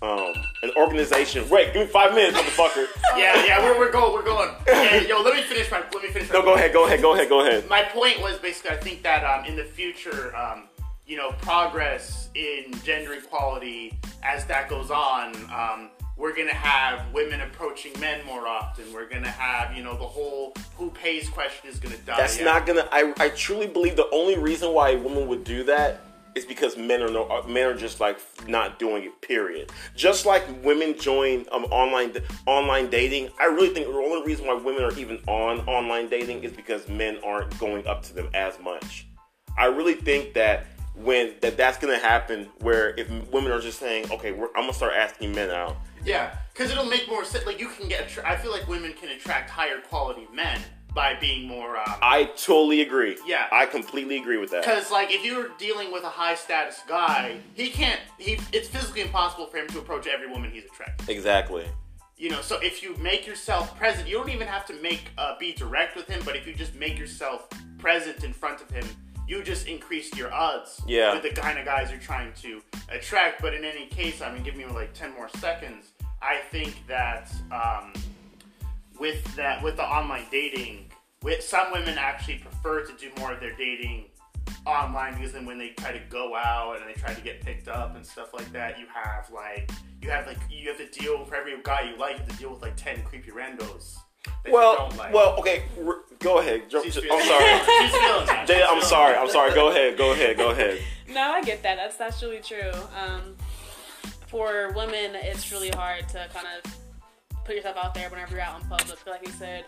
um, 0.00 0.32
an 0.62 0.72
organization. 0.74 1.46
Wait, 1.50 1.74
give 1.74 1.86
me 1.86 1.92
five 1.92 2.14
minutes, 2.14 2.38
motherfucker. 2.38 2.86
Yeah, 3.14 3.44
yeah, 3.44 3.62
we're, 3.62 3.78
we're 3.78 3.92
going, 3.92 4.14
we're 4.14 4.24
going. 4.24 4.50
Yeah, 4.66 5.02
yo, 5.02 5.20
let 5.20 5.36
me 5.36 5.42
finish 5.42 5.70
my, 5.70 5.80
let 5.80 6.02
me 6.02 6.08
finish 6.08 6.30
my 6.30 6.38
No, 6.38 6.42
go 6.42 6.54
ahead, 6.54 6.72
go 6.72 6.86
ahead, 6.86 7.02
go 7.02 7.12
ahead, 7.12 7.28
go 7.28 7.46
ahead. 7.46 7.68
my 7.68 7.82
point 7.82 8.22
was 8.22 8.38
basically 8.38 8.70
I 8.70 8.78
think 8.78 9.02
that 9.02 9.22
um, 9.22 9.44
in 9.44 9.54
the 9.54 9.64
future, 9.64 10.34
um, 10.34 10.64
you 11.06 11.18
know, 11.18 11.32
progress 11.42 12.30
in 12.34 12.72
gender 12.82 13.12
equality 13.12 13.98
as 14.22 14.46
that 14.46 14.70
goes 14.70 14.90
on, 14.90 15.36
um, 15.52 15.90
we're 16.16 16.36
gonna 16.36 16.54
have 16.54 17.12
women 17.12 17.40
approaching 17.40 17.98
men 17.98 18.24
more 18.26 18.46
often. 18.46 18.84
We're 18.92 19.08
gonna 19.08 19.28
have, 19.28 19.76
you 19.76 19.82
know, 19.82 19.96
the 19.96 20.06
whole 20.06 20.54
who 20.76 20.90
pays 20.90 21.28
question 21.28 21.70
is 21.70 21.78
gonna 21.78 21.96
die. 21.98 22.16
That's 22.16 22.38
out. 22.38 22.44
not 22.44 22.66
gonna. 22.66 22.88
I, 22.92 23.12
I 23.18 23.28
truly 23.30 23.66
believe 23.66 23.96
the 23.96 24.08
only 24.12 24.38
reason 24.38 24.72
why 24.72 24.90
a 24.90 24.98
woman 24.98 25.26
would 25.28 25.44
do 25.44 25.64
that 25.64 26.00
is 26.34 26.44
because 26.44 26.76
men 26.76 27.02
are 27.02 27.10
no 27.10 27.42
men 27.48 27.66
are 27.66 27.76
just 27.76 28.00
like 28.00 28.18
not 28.46 28.78
doing 28.78 29.04
it. 29.04 29.20
Period. 29.20 29.70
Just 29.96 30.26
like 30.26 30.44
women 30.62 30.98
join 30.98 31.46
um 31.50 31.64
online 31.64 32.12
online 32.46 32.90
dating, 32.90 33.30
I 33.40 33.46
really 33.46 33.70
think 33.70 33.86
the 33.86 33.92
only 33.92 34.26
reason 34.26 34.46
why 34.46 34.54
women 34.54 34.84
are 34.84 34.96
even 34.98 35.18
on 35.26 35.60
online 35.68 36.08
dating 36.08 36.44
is 36.44 36.52
because 36.52 36.88
men 36.88 37.18
aren't 37.24 37.58
going 37.58 37.86
up 37.86 38.02
to 38.04 38.14
them 38.14 38.28
as 38.34 38.58
much. 38.60 39.06
I 39.58 39.66
really 39.66 39.94
think 39.94 40.34
that 40.34 40.66
when 40.94 41.34
that 41.40 41.56
that's 41.56 41.78
gonna 41.78 41.98
happen, 41.98 42.48
where 42.60 42.94
if 42.98 43.10
women 43.32 43.52
are 43.52 43.60
just 43.60 43.78
saying, 43.78 44.10
okay, 44.10 44.32
I'm 44.32 44.62
gonna 44.62 44.72
start 44.72 44.92
asking 44.94 45.34
men 45.34 45.50
out. 45.50 45.76
Yeah, 46.04 46.36
because 46.52 46.70
it'll 46.70 46.84
make 46.84 47.08
more 47.08 47.24
sense. 47.24 47.46
Like 47.46 47.60
you 47.60 47.68
can 47.68 47.88
get. 47.88 48.02
attra- 48.02 48.28
I 48.28 48.36
feel 48.36 48.50
like 48.50 48.66
women 48.68 48.92
can 48.92 49.10
attract 49.10 49.50
higher 49.50 49.80
quality 49.80 50.26
men 50.32 50.60
by 50.94 51.14
being 51.20 51.46
more. 51.46 51.78
Um, 51.78 51.94
I 52.02 52.24
totally 52.36 52.82
agree. 52.82 53.16
Yeah. 53.26 53.46
I 53.50 53.66
completely 53.66 54.18
agree 54.18 54.36
with 54.36 54.50
that. 54.50 54.62
Because 54.62 54.90
like 54.90 55.10
if 55.10 55.24
you're 55.24 55.48
dealing 55.58 55.92
with 55.92 56.04
a 56.04 56.08
high 56.08 56.34
status 56.34 56.80
guy, 56.88 57.38
he 57.54 57.70
can't. 57.70 58.00
He 58.18 58.38
it's 58.52 58.68
physically 58.68 59.02
impossible 59.02 59.46
for 59.46 59.58
him 59.58 59.68
to 59.68 59.78
approach 59.78 60.06
every 60.06 60.30
woman 60.30 60.50
he's 60.50 60.64
attracted. 60.64 61.08
Exactly. 61.08 61.66
You 62.16 62.30
know, 62.30 62.40
so 62.40 62.58
if 62.60 62.82
you 62.82 62.94
make 62.98 63.26
yourself 63.26 63.76
present, 63.76 64.06
you 64.06 64.16
don't 64.16 64.28
even 64.28 64.46
have 64.46 64.64
to 64.66 64.74
make 64.74 65.10
uh, 65.18 65.36
be 65.38 65.52
direct 65.54 65.96
with 65.96 66.06
him. 66.06 66.20
But 66.24 66.36
if 66.36 66.46
you 66.46 66.54
just 66.54 66.74
make 66.74 66.98
yourself 66.98 67.48
present 67.78 68.22
in 68.22 68.32
front 68.32 68.60
of 68.60 68.70
him, 68.70 68.84
you 69.28 69.42
just 69.42 69.66
increase 69.66 70.14
your 70.16 70.32
odds 70.32 70.80
Yeah. 70.86 71.14
with 71.14 71.22
the 71.22 71.30
kind 71.30 71.58
of 71.58 71.64
guys 71.64 71.90
you're 71.90 72.00
trying 72.00 72.32
to 72.42 72.60
attract. 72.88 73.40
But 73.40 73.54
in 73.54 73.64
any 73.64 73.86
case, 73.86 74.20
I 74.20 74.32
mean, 74.32 74.42
give 74.42 74.56
me 74.56 74.66
like 74.66 74.92
ten 74.94 75.12
more 75.14 75.28
seconds. 75.38 75.92
I 76.20 76.38
think 76.50 76.74
that 76.86 77.32
um, 77.50 77.92
with 78.98 79.22
that 79.36 79.62
with 79.62 79.76
the 79.76 79.84
online 79.84 80.26
dating, 80.30 80.90
with 81.22 81.42
some 81.42 81.72
women 81.72 81.96
actually 81.98 82.38
prefer 82.38 82.84
to 82.84 82.92
do 82.96 83.10
more 83.18 83.32
of 83.32 83.40
their 83.40 83.54
dating 83.56 84.06
online 84.66 85.14
because 85.16 85.32
then 85.32 85.44
when 85.44 85.58
they 85.58 85.70
try 85.70 85.90
to 85.92 86.00
go 86.08 86.36
out 86.36 86.76
and 86.80 86.88
they 86.88 86.92
try 87.00 87.12
to 87.12 87.20
get 87.20 87.40
picked 87.40 87.66
up 87.68 87.96
and 87.96 88.06
stuff 88.06 88.32
like 88.34 88.50
that, 88.52 88.78
you 88.78 88.86
have 88.92 89.28
like 89.32 89.70
you 90.00 90.10
have 90.10 90.26
like 90.26 90.38
you 90.50 90.68
have 90.68 90.78
to 90.78 90.86
deal 91.00 91.24
for 91.24 91.34
every 91.36 91.54
guy 91.62 91.82
you 91.82 91.96
like, 91.96 92.12
you 92.12 92.18
have 92.18 92.28
to 92.28 92.36
deal 92.36 92.50
with 92.50 92.62
like 92.62 92.76
ten 92.76 93.02
creepy 93.02 93.30
randos. 93.30 93.96
That 94.24 94.32
you 94.46 94.52
Well, 94.52 94.88
don't 94.88 94.96
like. 94.98 95.12
well, 95.14 95.36
okay. 95.40 95.64
r- 95.86 95.96
Go 96.18 96.38
ahead. 96.38 96.70
Jump, 96.70 96.84
She's 96.84 96.96
I'm 96.96 97.02
feeling- 97.02 97.24
sorry. 97.26 97.44
She's 97.58 97.90
feeling 97.96 98.26
that. 98.26 98.44
Jay, 98.46 98.62
I'm 98.62 98.80
sorry. 98.82 99.16
I'm 99.16 99.28
sorry. 99.28 99.52
Go 99.54 99.68
ahead. 99.70 99.96
Go 99.98 100.12
ahead. 100.12 100.36
Go 100.36 100.50
ahead. 100.50 100.78
No, 101.08 101.20
I 101.32 101.42
get 101.42 101.62
that. 101.62 101.76
That's 101.76 101.96
that's 101.98 102.22
really 102.22 102.38
true. 102.40 102.70
Um, 102.98 103.36
for 104.28 104.72
women, 104.74 105.14
it's 105.14 105.52
really 105.52 105.68
hard 105.68 106.08
to 106.10 106.26
kind 106.32 106.46
of 106.64 106.74
put 107.44 107.54
yourself 107.54 107.76
out 107.76 107.92
there 107.92 108.08
whenever 108.08 108.32
you're 108.32 108.40
out 108.40 108.62
in 108.62 108.66
public. 108.68 109.04
Like 109.06 109.26
you 109.26 109.32
said, 109.34 109.66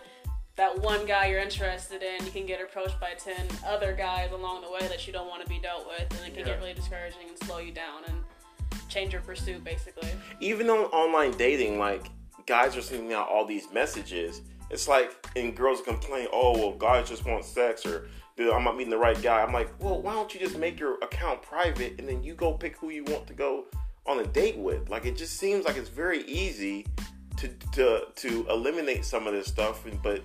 that 0.55 0.79
one 0.81 1.05
guy 1.05 1.27
you're 1.27 1.39
interested 1.41 2.01
in, 2.01 2.25
you 2.25 2.31
can 2.31 2.47
get 2.47 2.61
approached 2.61 2.99
by 2.99 3.11
ten 3.19 3.45
other 3.63 3.93
guys 3.93 4.31
along 4.31 4.61
the 4.63 4.71
way 4.71 4.87
that 4.87 5.05
you 5.05 5.13
don't 5.13 5.27
want 5.27 5.43
to 5.43 5.47
be 5.47 5.59
dealt 5.59 5.85
with, 5.85 6.09
and 6.17 6.25
it 6.27 6.33
can 6.35 6.39
Yeah. 6.39 6.53
get 6.53 6.59
really 6.61 6.73
discouraging 6.73 7.29
and 7.29 7.37
slow 7.47 7.59
you 7.59 7.71
down 7.71 8.03
and 8.07 8.15
change 8.89 9.13
your 9.13 9.21
pursuit, 9.21 9.63
basically. 9.63 10.09
Even 10.39 10.67
on 10.71 10.85
online 10.85 11.31
dating, 11.37 11.77
like 11.77 12.07
guys 12.45 12.75
are 12.75 12.81
sending 12.81 13.13
out 13.13 13.27
all 13.27 13.45
these 13.45 13.71
messages. 13.73 14.41
It's 14.69 14.87
like, 14.87 15.13
and 15.35 15.55
girls 15.55 15.81
complain, 15.81 16.27
"Oh, 16.31 16.57
well, 16.57 16.71
guys 16.73 17.09
just 17.09 17.25
want 17.25 17.45
sex," 17.45 17.85
or 17.85 18.07
"Dude, 18.35 18.51
I'm 18.51 18.63
not 18.63 18.77
meeting 18.77 18.91
the 18.91 18.97
right 18.97 19.21
guy." 19.21 19.41
I'm 19.41 19.53
like, 19.53 19.69
well, 19.79 20.01
why 20.01 20.13
don't 20.13 20.33
you 20.33 20.39
just 20.39 20.57
make 20.57 20.79
your 20.79 20.95
account 21.03 21.41
private 21.41 21.99
and 21.99 22.07
then 22.07 22.23
you 22.23 22.33
go 22.33 22.53
pick 22.53 22.77
who 22.77 22.89
you 22.89 23.03
want 23.05 23.27
to 23.27 23.33
go 23.33 23.65
on 24.05 24.19
a 24.19 24.27
date 24.27 24.57
with? 24.57 24.89
Like, 24.89 25.05
it 25.05 25.15
just 25.15 25.37
seems 25.37 25.65
like 25.65 25.77
it's 25.77 25.89
very 25.89 26.23
easy 26.23 26.85
to 27.37 27.49
to 27.73 28.07
to 28.15 28.47
eliminate 28.49 29.05
some 29.05 29.27
of 29.27 29.33
this 29.33 29.47
stuff, 29.47 29.85
and 29.85 30.01
but. 30.01 30.21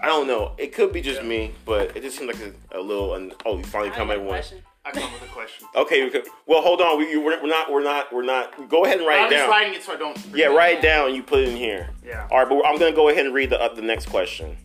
I 0.00 0.06
don't 0.06 0.28
know. 0.28 0.54
It 0.58 0.72
could 0.72 0.92
be 0.92 1.00
just 1.00 1.24
me, 1.24 1.52
but 1.64 1.96
it 1.96 2.02
just 2.02 2.16
seems 2.16 2.32
like 2.32 2.54
a, 2.72 2.78
a 2.78 2.80
little. 2.80 3.16
And 3.16 3.34
oh, 3.44 3.58
you 3.58 3.64
finally 3.64 3.90
come 3.90 4.10
have 4.10 4.20
a 4.20 4.24
question. 4.24 4.62
I 4.88 4.90
come 4.90 5.02
up 5.02 5.12
with 5.12 5.28
a 5.28 5.32
question. 5.32 5.68
Okay. 5.76 6.10
Well, 6.46 6.62
hold 6.62 6.80
on. 6.80 6.98
We, 6.98 7.10
you, 7.10 7.20
we're, 7.20 7.42
we're 7.42 7.48
not. 7.48 7.70
We're 7.70 7.82
not. 7.82 8.10
We're 8.10 8.22
not. 8.22 8.68
Go 8.70 8.86
ahead 8.86 8.98
and 8.98 9.06
write 9.06 9.20
I'm 9.20 9.26
it 9.26 9.30
just 9.30 9.42
down. 9.42 9.50
writing 9.50 9.74
it 9.74 9.82
so 9.82 9.92
I 9.92 9.96
don't. 9.96 10.18
Yeah, 10.34 10.46
write 10.46 10.78
it 10.78 10.82
down. 10.82 11.14
You 11.14 11.22
put 11.22 11.40
it 11.40 11.48
in 11.50 11.56
here. 11.56 11.90
Yeah. 12.04 12.26
All 12.30 12.38
right, 12.38 12.48
but 12.48 12.66
I'm 12.66 12.78
gonna 12.78 12.96
go 12.96 13.10
ahead 13.10 13.26
and 13.26 13.34
read 13.34 13.50
the 13.50 13.60
uh, 13.60 13.74
the 13.74 13.82
next 13.82 14.06
question. 14.06 14.56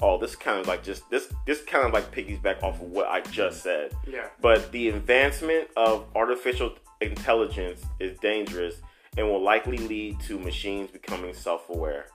Oh, 0.00 0.18
this 0.18 0.34
kind 0.34 0.58
of 0.58 0.66
like 0.66 0.82
just 0.82 1.08
this 1.10 1.32
this 1.46 1.62
kind 1.62 1.86
of 1.86 1.92
like 1.92 2.10
piggyback 2.10 2.60
off 2.62 2.80
of 2.80 2.90
what 2.90 3.06
I 3.06 3.20
just 3.20 3.62
said. 3.62 3.94
Yeah. 4.04 4.26
But 4.40 4.72
the 4.72 4.88
advancement 4.88 5.68
of 5.76 6.06
artificial 6.16 6.74
intelligence 7.00 7.82
is 8.00 8.18
dangerous 8.18 8.76
and 9.16 9.28
will 9.28 9.42
likely 9.42 9.78
lead 9.78 10.18
to 10.22 10.40
machines 10.40 10.90
becoming 10.90 11.32
self-aware. 11.32 12.06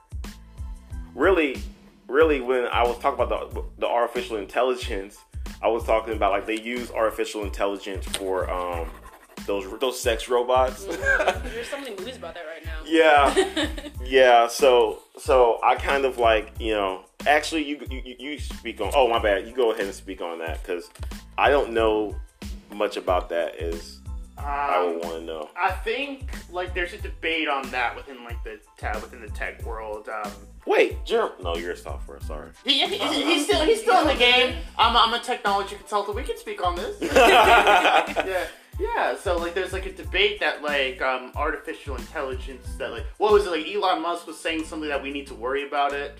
Really, 1.14 1.56
really, 2.08 2.40
when 2.42 2.66
I 2.66 2.82
was 2.82 2.98
talking 2.98 3.24
about 3.24 3.54
the 3.54 3.64
the 3.78 3.86
artificial 3.86 4.36
intelligence, 4.36 5.16
I 5.62 5.68
was 5.68 5.84
talking 5.84 6.14
about 6.14 6.32
like 6.32 6.46
they 6.46 6.60
use 6.60 6.90
artificial 6.90 7.42
intelligence 7.44 8.06
for 8.16 8.50
um 8.50 8.88
those 9.46 9.66
those 9.80 10.00
sex 10.00 10.28
robots. 10.28 10.84
There's 10.84 11.68
so 11.68 11.80
many 11.80 11.96
movies 11.96 12.16
about 12.16 12.34
that 12.34 12.44
right 12.46 12.64
now. 12.64 12.80
Yeah, 12.84 13.68
yeah. 14.04 14.48
So, 14.48 15.00
so 15.18 15.58
I 15.62 15.76
kind 15.76 16.04
of 16.04 16.18
like 16.18 16.52
you 16.60 16.72
know. 16.72 17.04
Actually, 17.26 17.64
you 17.64 17.78
you, 17.90 18.16
you 18.18 18.38
speak 18.38 18.80
on. 18.80 18.92
Oh, 18.94 19.08
my 19.08 19.18
bad. 19.18 19.46
You 19.46 19.54
go 19.54 19.72
ahead 19.72 19.84
and 19.84 19.94
speak 19.94 20.22
on 20.22 20.38
that 20.38 20.62
because 20.62 20.88
I 21.36 21.50
don't 21.50 21.72
know 21.72 22.16
much 22.74 22.96
about 22.96 23.28
that. 23.28 23.56
As 23.56 24.00
I 24.38 24.76
Um, 24.78 24.86
would 24.94 25.04
want 25.04 25.16
to 25.16 25.24
know. 25.24 25.50
I 25.56 25.70
think 25.72 26.30
like 26.50 26.72
there's 26.74 26.94
a 26.94 26.98
debate 26.98 27.48
on 27.48 27.70
that 27.70 27.94
within 27.94 28.24
like 28.24 28.42
the 28.44 28.58
tech 28.78 28.94
within 29.02 29.20
the 29.20 29.28
tech 29.28 29.62
world. 29.66 30.08
Um, 30.08 30.32
Wait, 30.66 31.04
Jerem. 31.04 31.32
No, 31.42 31.56
you're 31.56 31.72
a 31.72 31.76
software. 31.76 32.20
Sorry. 32.20 32.50
he, 32.64 32.86
he- 32.86 32.96
he's 32.98 33.44
still 33.46 33.64
he's 33.64 33.80
still 33.80 34.00
in 34.02 34.06
the 34.08 34.14
game. 34.14 34.56
I'm, 34.78 34.96
I'm 34.96 35.14
a 35.14 35.22
technology 35.22 35.76
consultant. 35.76 36.16
We 36.16 36.22
can 36.22 36.36
speak 36.36 36.64
on 36.64 36.76
this. 36.76 36.96
yeah, 37.00 38.46
yeah. 38.78 39.16
So 39.16 39.36
like, 39.38 39.54
there's 39.54 39.72
like 39.72 39.86
a 39.86 39.92
debate 39.92 40.40
that 40.40 40.62
like 40.62 41.00
um, 41.02 41.32
artificial 41.34 41.96
intelligence 41.96 42.66
that 42.78 42.90
like 42.92 43.04
what 43.18 43.32
was 43.32 43.46
it 43.46 43.50
like 43.50 43.66
Elon 43.66 44.02
Musk 44.02 44.26
was 44.26 44.38
saying 44.38 44.64
something 44.64 44.88
that 44.88 45.02
we 45.02 45.10
need 45.10 45.26
to 45.28 45.34
worry 45.34 45.66
about 45.66 45.92
it. 45.92 46.18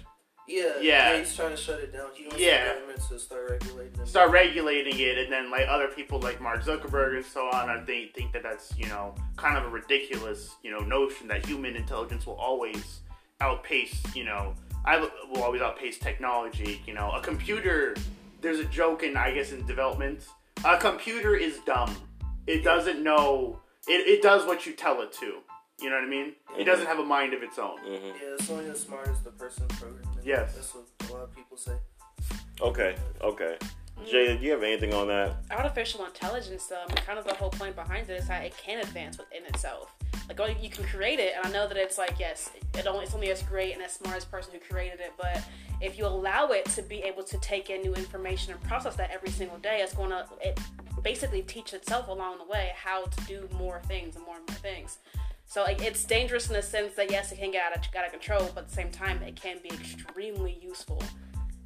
Yeah, 0.49 0.81
Yeah. 0.81 1.17
He's 1.17 1.37
trying 1.37 1.51
to 1.51 1.57
shut 1.57 1.79
it 1.79 1.93
down. 1.93 2.09
He 2.13 2.25
wants 2.25 2.41
Yeah. 2.41 2.65
the 2.75 2.81
government 2.81 3.03
to 3.09 3.19
start 3.21 3.51
regulating 3.51 3.93
them. 3.93 4.07
Start 4.07 4.31
regulating 4.33 4.99
it, 4.99 5.19
and 5.19 5.33
then 5.33 5.49
like 5.51 5.67
other 5.69 5.87
people 5.89 6.19
like 6.19 6.41
Mark 6.41 6.65
Zuckerberg 6.65 7.15
and 7.17 7.25
so 7.25 7.43
on, 7.53 7.71
and 7.71 7.87
they 7.87 8.11
think 8.17 8.33
that 8.33 8.43
that's 8.43 8.77
you 8.77 8.87
know 8.89 9.15
kind 9.37 9.57
of 9.57 9.65
a 9.65 9.69
ridiculous 9.69 10.57
you 10.65 10.73
know 10.73 10.81
notion 10.81 11.29
that 11.29 11.47
human 11.47 11.77
intelligence 11.77 12.27
will 12.27 12.35
always 12.35 13.01
outpace 13.41 14.01
you 14.15 14.25
know 14.25 14.55
I 14.85 14.99
will 14.99 15.43
always 15.43 15.61
outpace 15.61 15.99
technology. 15.99 16.83
You 16.87 16.95
know, 16.95 17.11
a 17.13 17.21
computer. 17.21 17.95
There's 18.41 18.61
a 18.61 18.65
joke 18.65 19.03
in 19.03 19.17
I 19.17 19.33
guess 19.33 19.53
in 19.53 19.67
development. 19.67 20.27
A 20.65 20.79
computer 20.79 21.37
is 21.37 21.59
dumb. 21.67 21.95
It 22.47 22.65
doesn't 22.65 23.03
know. 23.03 23.61
It, 23.87 24.07
it 24.09 24.23
does 24.23 24.47
what 24.47 24.67
you 24.67 24.73
tell 24.73 25.03
it 25.03 25.13
to. 25.21 25.39
You 25.81 25.89
know 25.89 25.97
what 25.97 26.05
I 26.05 26.09
mean? 26.09 26.33
It 26.59 26.65
doesn't 26.65 26.87
have 26.87 26.99
a 26.99 27.05
mind 27.05 27.33
of 27.35 27.43
its 27.43 27.59
own. 27.59 27.79
hmm 27.81 28.07
Yeah, 28.07 28.35
it's 28.39 28.51
only 28.51 28.69
as 28.71 28.81
smart 28.81 29.09
as 29.09 29.21
the 29.21 29.31
person 29.31 29.67
programming 29.69 30.19
it. 30.19 30.25
Yes. 30.27 30.55
That's 30.55 30.75
what 30.75 30.85
a 31.09 31.13
lot 31.13 31.23
of 31.25 31.35
people 31.35 31.57
say. 31.57 31.73
Okay. 32.61 32.97
Okay. 33.23 33.57
Jay, 34.07 34.37
do 34.37 34.45
you 34.45 34.53
have 34.53 34.63
anything 34.63 34.95
on 34.95 35.09
that? 35.09 35.37
artificial 35.51 36.07
intelligence, 36.07 36.73
um, 36.73 36.89
kind 36.97 37.19
of 37.19 37.27
the 37.27 37.35
whole 37.35 37.51
point 37.51 37.77
behind 37.77 38.09
it 38.09 38.15
is 38.15 38.29
that 38.29 38.45
it 38.45 38.57
can 38.57 38.81
advance 38.81 39.19
within 39.19 39.45
itself. 39.45 39.95
Like, 40.31 40.39
oh, 40.39 40.63
you 40.63 40.71
can 40.71 40.85
create 40.85 41.19
it, 41.19 41.33
and 41.37 41.45
I 41.45 41.51
know 41.51 41.67
that 41.67 41.77
it's 41.77 41.99
like, 41.99 42.15
yes, 42.21 42.51
it 42.75 42.87
only 42.87 43.03
it's 43.05 43.15
only 43.15 43.33
as 43.33 43.43
great 43.43 43.73
and 43.73 43.83
as 43.83 43.95
smart 43.95 44.17
as 44.17 44.25
person 44.25 44.53
who 44.53 44.61
created 44.61 45.01
it. 45.01 45.13
But 45.19 45.43
if 45.81 45.99
you 45.99 46.07
allow 46.07 46.51
it 46.51 46.67
to 46.67 46.83
be 46.83 46.99
able 46.99 47.25
to 47.25 47.37
take 47.39 47.69
in 47.69 47.81
new 47.81 47.95
information 47.95 48.53
and 48.53 48.63
process 48.63 48.95
that 48.95 49.11
every 49.11 49.31
single 49.31 49.59
day, 49.59 49.81
it's 49.83 49.93
going 49.93 50.11
to 50.11 50.25
it 50.41 50.57
basically 51.03 51.43
teach 51.43 51.75
itself 51.75 52.07
along 52.07 52.39
the 52.39 52.45
way 52.45 52.71
how 52.77 53.07
to 53.07 53.21
do 53.25 53.49
more 53.59 53.81
things 53.89 54.15
and 54.15 54.25
more 54.25 54.37
and 54.37 54.49
more 54.49 54.59
things. 54.59 54.99
So 55.47 55.65
like 55.65 55.83
it's 55.83 56.05
dangerous 56.05 56.47
in 56.47 56.55
the 56.55 56.63
sense 56.63 56.95
that 56.95 57.11
yes, 57.11 57.33
it 57.33 57.39
can 57.41 57.51
get 57.51 57.65
out 57.65 57.77
of, 57.77 57.83
out 57.97 58.05
of 58.05 58.13
control, 58.13 58.49
but 58.55 58.63
at 58.63 58.69
the 58.69 58.75
same 58.75 58.93
time, 58.93 59.21
it 59.25 59.35
can 59.35 59.57
be 59.61 59.71
extremely 59.71 60.61
useful. 60.63 61.03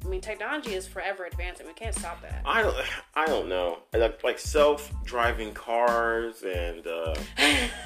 I 0.05 0.07
mean, 0.07 0.21
technology 0.21 0.73
is 0.73 0.85
forever 0.85 1.25
advancing. 1.25 1.65
We 1.65 1.73
can't 1.73 1.95
stop 1.95 2.21
that. 2.21 2.41
I 2.45 2.61
don't. 2.61 2.75
I 3.15 3.25
don't 3.25 3.49
know. 3.49 3.79
Like, 3.93 4.23
like 4.23 4.39
self-driving 4.39 5.53
cars 5.53 6.43
and 6.43 6.85
uh, 6.85 7.15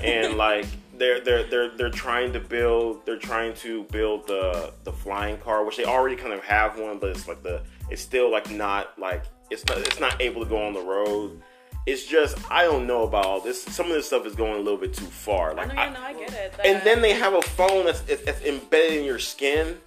and 0.03 0.34
like 0.38 0.65
they're 0.97 1.22
they're 1.22 1.43
they're 1.43 1.78
they're 1.78 1.89
trying 1.89 2.34
to 2.34 2.39
build. 2.39 3.05
They're 3.05 3.17
trying 3.17 3.53
to 3.55 3.84
build 3.86 4.28
the 4.28 4.74
the 4.84 4.91
flying 4.91 5.38
car, 5.38 5.63
which 5.63 5.78
they 5.78 5.86
already 5.86 6.17
kind 6.17 6.34
of 6.34 6.43
have 6.43 6.78
one, 6.78 6.99
but 6.99 7.11
it's 7.11 7.28
like 7.28 7.41
the 7.41 7.63
it's 7.89 8.01
still 8.01 8.30
like 8.30 8.51
not 8.51 8.99
like 8.99 9.24
it's 9.49 9.65
not 9.65 9.78
it's 9.78 9.99
not 9.99 10.22
able 10.22 10.43
to 10.43 10.49
go 10.49 10.61
on 10.61 10.74
the 10.74 10.82
road. 10.82 11.41
It's 11.86 12.05
just 12.05 12.38
I 12.51 12.63
don't 12.63 12.86
know 12.86 13.03
about 13.03 13.26
all 13.26 13.39
this. 13.39 13.63
Some 13.63 13.86
of 13.86 13.93
this 13.93 14.07
stuff 14.07 14.26
is 14.26 14.36
going 14.36 14.55
a 14.55 14.61
little 14.61 14.78
bit 14.78 14.93
too 14.93 15.05
far. 15.05 15.53
Like, 15.53 15.72
I 15.72 15.74
know, 15.74 15.82
I, 15.82 16.13
know, 16.13 16.20
I 16.20 16.26
get 16.26 16.34
it. 16.34 16.55
and 16.65 16.82
then 16.84 17.01
they 17.01 17.13
have 17.13 17.34
a 17.34 17.41
phone 17.41 17.86
that's, 17.86 18.01
that's 18.01 18.41
embedded 18.41 18.99
in 18.99 19.05
your 19.05 19.20
skin 19.20 19.78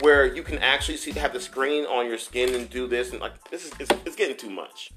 where 0.00 0.26
you 0.26 0.42
can 0.42 0.58
actually 0.58 0.96
see 0.96 1.12
to 1.12 1.20
have 1.20 1.32
the 1.32 1.40
screen 1.40 1.84
on 1.86 2.06
your 2.06 2.18
skin 2.18 2.54
and 2.54 2.68
do 2.70 2.86
this 2.86 3.12
and 3.12 3.20
like 3.20 3.32
this 3.50 3.64
is 3.66 3.72
it's, 3.78 3.90
it's 4.06 4.16
getting 4.16 4.36
too 4.36 4.50
much 4.50 4.90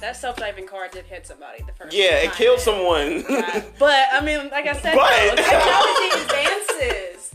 that 0.00 0.16
self-driving 0.16 0.66
car 0.66 0.88
did 0.88 1.04
hit 1.04 1.26
somebody 1.26 1.62
the 1.64 1.72
first. 1.72 1.94
yeah 1.94 2.16
it 2.16 2.32
killed 2.32 2.58
it- 2.58 2.62
someone 2.62 3.24
Yeah, 3.28 3.62
but 3.78 4.06
I 4.12 4.20
mean, 4.24 4.48
like 4.50 4.66
I 4.66 4.72
said, 4.72 4.94
But- 4.94 5.36
though, 5.36 5.42
technology 5.42 6.22
advances. 6.22 7.32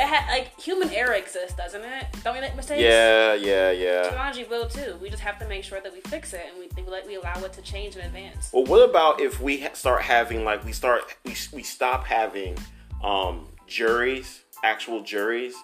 It 0.00 0.06
ha- 0.06 0.26
like 0.30 0.58
human 0.60 0.90
error 0.90 1.14
exists, 1.14 1.54
doesn't 1.56 1.82
it? 1.82 2.06
Don't 2.22 2.34
we 2.34 2.40
make 2.40 2.54
mistakes? 2.54 2.80
yeah 2.80 3.34
yeah 3.34 3.70
yeah 3.72 4.02
Technology 4.04 4.44
will 4.44 4.68
too. 4.68 4.96
We 5.02 5.10
just 5.10 5.22
have 5.22 5.38
to 5.40 5.48
make 5.48 5.64
sure 5.64 5.80
that 5.80 5.92
we 5.92 6.00
fix 6.02 6.32
it 6.34 6.46
and 6.50 6.58
we 6.58 6.82
we, 6.82 6.88
let, 6.88 7.06
we 7.06 7.16
allow 7.16 7.34
it 7.44 7.52
to 7.54 7.62
change 7.62 7.96
and 7.96 8.04
advance. 8.06 8.50
well 8.52 8.64
what 8.64 8.88
about 8.88 9.20
if 9.20 9.40
we 9.40 9.60
ha- 9.60 9.74
start 9.74 10.02
having 10.02 10.44
like 10.44 10.64
we 10.64 10.72
start 10.72 11.16
we, 11.24 11.34
we 11.52 11.62
stop 11.62 12.04
having 12.06 12.56
um 13.02 13.48
juries 13.66 14.42
actual 14.64 15.02
juries 15.02 15.54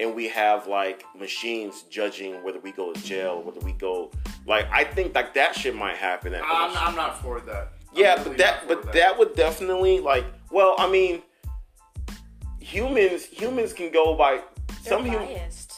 and 0.00 0.14
we 0.14 0.28
have 0.28 0.66
like 0.66 1.04
machines 1.18 1.82
judging 1.90 2.42
whether 2.42 2.58
we 2.60 2.72
go 2.72 2.92
to 2.92 3.00
jail 3.04 3.42
whether 3.42 3.60
we 3.60 3.72
go 3.72 4.10
like 4.46 4.66
i 4.72 4.82
think 4.84 5.14
like 5.14 5.34
that 5.34 5.54
shit 5.54 5.74
might 5.74 5.96
happen 5.96 6.34
at 6.34 6.42
I'm, 6.44 6.76
I'm 6.76 6.96
not 6.96 7.20
for 7.22 7.40
that. 7.40 7.68
I'm 7.92 7.98
Yeah, 8.00 8.14
really 8.16 8.30
but 8.30 8.38
that 8.38 8.68
not 8.68 8.82
but 8.82 8.92
that 8.92 9.18
would 9.18 9.34
definitely 9.36 10.00
like 10.00 10.24
well, 10.50 10.74
I 10.78 10.90
mean 10.90 11.22
humans 12.60 13.24
humans 13.24 13.72
can 13.72 13.90
go 13.92 14.14
by 14.16 14.40
They're 14.66 14.76
some 14.82 15.06
hum- 15.06 15.24
biased. 15.26 15.72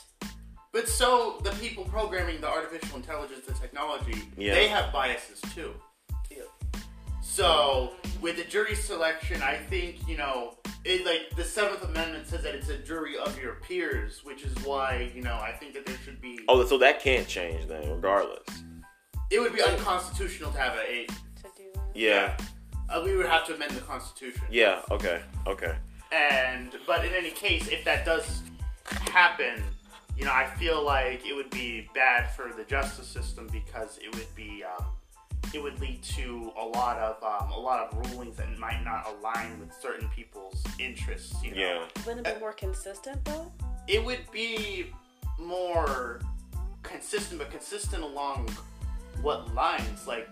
But 0.73 0.89
so 0.89 1.41
the 1.43 1.51
people 1.53 1.85
programming 1.85 2.41
the 2.41 2.49
artificial 2.49 2.97
intelligence, 2.97 3.47
the 3.47 3.55
technology, 3.55 4.23
Yeah. 4.37 4.55
they 4.55 4.69
have 4.69 4.93
biases 4.93 5.41
too. 5.55 5.73
Yeah. 7.39 7.45
So 7.45 7.93
with 8.21 8.37
the 8.37 8.45
jury 8.45 8.75
selection, 8.75 9.43
I 9.43 9.57
think 9.57 10.07
you 10.09 10.17
know, 10.17 10.55
it 10.85 11.05
like 11.05 11.37
the 11.37 11.45
Seventh 11.45 11.85
Amendment 11.85 12.27
says 12.27 12.43
that 12.43 12.55
it's 12.55 12.69
a 12.69 12.79
jury 12.79 13.17
of 13.19 13.39
your 13.41 13.55
peers, 13.57 14.21
which 14.25 14.43
is 14.45 14.55
why 14.65 15.11
you 15.15 15.23
know 15.23 15.35
I 15.35 15.53
think 15.53 15.75
that 15.75 15.87
there 15.87 15.97
should 16.05 16.21
be. 16.21 16.39
Oh, 16.49 16.65
so 16.65 16.79
that 16.79 17.01
can't 17.01 17.27
change 17.27 17.67
then 17.67 17.91
regardless. 17.91 18.47
It 19.31 19.41
would 19.41 19.55
be 19.55 19.63
unconstitutional 19.63 20.53
to 20.53 20.59
have 20.59 20.75
a. 20.77 21.03
a 21.03 21.07
To 21.07 21.15
do 21.57 21.65
that. 21.75 21.81
Yeah. 21.95 22.37
uh, 22.89 23.03
we 23.05 23.17
would 23.17 23.27
have 23.27 23.45
to 23.47 23.55
amend 23.55 23.73
the 23.73 23.81
Constitution. 23.81 24.43
Yeah, 24.51 24.83
okay. 24.91 25.21
Okay. 25.47 25.75
And 26.13 26.71
but 26.87 27.05
in 27.05 27.13
any 27.13 27.31
case, 27.31 27.67
if 27.69 27.85
that 27.85 28.05
does 28.05 28.43
happen, 29.11 29.63
you 30.17 30.25
know, 30.25 30.33
I 30.33 30.47
feel 30.59 30.85
like 30.85 31.27
it 31.27 31.35
would 31.35 31.51
be 31.51 31.89
bad 31.95 32.31
for 32.35 32.53
the 32.57 32.65
justice 32.65 33.09
system 33.09 33.49
because 33.53 33.99
it 33.99 34.15
would 34.15 34.33
be 34.37 34.63
um, 34.63 34.87
it 35.57 35.63
would 35.63 35.81
lead 35.81 36.03
to 36.03 36.53
a 36.61 36.65
lot 36.65 36.99
of 36.99 37.17
um, 37.25 37.51
a 37.51 37.59
lot 37.59 37.81
of 37.81 38.11
rulings 38.13 38.37
that 38.37 38.59
might 38.59 38.85
not 38.85 39.07
align 39.09 39.59
with 39.59 39.73
certain 39.81 40.07
people's 40.11 40.63
interests. 40.79 41.35
You 41.43 41.53
know? 41.53 41.57
Yeah. 41.57 42.03
Wouldn't 42.07 42.27
it 42.27 42.35
be 42.35 42.41
more 42.41 42.53
consistent 42.53 43.25
though? 43.25 43.51
it 43.89 44.05
would 44.05 44.29
be 44.33 44.93
more 45.39 46.21
consistent, 46.83 47.39
but 47.39 47.51
consistent 47.51 48.03
along 48.03 48.51
what 49.23 49.55
lines? 49.55 50.07
Like 50.07 50.29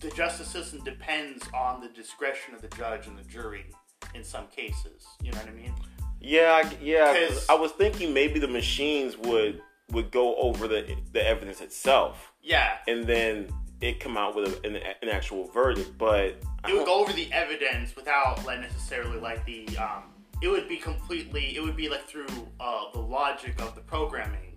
the 0.00 0.10
justice 0.10 0.48
system 0.48 0.82
depends 0.84 1.44
on 1.54 1.80
the 1.80 1.88
discretion 1.88 2.54
of 2.54 2.60
the 2.62 2.68
judge 2.76 3.06
and 3.06 3.16
the 3.18 3.24
jury 3.24 3.66
in 4.14 4.24
some 4.24 4.46
cases. 4.48 5.06
You 5.22 5.30
know 5.32 5.38
what 5.38 5.48
I 5.48 5.52
mean? 5.52 5.74
Yeah, 6.20 6.62
I- 6.64 6.76
yeah. 6.82 7.12
'cause 7.12 7.28
'Cause- 7.38 7.48
I 7.48 7.54
was 7.54 7.70
thinking 7.72 8.12
maybe 8.12 8.40
the 8.40 8.48
machines 8.48 9.16
would 9.16 9.62
would 9.92 10.10
go 10.10 10.34
over 10.36 10.66
the 10.68 10.96
the 11.12 11.24
evidence 11.26 11.60
itself, 11.60 12.32
Yeah. 12.42 12.78
and 12.88 13.06
then 13.06 13.48
it 13.80 14.00
come 14.00 14.16
out 14.16 14.34
with 14.36 14.64
a, 14.64 14.66
an, 14.66 14.76
an 15.02 15.08
actual 15.08 15.48
verdict. 15.48 15.96
But 15.98 16.36
It 16.68 16.74
would 16.74 16.86
go 16.86 17.00
over 17.00 17.12
the 17.12 17.32
evidence 17.32 17.94
without 17.96 18.44
like 18.44 18.60
necessarily 18.60 19.18
like 19.18 19.44
the 19.44 19.66
um. 19.78 20.04
It 20.40 20.48
would 20.48 20.68
be 20.68 20.76
completely. 20.76 21.56
It 21.56 21.62
would 21.62 21.76
be 21.76 21.88
like 21.88 22.06
through 22.06 22.28
uh, 22.60 22.92
the 22.92 23.00
logic 23.00 23.60
of 23.60 23.74
the 23.74 23.80
programming, 23.80 24.48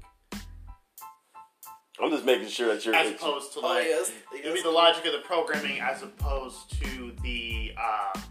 I'm 2.02 2.10
just 2.10 2.26
making 2.26 2.48
sure 2.48 2.74
that 2.74 2.84
you're. 2.86 2.96
as 2.96 3.12
opposed 3.12 3.54
to 3.54 3.60
Oh, 3.60 3.68
like 3.68 3.86
yes. 3.86 4.12
it 4.34 4.46
would 4.46 4.56
be 4.56 4.62
the 4.62 4.70
logic 4.70 5.06
of 5.06 5.12
the 5.12 5.20
programming 5.20 5.80
as 5.80 6.02
opposed 6.02 6.72
to 6.82 7.12
the 7.22 7.74
um, 7.78 8.22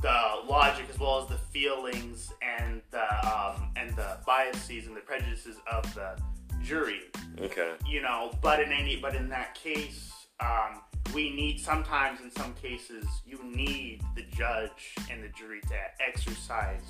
the 0.00 0.42
logic 0.48 0.86
as 0.92 0.98
well 1.00 1.20
as 1.22 1.28
the 1.28 1.38
feelings 1.38 2.32
and 2.42 2.80
the 2.92 3.26
um, 3.26 3.70
and 3.76 3.96
the 3.96 4.18
biases 4.26 4.86
and 4.86 4.96
the 4.96 5.00
prejudices 5.00 5.56
of 5.70 5.82
the 5.94 6.16
jury. 6.62 7.00
okay. 7.40 7.72
You 7.86 8.02
know, 8.02 8.32
but 8.40 8.60
in 8.60 8.70
any 8.70 8.96
but 8.96 9.16
in 9.16 9.28
that 9.30 9.54
case, 9.56 10.12
um, 10.40 10.80
we 11.14 11.30
need 11.34 11.58
sometimes 11.60 12.20
in 12.20 12.30
some 12.30 12.52
cases 12.54 13.04
you 13.26 13.40
need 13.44 14.02
the 14.14 14.22
judge 14.36 14.94
and 15.10 15.22
the 15.22 15.28
jury 15.28 15.60
to 15.62 15.76
exercise 16.06 16.82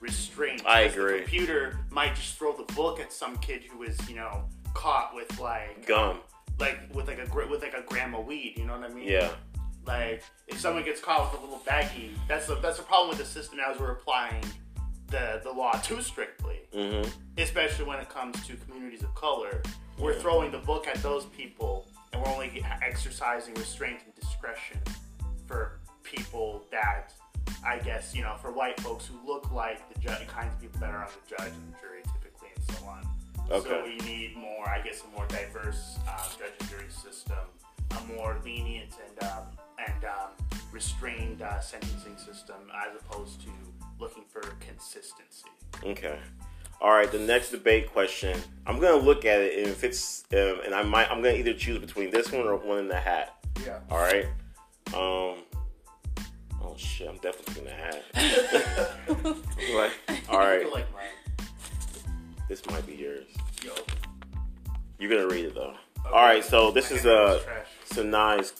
restraint. 0.00 0.62
I 0.66 0.82
agree. 0.82 1.14
The 1.14 1.18
computer 1.22 1.78
might 1.90 2.14
just 2.14 2.36
throw 2.38 2.52
the 2.56 2.70
book 2.74 3.00
at 3.00 3.12
some 3.12 3.36
kid 3.38 3.62
who 3.70 3.82
is 3.82 3.96
you 4.08 4.16
know 4.16 4.44
caught 4.74 5.14
with 5.14 5.38
like 5.40 5.86
Gum. 5.86 6.18
like 6.58 6.78
with 6.94 7.08
like 7.08 7.18
a 7.18 7.46
with 7.48 7.62
like 7.62 7.74
a 7.74 7.82
gram 7.82 8.14
of 8.14 8.26
weed. 8.26 8.54
You 8.56 8.64
know 8.66 8.78
what 8.78 8.88
I 8.90 8.94
mean? 8.94 9.08
Yeah. 9.08 9.30
Like 9.86 10.22
if 10.46 10.60
someone 10.60 10.84
gets 10.84 11.00
caught 11.00 11.32
with 11.32 11.40
a 11.40 11.44
little 11.44 11.60
baggie, 11.66 12.10
that's 12.28 12.46
the 12.46 12.56
that's 12.56 12.76
the 12.76 12.84
problem 12.84 13.08
with 13.10 13.18
the 13.18 13.24
system 13.24 13.58
as 13.58 13.78
we're 13.80 13.92
applying 13.92 14.44
the 15.08 15.40
the 15.42 15.50
law 15.50 15.72
too 15.82 16.00
strictly, 16.02 16.60
Mm-hmm. 16.74 17.08
especially 17.38 17.86
when 17.86 17.98
it 17.98 18.08
comes 18.10 18.46
to 18.46 18.54
communities 18.56 19.02
of 19.02 19.14
color. 19.14 19.62
We're 19.98 20.14
throwing 20.14 20.52
the 20.52 20.58
book 20.58 20.86
at 20.86 21.02
those 21.02 21.24
people, 21.26 21.87
and 22.18 22.26
we're 22.26 22.32
only 22.32 22.64
exercising 22.82 23.54
restraint 23.54 24.00
and 24.04 24.14
discretion 24.14 24.80
for 25.46 25.78
people 26.02 26.64
that. 26.70 27.12
I 27.64 27.78
guess 27.78 28.14
you 28.14 28.22
know, 28.22 28.36
for 28.40 28.52
white 28.52 28.78
folks 28.80 29.06
who 29.06 29.18
look 29.26 29.50
like 29.50 29.92
the 29.92 29.98
ju- 29.98 30.14
kinds 30.28 30.52
of 30.54 30.60
people 30.60 30.78
that 30.80 30.90
are 30.90 31.02
on 31.02 31.08
the 31.08 31.36
judge 31.36 31.52
and 31.52 31.74
the 31.74 31.80
jury 31.80 32.02
typically, 32.04 32.48
and 32.54 32.76
so 32.76 32.86
on. 32.86 33.06
Okay. 33.50 33.68
So 33.68 33.84
we 33.84 33.96
need 34.06 34.36
more, 34.36 34.68
I 34.68 34.80
guess, 34.80 35.02
a 35.02 35.16
more 35.16 35.26
diverse 35.28 35.98
um, 36.06 36.30
judge 36.38 36.52
and 36.60 36.68
jury 36.68 36.90
system, 36.90 37.38
a 37.90 38.12
more 38.14 38.36
lenient 38.44 38.92
and 39.08 39.30
um, 39.30 39.44
and 39.78 40.04
um, 40.04 40.60
restrained 40.70 41.42
uh, 41.42 41.58
sentencing 41.58 42.16
system, 42.18 42.56
as 42.86 42.94
opposed 43.00 43.40
to 43.40 43.50
looking 43.98 44.24
for 44.28 44.42
consistency. 44.60 45.48
Okay. 45.84 46.18
All 46.80 46.90
right. 46.90 47.10
The 47.10 47.18
next 47.18 47.50
debate 47.50 47.90
question. 47.92 48.40
I'm 48.66 48.78
gonna 48.78 48.96
look 49.02 49.24
at 49.24 49.40
it, 49.40 49.58
and 49.58 49.68
if 49.68 49.82
it's, 49.84 50.24
um, 50.32 50.60
and 50.64 50.74
I 50.74 50.82
might, 50.82 51.10
I'm 51.10 51.22
gonna 51.22 51.34
either 51.36 51.54
choose 51.54 51.78
between 51.78 52.10
this 52.10 52.30
one 52.30 52.46
or 52.46 52.56
one 52.56 52.78
in 52.78 52.88
the 52.88 53.00
hat. 53.00 53.34
Yeah. 53.64 53.78
All 53.90 53.98
right. 53.98 54.26
Um. 54.88 55.42
Oh 56.62 56.74
shit! 56.76 57.08
I'm 57.08 57.18
definitely 57.18 57.62
in 57.62 57.64
the 57.64 57.70
hat. 57.70 59.36
What? 59.72 59.92
All 60.30 60.38
right. 60.38 60.70
like 60.72 60.86
mine. 60.92 61.46
This 62.48 62.64
might 62.70 62.86
be 62.86 62.94
yours. 62.94 63.26
Yo. 63.64 63.72
You're 64.98 65.10
gonna 65.10 65.28
read 65.28 65.44
it 65.46 65.54
though. 65.54 65.74
All 66.06 66.22
right. 66.24 66.44
So 66.44 66.70
this 66.70 66.90
My 66.90 66.96
is 66.96 67.04
a 67.06 67.36
is. 67.36 67.42
Senay's 67.96 68.52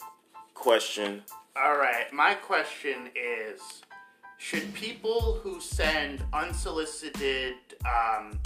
question. 0.53 1.23
All 1.55 1.77
right. 1.77 2.11
My 2.13 2.33
question 2.35 3.09
is: 3.15 3.81
Should 4.41 4.73
people 4.73 5.39
who 5.43 5.59
send 5.59 6.23
unsolicited, 6.31 7.55
um, 7.85 8.39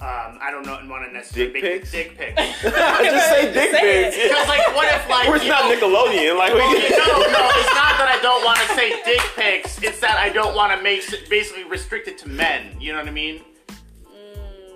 um, 0.00 0.38
I 0.40 0.48
don't 0.50 0.64
know, 0.64 0.80
want 0.88 1.04
to 1.06 1.12
necessarily 1.12 1.52
Dick 1.52 1.62
make 1.62 1.80
pics? 1.82 1.90
dick 1.92 2.16
pics? 2.16 2.62
Just 2.62 3.28
say 3.28 3.52
dick 3.52 3.70
Say 3.70 3.80
pics. 4.04 4.16
Because 4.22 4.48
like, 4.48 4.74
what 4.74 4.88
if 4.94 5.08
like 5.08 5.28
We're 5.28 5.36
you 5.42 5.48
not 5.50 5.64
know- 5.68 5.76
Nickelodeon. 5.76 6.38
Like 6.38 6.54
Well, 6.54 6.68
we. 6.72 6.80
no, 6.80 6.88
no, 6.88 7.50
it's 7.60 7.74
not 7.76 7.98
that 8.00 8.16
I 8.18 8.18
don't 8.22 8.42
want 8.42 8.58
to 8.60 8.66
say 8.74 8.88
dick 9.04 9.20
pics. 9.36 9.82
It's 9.82 10.00
that 10.00 10.16
I 10.16 10.30
don't 10.30 10.54
want 10.56 10.74
to 10.76 10.82
make 10.82 11.00
it 11.12 11.28
basically 11.28 11.64
restricted 11.64 12.16
to 12.18 12.28
men. 12.28 12.74
You 12.80 12.92
know 12.92 12.98
what 13.00 13.08
I 13.08 13.12
mean? 13.12 13.42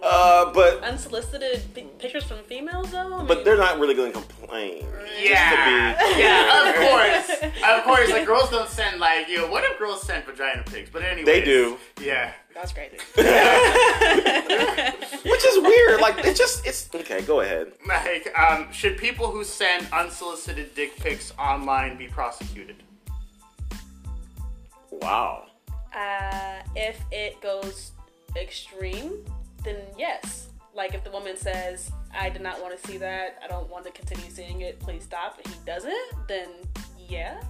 Uh, 0.02 0.52
but 0.52 0.82
Unsolicited 0.82 1.62
pi- 1.74 1.86
pictures 1.98 2.24
from 2.24 2.38
females, 2.44 2.90
though. 2.90 3.20
I 3.20 3.24
but 3.24 3.44
they're 3.44 3.56
not 3.56 3.78
really 3.78 3.94
gonna 3.94 4.10
complain. 4.10 4.84
Yeah, 5.22 5.94
be- 5.94 6.20
yeah, 6.20 6.68
of 6.68 6.74
course, 6.74 7.30
of 7.62 7.84
course. 7.84 8.10
Like 8.10 8.26
girls 8.26 8.50
don't 8.50 8.68
send 8.68 8.98
like 8.98 9.28
you. 9.28 9.42
Know, 9.42 9.46
what 9.48 9.62
if 9.64 9.78
girls 9.78 10.02
send 10.02 10.24
vagina 10.24 10.64
pics? 10.64 10.90
But 10.90 11.02
anyway, 11.02 11.24
They 11.24 11.44
do. 11.44 11.78
Yeah. 12.00 12.32
That's 12.52 12.72
crazy. 12.72 12.96
which 13.16 13.26
is 15.46 15.58
weird. 15.62 16.00
Like 16.00 16.18
it 16.24 16.36
just 16.36 16.66
it's 16.66 16.88
okay. 16.94 17.22
Go 17.22 17.40
ahead. 17.40 17.72
Like, 17.86 18.28
um, 18.38 18.70
should 18.72 18.98
people 18.98 19.30
who 19.30 19.44
send 19.44 19.86
unsolicited 19.92 20.74
dick 20.74 20.96
pics 20.96 21.32
online 21.38 21.96
be 21.96 22.08
prosecuted? 22.08 22.82
Wow. 24.90 25.44
Uh, 25.94 26.60
if 26.76 27.00
it 27.10 27.40
goes 27.40 27.92
extreme, 28.36 29.24
then 29.64 29.76
yes. 29.98 30.48
Like 30.74 30.94
if 30.94 31.04
the 31.04 31.10
woman 31.10 31.36
says, 31.36 31.90
"I 32.14 32.30
did 32.30 32.42
not 32.42 32.60
want 32.62 32.80
to 32.80 32.88
see 32.88 32.96
that. 32.98 33.38
I 33.44 33.48
don't 33.48 33.68
want 33.68 33.84
to 33.84 33.90
continue 33.90 34.30
seeing 34.30 34.62
it. 34.62 34.80
Please 34.80 35.04
stop," 35.04 35.38
and 35.38 35.52
he 35.52 35.60
doesn't, 35.66 36.28
then 36.28 36.48
yeah. 36.96 37.42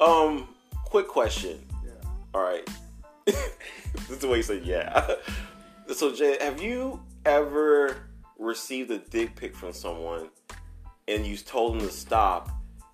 Um, 0.00 0.48
quick 0.84 1.06
question. 1.06 1.64
Yeah. 1.84 2.08
All 2.34 2.42
right. 2.42 2.68
this 3.26 4.10
is 4.10 4.18
the 4.18 4.28
way 4.28 4.38
you 4.38 4.42
say 4.42 4.60
yeah. 4.60 5.16
so 5.94 6.14
Jay, 6.14 6.38
have 6.40 6.62
you 6.62 7.00
ever 7.24 8.08
received 8.38 8.90
a 8.90 8.98
dick 8.98 9.36
pic 9.36 9.54
from 9.54 9.72
someone 9.72 10.28
and 11.06 11.26
you 11.26 11.36
told 11.36 11.74
them 11.74 11.86
to 11.86 11.92
stop 11.92 12.50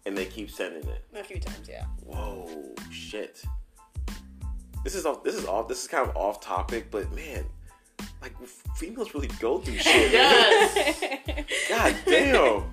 and 0.07 0.16
they 0.16 0.25
keep 0.25 0.51
sending 0.51 0.87
it? 0.89 1.05
A 1.14 1.23
few 1.23 1.41
times, 1.41 1.69
yeah. 1.69 1.85
Whoa, 2.05 2.75
shit. 2.91 3.43
This 4.85 4.95
is 4.95 5.07
off. 5.07 5.25
This 5.25 5.35
is 5.35 5.47
off. 5.47 5.69
This 5.69 5.83
is 5.83 5.89
kind 5.89 6.09
of 6.09 6.16
off 6.16 6.41
topic, 6.41 6.91
but 6.91 7.11
man, 7.12 7.45
like 8.21 8.35
females 8.77 9.15
really 9.15 9.29
go 9.41 9.59
through 9.59 9.79
shit. 9.79 10.13
Yes. 10.13 11.01
God 11.69 11.97
damn. 12.07 12.65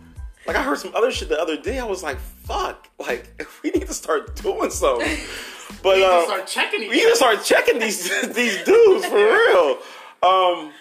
Like 0.48 0.56
I 0.56 0.64
heard 0.64 0.78
some 0.78 0.94
other 0.96 1.12
shit 1.12 1.30
the 1.30 1.40
other 1.40 1.58
day. 1.58 1.80
I 1.80 1.86
was 1.86 2.04
like, 2.04 2.20
"Fuck!" 2.20 2.88
Like 3.00 3.44
we 3.64 3.72
need 3.72 3.88
to 3.88 3.94
start 3.94 4.36
doing 4.36 4.70
something. 4.70 5.18
But 5.82 5.96
we 5.96 6.02
need 6.02 6.06
uh, 6.06 6.20
to 6.20 6.26
start 6.26 6.48
checking 6.48 6.84
each 6.84 6.90
we 6.90 6.96
need 6.98 7.10
to 7.10 7.16
start 7.16 7.44
checking 7.44 7.80
these 7.80 8.10
these 8.34 8.64
dudes 8.64 9.06
for 9.06 9.16
real. 9.16 9.80
Um, 10.22 10.72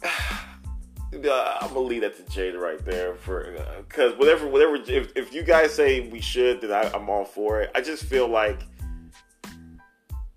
uh, 0.02 1.58
I'm 1.60 1.68
gonna 1.68 1.80
leave 1.80 2.02
that 2.02 2.16
to 2.16 2.22
Jayda 2.22 2.58
right 2.58 2.82
there 2.84 3.14
for 3.16 3.52
because 3.88 4.16
whatever 4.16 4.46
whatever 4.46 4.76
if, 4.76 5.12
if 5.16 5.34
you 5.34 5.42
guys 5.42 5.74
say 5.74 6.08
we 6.08 6.20
should, 6.20 6.60
then 6.60 6.72
I, 6.72 6.90
I'm 6.94 7.10
all 7.10 7.24
for 7.24 7.62
it. 7.62 7.70
I 7.74 7.80
just 7.80 8.04
feel 8.04 8.28
like 8.28 8.60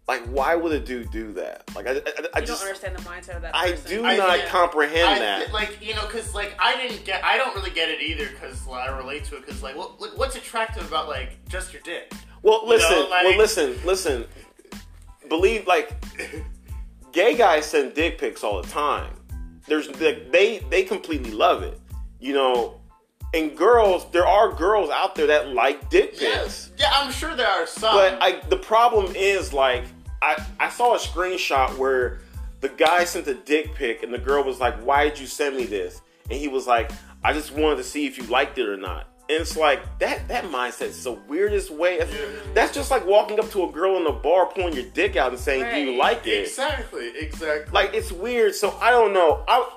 like 0.08 0.24
why 0.28 0.56
would 0.56 0.72
a 0.72 0.80
dude 0.80 1.12
do 1.12 1.34
that? 1.34 1.64
Like 1.76 1.86
I 1.88 1.92
I, 1.92 1.96
I 2.36 2.40
you 2.40 2.46
just 2.46 2.62
don't 2.62 2.70
understand 2.70 2.96
the 2.96 3.02
mindset 3.02 3.36
of 3.36 3.42
that 3.42 3.56
I 3.56 3.72
person. 3.72 3.90
do 3.90 4.06
I- 4.06 4.16
not 4.16 4.40
yeah. 4.40 4.48
comprehend 4.48 5.10
I, 5.10 5.20
that. 5.20 5.52
Like 5.52 5.80
you 5.82 5.94
know, 5.96 6.06
because 6.06 6.34
like 6.34 6.56
I 6.60 6.78
didn't 6.78 7.04
get, 7.06 7.24
I 7.24 7.38
don't 7.38 7.54
really 7.56 7.72
get 7.72 7.90
it 7.90 8.02
either, 8.02 8.28
because 8.30 8.66
I 8.68 8.88
relate 8.96 9.26
to 9.26 9.36
it, 9.36 9.46
because 9.46 9.62
like, 9.62 9.76
what, 9.76 10.00
like, 10.00 10.18
what's 10.18 10.36
attractive 10.36 10.88
about 10.88 11.08
like 11.10 11.38
just 11.50 11.74
your 11.74 11.82
dick? 11.82 12.12
Well, 12.42 12.66
listen. 12.68 12.90
know, 12.92 13.08
like- 13.10 13.24
well, 13.26 13.38
listen. 13.38 13.76
Listen. 13.86 14.26
Believe 15.28 15.68
like 15.68 15.92
gay 17.12 17.36
guys 17.36 17.66
send 17.66 17.94
dick 17.94 18.18
pics 18.18 18.44
all 18.44 18.62
the 18.62 18.68
time. 18.70 19.14
There's 19.68 19.90
like, 20.00 20.32
they 20.32 20.60
they 20.70 20.84
completely 20.84 21.32
love 21.32 21.64
it. 21.64 21.80
You 22.20 22.34
know, 22.34 22.80
and 23.34 23.58
girls, 23.58 24.10
there 24.12 24.26
are 24.26 24.54
girls 24.54 24.90
out 24.90 25.16
there 25.16 25.28
that 25.28 25.50
like 25.50 25.90
dick 25.90 26.12
pics. 26.12 26.22
Yes, 26.22 26.72
yeah, 26.78 26.92
I'm 26.94 27.12
sure 27.12 27.36
there 27.36 27.48
are 27.48 27.68
some. 27.68 27.94
But 27.94 28.22
I 28.22 28.40
the 28.48 28.58
problem 28.58 29.14
is 29.16 29.52
like 29.52 29.84
I 30.22 30.44
I 30.60 30.70
saw 30.70 30.96
a 30.96 31.00
screenshot 31.00 31.78
where 31.78 32.20
the 32.62 32.70
guy 32.70 33.04
sent 33.06 33.28
a 33.28 33.34
dick 33.34 33.76
pic 33.76 34.04
and 34.04 34.14
the 34.14 34.18
girl 34.18 34.44
was 34.44 34.60
like, 34.60 34.76
"Why 34.86 35.08
did 35.10 35.20
you 35.20 35.28
send 35.28 35.56
me 35.56 35.66
this?" 35.66 36.02
And 36.30 36.40
he 36.40 36.48
was 36.48 36.68
like, 36.68 36.92
"I 37.24 37.34
just 37.34 37.52
wanted 37.52 37.78
to 37.78 37.84
see 37.84 38.06
if 38.06 38.18
you 38.18 38.24
liked 38.26 38.58
it 38.58 38.68
or 38.68 38.78
not." 38.78 39.08
And 39.30 39.42
it's 39.42 39.58
like 39.58 39.82
that 40.00 40.28
that 40.30 40.46
mindset 40.46 40.88
is 40.88 41.04
the 41.04 41.12
weirdest 41.12 41.70
way. 41.70 42.00
That's, 42.00 42.12
that's 42.54 42.74
just 42.74 42.92
like 42.92 43.06
walking 43.06 43.40
up 43.40 43.50
to 43.52 43.68
a 43.68 43.72
girl 43.72 43.98
in 43.98 44.06
the 44.06 44.12
bar, 44.12 44.46
pulling 44.46 44.74
your 44.74 44.86
dick 44.94 45.16
out 45.16 45.32
and 45.32 45.40
saying, 45.40 45.70
"Do 45.74 45.92
you 45.92 45.98
like 45.98 46.26
it?" 46.26 46.44
exactly, 46.44 47.12
exactly. 47.20 47.72
Like 47.72 47.94
it's 47.94 48.12
weird. 48.12 48.56
So 48.56 48.78
I 48.80 48.90
don't 48.90 49.14
know. 49.14 49.44
I 49.48 49.70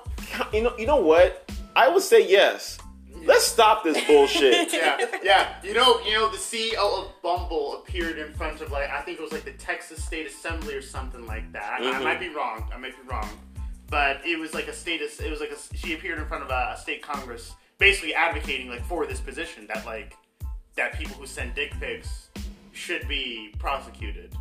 you 0.53 0.63
know 0.63 0.77
you 0.77 0.85
know 0.85 1.01
what? 1.01 1.49
I 1.75 1.89
would 1.89 2.03
say 2.03 2.27
yes. 2.27 2.77
Let's 3.23 3.45
stop 3.45 3.83
this 3.83 4.03
bullshit. 4.05 4.73
yeah, 4.73 5.05
yeah. 5.23 5.55
You 5.63 5.73
know, 5.73 5.99
you 6.01 6.13
know, 6.13 6.29
the 6.29 6.37
CEO 6.37 6.75
of 6.77 7.21
Bumble 7.21 7.75
appeared 7.75 8.17
in 8.17 8.33
front 8.33 8.61
of 8.61 8.71
like 8.71 8.89
I 8.89 9.01
think 9.01 9.19
it 9.19 9.21
was 9.21 9.31
like 9.31 9.45
the 9.45 9.53
Texas 9.53 10.03
State 10.03 10.27
Assembly 10.27 10.75
or 10.75 10.81
something 10.81 11.25
like 11.25 11.51
that. 11.53 11.81
I, 11.81 11.91
I 11.91 12.03
might 12.03 12.19
be 12.19 12.29
wrong. 12.29 12.69
I 12.73 12.77
might 12.77 12.95
be 13.01 13.07
wrong, 13.07 13.29
but 13.89 14.21
it 14.25 14.39
was 14.39 14.53
like 14.53 14.67
a 14.67 14.73
state. 14.73 15.01
It 15.01 15.29
was 15.29 15.39
like 15.39 15.51
a, 15.51 15.77
she 15.77 15.93
appeared 15.93 16.19
in 16.19 16.25
front 16.25 16.43
of 16.43 16.49
a, 16.49 16.77
state 16.79 17.01
congress, 17.01 17.53
basically 17.77 18.13
advocating 18.13 18.69
like 18.69 18.83
for 18.85 19.05
this 19.05 19.19
position 19.19 19.67
that 19.73 19.85
like 19.85 20.15
that 20.75 20.97
people 20.97 21.15
who 21.15 21.27
send 21.27 21.53
dick 21.53 21.71
pics 21.79 22.29
should 22.71 23.07
be 23.07 23.53
prosecuted. 23.59 24.33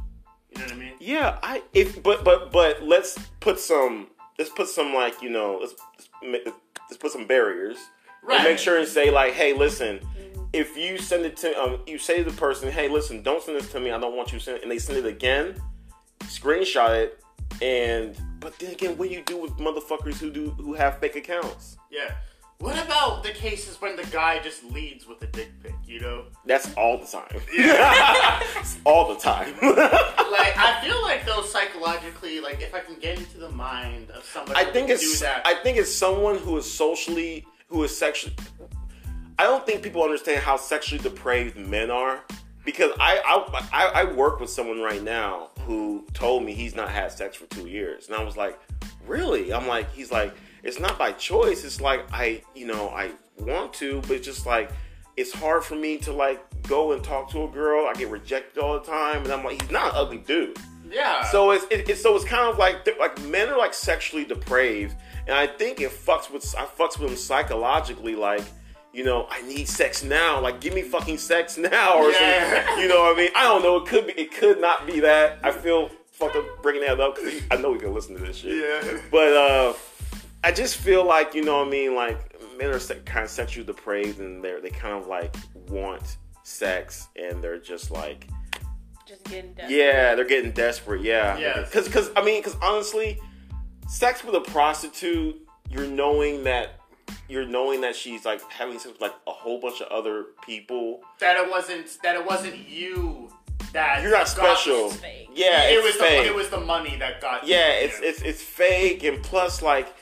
You 0.51 0.59
know 0.59 0.65
what 0.65 0.73
I 0.73 0.77
mean? 0.77 0.93
Yeah, 1.01 1.39
I 1.43 1.63
if 1.73 2.03
but 2.03 2.25
but 2.25 2.51
but 2.51 2.83
let's 2.83 3.19
put 3.41 3.61
some 3.61 4.09
let's 4.39 4.51
put 4.51 4.69
some 4.69 4.95
like 4.95 5.21
you 5.23 5.31
know 5.31 5.59
let's 5.61 5.75
let's, 6.23 6.47
let's 6.89 6.97
put 6.97 7.13
some 7.13 7.27
barriers 7.27 7.77
Right. 8.23 8.37
and 8.41 8.45
make 8.49 8.59
sure 8.59 8.79
and 8.79 8.87
say 8.87 9.11
like 9.11 9.33
hey 9.33 9.53
listen 9.55 10.01
if 10.53 10.77
you 10.77 10.99
send 10.99 11.25
it 11.25 11.37
to 11.39 11.59
um 11.63 11.81
you 11.87 11.99
say 11.99 12.23
to 12.23 12.31
the 12.31 12.37
person 12.37 12.71
hey 12.71 12.89
listen 12.89 13.23
don't 13.23 13.43
send 13.43 13.57
this 13.57 13.71
to 13.73 13.81
me 13.81 13.91
I 13.91 13.99
don't 13.99 14.17
want 14.17 14.33
you 14.33 14.39
to 14.39 14.45
send 14.45 14.57
it 14.59 14.63
and 14.63 14.71
they 14.71 14.79
send 14.79 14.99
it 14.99 15.07
again 15.07 15.55
screenshot 16.25 16.91
it 16.91 17.23
and 17.63 18.17
but 18.41 18.59
then 18.59 18.73
again 18.73 18.97
what 18.97 19.09
do 19.09 19.15
you 19.15 19.23
do 19.25 19.37
with 19.37 19.53
motherfuckers 19.53 20.15
who 20.19 20.31
do 20.31 20.51
who 20.51 20.75
have 20.75 20.99
fake 20.99 21.17
accounts 21.17 21.77
Yeah. 21.91 22.13
What 22.59 22.77
about 22.85 23.23
the 23.23 23.31
cases 23.31 23.81
when 23.81 23.97
the 23.97 24.05
guy 24.13 24.39
just 24.41 24.63
leads 24.65 25.07
with 25.07 25.23
a 25.23 25.27
dick 25.29 25.49
pic? 25.63 25.73
You 25.87 25.99
know, 26.01 26.25
that's 26.45 26.71
all 26.75 26.99
the 26.99 27.07
time 27.07 27.41
Yeah. 27.55 28.43
all 28.85 29.09
the 29.15 29.19
time 29.19 29.55
like 29.63 30.59
I 30.59 30.79
feel 30.85 31.01
like 31.01 31.25
though 31.25 31.41
psychologically, 31.43 32.41
like 32.41 32.61
if 32.61 32.75
I 32.75 32.81
can 32.81 32.97
get 32.99 33.19
into 33.19 33.39
the 33.39 33.49
mind 33.51 34.11
of 34.11 34.25
somebody, 34.25 34.61
I 34.61 34.65
think 34.71 34.89
would 34.89 34.95
it's 34.97 35.19
do 35.21 35.25
that. 35.25 35.41
I 35.47 35.55
think 35.55 35.79
it's 35.79 35.95
someone 35.95 36.37
who 36.37 36.59
is 36.59 36.71
socially 36.71 37.47
who 37.71 37.83
is 37.85 37.97
sexually. 37.97 38.37
I 39.39 39.45
don't 39.45 39.65
think 39.65 39.83
people 39.83 40.03
understand 40.03 40.43
how 40.43 40.59
sexually 40.59 41.03
depraved 41.03 41.57
men 41.57 41.91
are 41.91 42.23
because 42.65 42.93
I 43.01 43.21
I, 43.73 44.03
I 44.03 44.13
work 44.13 44.39
with 44.41 44.51
someone 44.51 44.81
right 44.81 45.03
now 45.03 45.49
who 45.61 46.07
told 46.13 46.45
me 46.45 46.53
he's 46.53 46.75
not 46.75 46.91
had 46.91 47.11
sex 47.11 47.37
for 47.37 47.47
two 47.47 47.67
years, 47.69 48.09
and 48.09 48.17
I 48.17 48.23
was 48.23 48.37
like, 48.37 48.59
really? 49.07 49.53
I'm 49.53 49.67
like, 49.67 49.91
he's 49.93 50.13
like, 50.13 50.35
it's 50.63 50.79
not 50.79 50.99
by 50.99 51.13
choice. 51.13 51.65
It's 51.65 51.81
like 51.81 52.05
I 52.13 52.43
you 52.55 52.67
know 52.67 52.89
I 52.91 53.13
want 53.39 53.73
to, 53.75 54.01
but 54.03 54.11
it's 54.13 54.27
just 54.27 54.45
like 54.45 54.71
it's 55.17 55.33
hard 55.33 55.65
for 55.65 55.75
me 55.75 55.97
to 55.99 56.13
like 56.13 56.43
go 56.65 56.93
and 56.93 57.03
talk 57.03 57.31
to 57.31 57.45
a 57.45 57.49
girl. 57.49 57.87
I 57.87 57.95
get 57.95 58.11
rejected 58.11 58.63
all 58.63 58.75
the 58.79 58.85
time, 58.85 59.23
and 59.23 59.33
I'm 59.33 59.43
like, 59.45 59.63
he's 59.63 59.71
not 59.71 59.93
an 59.93 59.97
ugly 59.97 60.19
dude. 60.19 60.59
yeah. 60.91 61.25
So 61.25 61.53
it's 61.53 61.65
it, 61.71 61.89
it's 61.89 62.03
so 62.03 62.15
it's 62.15 62.25
kind 62.27 62.51
of 62.51 62.59
like 62.59 62.87
like 62.99 63.19
men 63.23 63.49
are 63.49 63.57
like 63.57 63.73
sexually 63.75 64.25
depraved, 64.25 64.97
and 65.27 65.37
I 65.37 65.47
think 65.47 65.81
it 65.81 65.91
fucks 65.91 66.31
with 66.31 66.55
I 66.59 66.65
fucks 66.67 66.99
with 66.99 67.09
them 67.09 67.17
psychologically. 67.17 68.15
Like 68.15 68.43
you 68.93 69.05
know, 69.05 69.27
I 69.31 69.41
need 69.43 69.69
sex 69.69 70.03
now. 70.03 70.41
Like 70.41 70.61
give 70.61 70.75
me 70.75 70.83
fucking 70.83 71.19
sex 71.19 71.57
now, 71.71 71.99
or 71.99 72.11
Yeah. 72.11 72.65
something. 72.67 72.83
You 72.83 72.89
know 72.89 73.03
what 73.03 73.15
I 73.15 73.17
mean? 73.21 73.31
I 73.37 73.45
don't 73.45 73.63
know. 73.63 73.77
It 73.77 73.87
could 73.87 74.07
be. 74.07 74.13
It 74.15 74.33
could 74.33 74.61
not 74.61 74.87
be 74.87 75.01
that. 75.01 75.39
I 75.43 75.53
feel 75.53 75.91
fucked 76.13 76.37
up 76.37 76.63
bringing 76.63 76.83
that 76.83 77.01
up 77.01 77.15
because 77.17 77.41
I 77.51 77.57
know 77.57 77.71
we 77.71 77.79
can 77.79 77.95
listen 77.95 78.17
to 78.17 78.21
this 78.23 78.37
shit. 78.37 78.57
Yeah. 78.57 79.01
But 79.11 79.33
uh, 79.37 79.73
I 80.43 80.53
just 80.53 80.77
feel 80.77 81.05
like 81.05 81.35
you 81.35 81.43
know 81.45 81.59
what 81.59 81.69
I 81.69 81.71
mean. 81.71 81.95
Like 81.95 82.19
men 82.59 82.71
are 82.71 82.79
kind 82.81 83.25
of 83.25 83.31
sexually 83.31 83.67
depraved, 83.67 84.19
and 84.21 84.43
they're 84.43 84.61
they 84.61 84.71
kind 84.71 84.95
of 85.01 85.07
like 85.07 85.35
want 85.69 86.17
sex, 86.43 87.09
and 87.17 87.43
they're 87.43 87.59
just 87.59 87.91
like. 87.91 88.27
Just 89.07 89.25
getting 89.25 89.55
desperate. 89.55 89.71
Yeah, 89.77 90.15
they're 90.15 90.25
getting 90.25 90.53
desperate. 90.53 91.01
Yeah, 91.03 91.37
Yes. 91.37 91.69
Because, 91.69 91.87
because 91.87 92.11
I 92.15 92.25
mean, 92.25 92.41
because 92.43 92.57
honestly, 92.63 93.19
sex 93.91 94.25
with 94.25 94.35
a 94.37 94.41
prostitute, 94.41 95.37
you're 95.69 95.87
knowing 95.87 96.45
that 96.45 96.77
you're 97.29 97.47
knowing 97.47 97.81
that 97.81 97.95
she's 97.97 98.25
like 98.25 98.41
having 98.51 98.79
sex 98.79 98.93
with 98.93 99.01
like 99.01 99.15
a 99.27 99.33
whole 99.33 99.61
bunch 99.61 99.81
of 99.81 99.89
other 99.89 100.27
people. 100.45 101.01
that 101.19 101.37
it 101.37 101.51
wasn't 101.51 101.99
that 102.03 102.15
it 102.17 102.25
wasn't 102.25 102.57
you 102.69 103.31
that 103.73 104.03
You're 104.03 104.11
not 104.11 104.21
got- 104.21 104.29
special. 104.29 104.91
Fake. 104.91 105.29
Yeah, 105.35 105.65
it 105.65 105.83
was 105.83 105.95
fake. 105.95 106.25
the 106.25 106.29
it 106.31 106.35
was 106.35 106.49
the 106.51 106.61
money 106.61 106.97
that 106.99 107.21
got. 107.21 107.47
yeah, 107.47 107.79
you. 107.79 107.87
it's 107.87 108.01
it's 108.01 108.23
it's 108.23 108.43
fake, 108.43 109.05
and 109.05 109.23
plus, 109.23 109.63
like, 109.63 109.95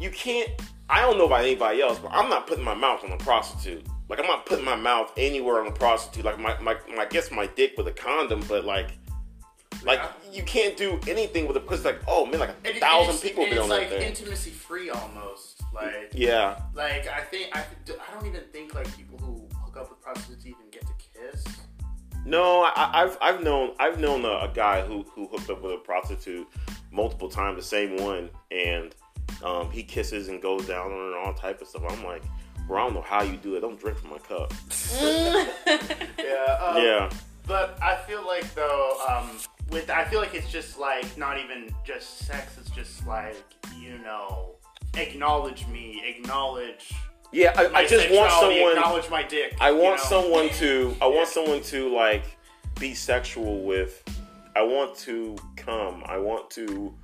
you 0.00 0.10
can't. 0.10 0.48
I 0.88 1.00
don't 1.00 1.18
know 1.18 1.26
about 1.26 1.40
anybody 1.40 1.82
else, 1.82 1.98
but 1.98 2.12
I'm 2.12 2.30
not 2.30 2.46
putting 2.46 2.62
my 2.64 2.74
mouth 2.74 3.02
on 3.02 3.10
a 3.10 3.16
prostitute. 3.18 3.84
Like, 4.08 4.20
I'm 4.20 4.26
not 4.26 4.46
putting 4.46 4.64
my 4.64 4.76
mouth 4.76 5.12
anywhere 5.16 5.60
on 5.60 5.66
a 5.66 5.72
prostitute. 5.72 6.24
Like, 6.24 6.38
my 6.38 6.56
my, 6.60 6.76
my 6.94 7.02
I 7.02 7.06
guess 7.06 7.32
my 7.32 7.46
dick 7.48 7.74
with 7.76 7.86
a 7.88 7.92
condom, 7.92 8.44
but 8.48 8.64
like. 8.64 8.90
Like 9.86 10.00
Yeah. 10.00 10.32
you 10.32 10.42
can't 10.42 10.76
do 10.76 10.98
anything 11.08 11.46
with 11.46 11.56
it 11.56 11.62
because 11.62 11.84
like 11.84 12.00
oh 12.08 12.26
man 12.26 12.40
like 12.40 12.50
a 12.64 12.68
And 12.68 12.78
thousand 12.78 13.10
and 13.14 13.18
it's- 13.18 13.22
people 13.22 13.42
and 13.44 13.50
been 13.50 13.58
it's 13.58 13.64
on 13.64 13.68
like 13.70 13.90
that 13.90 13.98
thing. 14.00 14.08
intimacy 14.08 14.50
free 14.50 14.90
almost. 14.90 15.62
Like 15.72 16.10
Yeah, 16.12 16.58
like 16.74 17.06
I 17.08 17.20
think 17.22 17.54
I 17.56 17.60
I 17.60 18.14
don't 18.14 18.26
even 18.26 18.42
think 18.52 18.74
like 18.74 18.94
people 18.96 19.18
who 19.18 19.46
hook 19.64 19.76
up 19.76 19.90
with 19.90 20.00
prostitutes 20.00 20.44
even 20.46 20.68
get 20.70 20.82
to 20.82 20.92
kiss. 20.98 21.44
no, 22.24 22.62
I, 22.62 23.02
I've 23.02 23.18
I've 23.20 23.42
known 23.42 23.74
I've 23.78 24.00
known 24.00 24.24
a, 24.24 24.48
a 24.48 24.50
guy 24.54 24.82
who 24.82 25.04
who 25.14 25.26
hooked 25.28 25.48
up 25.50 25.62
with 25.62 25.72
a 25.74 25.78
prostitute 25.78 26.46
multiple 26.90 27.28
times, 27.28 27.56
the 27.56 27.62
same 27.62 27.96
one, 27.98 28.30
and 28.50 28.94
um, 29.44 29.70
he 29.70 29.82
kisses 29.82 30.28
and 30.28 30.40
goes 30.40 30.66
down 30.66 30.86
on 30.86 30.92
her 30.92 31.06
and 31.18 31.26
all 31.26 31.34
type 31.34 31.60
of 31.60 31.68
stuff. 31.68 31.82
I'm 31.88 32.02
like, 32.04 32.22
bro, 32.66 32.78
I 32.80 32.84
don't 32.86 32.94
know 32.94 33.02
how 33.02 33.22
you 33.22 33.36
do 33.36 33.54
it. 33.56 33.60
Don't 33.60 33.78
drink 33.78 33.98
from 33.98 34.10
my 34.10 34.18
cup. 34.18 34.52
Yeah. 36.18 36.58
Um, 36.64 36.82
yeah, 36.82 37.10
But 37.46 37.78
I 37.82 37.96
feel 37.96 38.26
like 38.26 38.52
though, 38.54 38.98
um, 39.08 39.38
with 39.70 39.90
I 39.90 40.04
feel 40.04 40.20
like 40.20 40.34
it's 40.34 40.50
just 40.50 40.78
like 40.78 41.16
not 41.16 41.38
even 41.38 41.74
just 41.84 42.18
sex. 42.18 42.56
It's 42.58 42.70
just 42.70 43.06
like 43.06 43.36
you 43.78 43.98
know, 43.98 44.56
acknowledge 44.94 45.66
me, 45.68 46.02
acknowledge. 46.06 46.92
Yeah, 47.32 47.52
I, 47.56 47.80
I 47.80 47.86
just 47.86 48.10
want 48.10 48.30
someone. 48.32 48.72
acknowledge 48.72 49.10
my 49.10 49.22
dick. 49.22 49.56
I 49.60 49.70
you 49.70 49.76
want 49.76 49.98
know? 49.98 50.04
someone 50.04 50.48
to. 50.50 50.96
I 51.00 51.06
want 51.06 51.28
someone 51.28 51.62
to 51.64 51.94
like 51.94 52.24
be 52.78 52.94
sexual 52.94 53.62
with. 53.62 54.02
I 54.54 54.62
want 54.62 54.96
to 54.98 55.36
come. 55.56 56.02
I 56.06 56.18
want 56.18 56.50
to. 56.50 56.94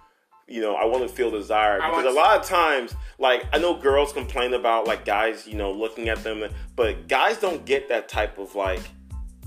You 0.48 0.60
know, 0.60 0.74
I 0.74 0.84
want 0.84 1.02
to 1.02 1.08
feel 1.08 1.30
desire 1.30 1.80
I 1.80 1.88
because 1.88 2.04
a 2.04 2.14
lot 2.14 2.38
of 2.38 2.44
times, 2.44 2.94
like 3.18 3.44
I 3.52 3.58
know 3.58 3.74
girls 3.74 4.12
complain 4.12 4.54
about 4.54 4.86
like 4.86 5.04
guys, 5.04 5.46
you 5.46 5.54
know, 5.54 5.72
looking 5.72 6.08
at 6.08 6.22
them, 6.24 6.44
but 6.76 7.08
guys 7.08 7.38
don't 7.38 7.64
get 7.64 7.88
that 7.88 8.08
type 8.08 8.38
of 8.38 8.54
like, 8.54 8.82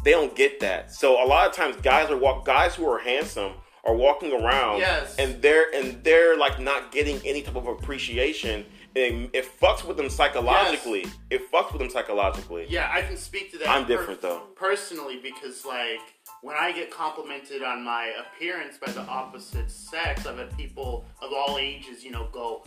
they 0.05 0.11
don't 0.11 0.33
get 0.35 0.61
that. 0.61 0.93
So 0.93 1.21
a 1.21 1.27
lot 1.27 1.49
of 1.49 1.53
times, 1.53 1.75
guys 1.81 2.09
are 2.09 2.15
walk 2.17 2.45
guys 2.45 2.75
who 2.75 2.87
are 2.87 2.99
handsome 2.99 3.53
are 3.83 3.95
walking 3.95 4.31
around, 4.33 4.79
Yes. 4.79 5.15
and 5.17 5.41
they're 5.43 5.65
and 5.75 6.03
they're 6.03 6.37
like 6.37 6.59
not 6.59 6.91
getting 6.91 7.19
any 7.25 7.41
type 7.43 7.55
of 7.55 7.67
appreciation, 7.67 8.65
and 8.95 9.29
it 9.33 9.45
fucks 9.59 9.83
with 9.83 9.97
them 9.97 10.09
psychologically. 10.09 11.05
It 11.29 11.51
fucks 11.51 11.71
with 11.71 11.79
them 11.81 11.89
psychologically. 11.91 12.65
Yeah, 12.69 12.89
I 12.91 13.01
can 13.01 13.17
speak 13.17 13.51
to 13.51 13.57
that. 13.59 13.69
I'm 13.69 13.85
different, 13.85 14.21
though. 14.21 14.39
Personally, 14.55 15.19
because 15.21 15.65
like 15.65 15.99
when 16.41 16.55
I 16.55 16.71
get 16.71 16.89
complimented 16.91 17.61
on 17.61 17.83
my 17.83 18.11
appearance 18.23 18.77
by 18.83 18.91
the 18.91 19.01
opposite 19.01 19.69
sex, 19.69 20.25
I've 20.25 20.37
had 20.37 20.55
people 20.57 21.05
of 21.21 21.31
all 21.31 21.57
ages, 21.59 22.03
you 22.03 22.09
know, 22.11 22.27
go 22.31 22.63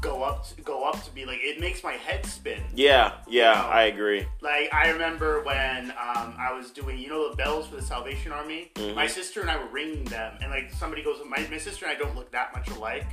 go 0.00 0.22
up 0.22 0.46
to, 0.48 0.62
go 0.62 0.84
up 0.84 1.02
to 1.04 1.14
me 1.14 1.24
like 1.24 1.38
it 1.42 1.60
makes 1.60 1.82
my 1.82 1.92
head 1.92 2.24
spin. 2.26 2.62
Yeah, 2.74 3.12
yeah, 3.28 3.62
Wow. 3.62 3.70
I 3.70 3.82
agree. 3.84 4.26
Like 4.40 4.72
I 4.72 4.90
remember 4.90 5.42
when 5.42 5.90
um, 5.90 6.34
I 6.38 6.52
was 6.56 6.70
doing, 6.70 6.98
you 6.98 7.08
know, 7.08 7.30
the 7.30 7.36
bells 7.36 7.66
for 7.66 7.76
the 7.76 7.82
Salvation 7.82 8.32
Army. 8.32 8.70
Mm-hmm. 8.74 8.94
My 8.94 9.06
sister 9.06 9.40
and 9.40 9.50
I 9.50 9.56
were 9.58 9.70
ringing 9.70 10.04
them, 10.04 10.36
and 10.40 10.50
like 10.50 10.72
somebody 10.72 11.02
goes, 11.02 11.20
my, 11.28 11.46
my 11.50 11.58
sister 11.58 11.86
and 11.86 11.96
I 11.96 11.98
don't 11.98 12.16
look 12.16 12.30
that 12.32 12.54
much 12.54 12.68
alike. 12.70 13.06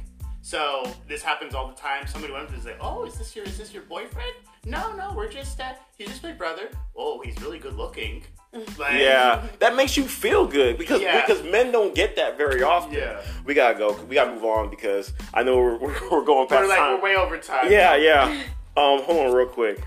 So 0.48 0.90
this 1.10 1.22
happens 1.22 1.54
all 1.54 1.68
the 1.68 1.74
time. 1.76 2.08
Somebody 2.08 2.32
went 2.32 2.46
up 2.46 2.54
and 2.54 2.64
say, 2.64 2.78
"Oh, 2.80 3.04
is 3.06 3.16
this 3.18 3.36
your 3.36 3.44
is 3.44 3.58
this 3.58 3.74
your 3.74 3.84
boyfriend?" 3.84 4.32
No, 4.64 4.96
no, 4.96 5.12
we're 5.14 5.30
just 5.30 5.60
uh, 5.60 5.74
he's 5.98 6.08
just 6.08 6.24
my 6.24 6.32
brother. 6.32 6.70
Oh, 6.96 7.20
he's 7.20 7.38
really 7.42 7.60
good 7.60 7.76
looking. 7.76 8.24
Like, 8.80 8.94
Yeah, 8.94 9.46
that 9.60 9.76
makes 9.76 9.98
you 9.98 10.06
feel 10.06 10.48
good 10.48 10.78
because 10.78 11.02
Yeah. 11.02 11.20
because 11.26 11.44
men 11.44 11.74
don't 11.74 11.94
get 11.94 12.16
that 12.16 12.38
very 12.38 12.64
often. 12.64 12.94
Yeah. 12.94 13.22
we 13.44 13.54
gotta 13.54 13.78
go. 13.78 13.92
We 14.08 14.16
gotta 14.16 14.32
move 14.32 14.46
on 14.46 14.70
because 14.70 15.12
I 15.34 15.44
know 15.44 15.58
we're, 15.58 15.78
we're, 15.80 16.10
we're 16.10 16.24
going 16.24 16.48
past 16.48 16.62
we're 16.62 16.70
like 16.70 16.78
time. 16.78 16.94
we're 16.96 17.04
way 17.04 17.16
over 17.18 17.38
time. 17.38 17.70
yeah, 17.70 17.98
yeah. 17.98 18.44
Um, 18.78 19.02
hold 19.02 19.28
on 19.28 19.34
real 19.34 19.48
quick. 19.48 19.82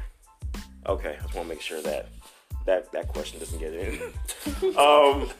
Okay, 0.86 1.16
I 1.18 1.22
just 1.22 1.34
want 1.34 1.48
to 1.48 1.54
make 1.54 1.62
sure 1.62 1.80
that 1.82 2.08
that 2.66 2.92
that 2.92 3.08
question 3.08 3.38
doesn't 3.38 3.58
get 3.58 3.72
in. 3.72 3.98
um, 4.76 5.30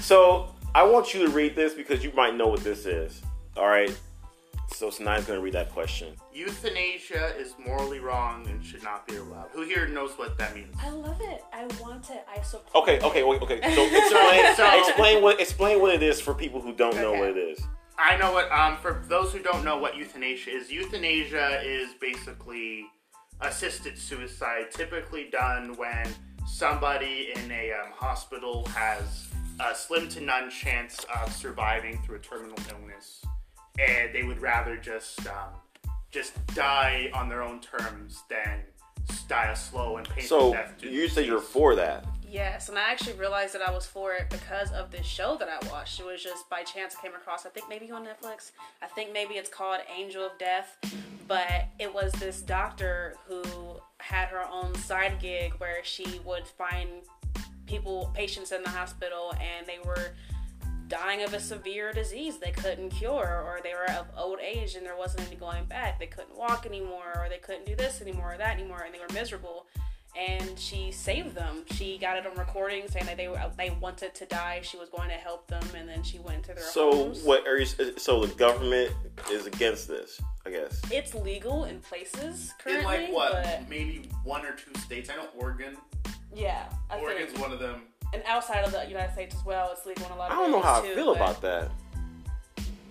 so 0.00 0.54
I 0.74 0.84
want 0.84 1.12
you 1.12 1.26
to 1.26 1.30
read 1.32 1.54
this 1.54 1.74
because 1.74 2.02
you 2.02 2.12
might 2.14 2.34
know 2.34 2.46
what 2.48 2.64
this 2.64 2.86
is. 2.86 3.20
All 3.58 3.66
right. 3.66 3.94
So 4.72 4.88
Senay's 4.88 5.24
gonna 5.26 5.40
read 5.40 5.52
that 5.54 5.70
question. 5.72 6.16
Euthanasia 6.32 7.36
is 7.36 7.54
morally 7.64 7.98
wrong 7.98 8.46
and 8.48 8.64
should 8.64 8.82
not 8.82 9.06
be 9.06 9.16
allowed. 9.16 9.48
Who 9.52 9.62
here 9.62 9.86
knows 9.86 10.12
what 10.12 10.38
that 10.38 10.54
means? 10.54 10.74
I 10.80 10.88
love 10.90 11.20
it. 11.20 11.44
I 11.52 11.66
want 11.80 12.08
it. 12.10 12.24
I 12.34 12.40
support. 12.42 12.74
Okay, 12.74 12.98
okay, 13.04 13.22
wait, 13.22 13.42
okay. 13.42 13.60
So 13.74 13.82
explain, 13.92 14.56
So- 14.56 14.78
explain 14.78 15.22
what 15.22 15.40
explain 15.40 15.80
what 15.80 15.94
it 15.94 16.02
is 16.02 16.20
for 16.20 16.32
people 16.34 16.60
who 16.60 16.72
don't 16.72 16.96
know 16.96 17.12
what 17.12 17.28
it 17.30 17.36
is. 17.36 17.60
I 17.98 18.16
know 18.16 18.32
what. 18.32 18.50
Um, 18.50 18.78
for 18.78 19.02
those 19.08 19.32
who 19.32 19.40
don't 19.40 19.64
know 19.64 19.76
what 19.76 19.96
euthanasia 19.96 20.50
is, 20.50 20.70
euthanasia 20.70 21.60
is 21.62 21.90
basically 22.00 22.86
assisted 23.42 23.98
suicide, 23.98 24.70
typically 24.70 25.28
done 25.30 25.74
when 25.76 26.06
somebody 26.46 27.30
in 27.36 27.50
a 27.50 27.72
um, 27.72 27.92
hospital 27.92 28.66
has 28.68 29.28
a 29.60 29.74
slim 29.74 30.08
to 30.08 30.20
none 30.22 30.48
chance 30.50 31.04
of 31.22 31.30
surviving 31.32 32.00
through 32.02 32.16
a 32.16 32.20
terminal 32.20 32.56
illness, 32.70 33.22
and 33.88 34.14
they 34.14 34.22
would 34.22 34.40
rather 34.40 34.76
just 34.76 35.26
um, 35.26 35.54
just 36.10 36.32
die 36.54 37.10
on 37.14 37.28
their 37.28 37.42
own 37.42 37.60
terms 37.60 38.22
than 38.28 38.60
die 39.28 39.50
a 39.50 39.56
slow 39.56 39.96
and 39.96 40.08
painful 40.08 40.38
So 40.38 40.52
death. 40.52 40.74
So 40.80 40.86
you 40.86 41.08
say 41.08 41.24
you're 41.24 41.40
for 41.40 41.74
that. 41.76 42.04
Yes, 42.28 42.68
and 42.68 42.78
I 42.78 42.92
actually 42.92 43.14
realized 43.14 43.54
that 43.54 43.62
I 43.62 43.72
was 43.72 43.86
for 43.86 44.12
it 44.12 44.30
because 44.30 44.70
of 44.70 44.92
this 44.92 45.04
show 45.04 45.36
that 45.38 45.48
I 45.48 45.66
watched. 45.68 45.98
It 45.98 46.06
was 46.06 46.22
just 46.22 46.48
by 46.48 46.62
chance 46.62 46.94
I 46.96 47.02
came 47.02 47.14
across. 47.14 47.44
I 47.44 47.48
think 47.48 47.68
maybe 47.68 47.90
on 47.90 48.04
Netflix. 48.04 48.52
I 48.80 48.86
think 48.86 49.12
maybe 49.12 49.34
it's 49.34 49.48
called 49.48 49.80
Angel 49.92 50.24
of 50.24 50.38
Death, 50.38 50.76
but 51.26 51.66
it 51.80 51.92
was 51.92 52.12
this 52.12 52.40
doctor 52.40 53.16
who 53.26 53.42
had 53.98 54.28
her 54.28 54.44
own 54.48 54.76
side 54.76 55.18
gig 55.20 55.54
where 55.58 55.82
she 55.82 56.20
would 56.24 56.46
find 56.46 56.88
people, 57.66 58.12
patients 58.14 58.52
in 58.52 58.62
the 58.62 58.70
hospital, 58.70 59.34
and 59.40 59.66
they 59.66 59.78
were 59.84 60.12
dying 60.90 61.22
of 61.22 61.32
a 61.32 61.40
severe 61.40 61.92
disease 61.92 62.36
they 62.38 62.50
couldn't 62.52 62.90
cure, 62.90 63.42
or 63.46 63.60
they 63.62 63.72
were 63.72 63.90
of 63.98 64.06
old 64.18 64.40
age 64.40 64.74
and 64.74 64.84
there 64.84 64.96
wasn't 64.96 65.26
any 65.26 65.36
going 65.36 65.64
back. 65.64 65.98
They 65.98 66.06
couldn't 66.06 66.36
walk 66.36 66.66
anymore, 66.66 67.12
or 67.16 67.28
they 67.30 67.38
couldn't 67.38 67.64
do 67.64 67.74
this 67.76 68.02
anymore 68.02 68.34
or 68.34 68.38
that 68.38 68.58
anymore, 68.58 68.82
and 68.84 68.94
they 68.94 68.98
were 68.98 69.12
miserable 69.14 69.66
and 70.18 70.58
she 70.58 70.90
saved 70.90 71.36
them. 71.36 71.62
She 71.70 71.96
got 71.96 72.18
it 72.18 72.26
on 72.26 72.36
recording 72.36 72.88
saying 72.88 73.06
that 73.06 73.16
they 73.16 73.28
were, 73.28 73.40
they 73.56 73.70
wanted 73.80 74.12
to 74.16 74.26
die. 74.26 74.58
She 74.60 74.76
was 74.76 74.88
going 74.88 75.08
to 75.08 75.14
help 75.14 75.46
them, 75.46 75.62
and 75.76 75.88
then 75.88 76.02
she 76.02 76.18
went 76.18 76.42
to 76.46 76.54
their 76.54 76.64
So 76.64 76.90
homes. 76.92 77.22
what 77.22 77.46
are 77.46 77.56
you? 77.58 77.66
So 77.96 78.26
the 78.26 78.34
government 78.34 78.92
is 79.30 79.46
against 79.46 79.86
this, 79.86 80.20
I 80.44 80.50
guess. 80.50 80.82
It's 80.90 81.14
legal 81.14 81.66
in 81.66 81.78
places 81.78 82.52
currently, 82.58 83.04
in 83.04 83.12
like 83.12 83.12
what, 83.14 83.32
but 83.34 83.68
maybe 83.68 84.10
one 84.24 84.44
or 84.44 84.52
two 84.56 84.74
states. 84.80 85.08
I 85.10 85.14
know 85.14 85.28
Oregon. 85.38 85.76
yeah, 86.34 86.64
I 86.90 86.98
Oregon's 86.98 87.30
think, 87.30 87.40
one 87.40 87.52
of 87.52 87.60
them. 87.60 87.82
And 88.12 88.22
outside 88.26 88.64
of 88.64 88.72
the 88.72 88.84
United 88.86 89.12
States 89.12 89.34
as 89.36 89.44
well, 89.44 89.70
it's 89.72 89.86
legal 89.86 90.06
in 90.06 90.12
a 90.12 90.16
lot 90.16 90.30
of. 90.30 90.38
I 90.38 90.40
don't 90.42 90.50
know 90.50 90.60
how 90.60 90.82
I 90.82 90.94
feel 90.94 91.06
but- 91.14 91.16
about 91.16 91.40
that. 91.42 91.70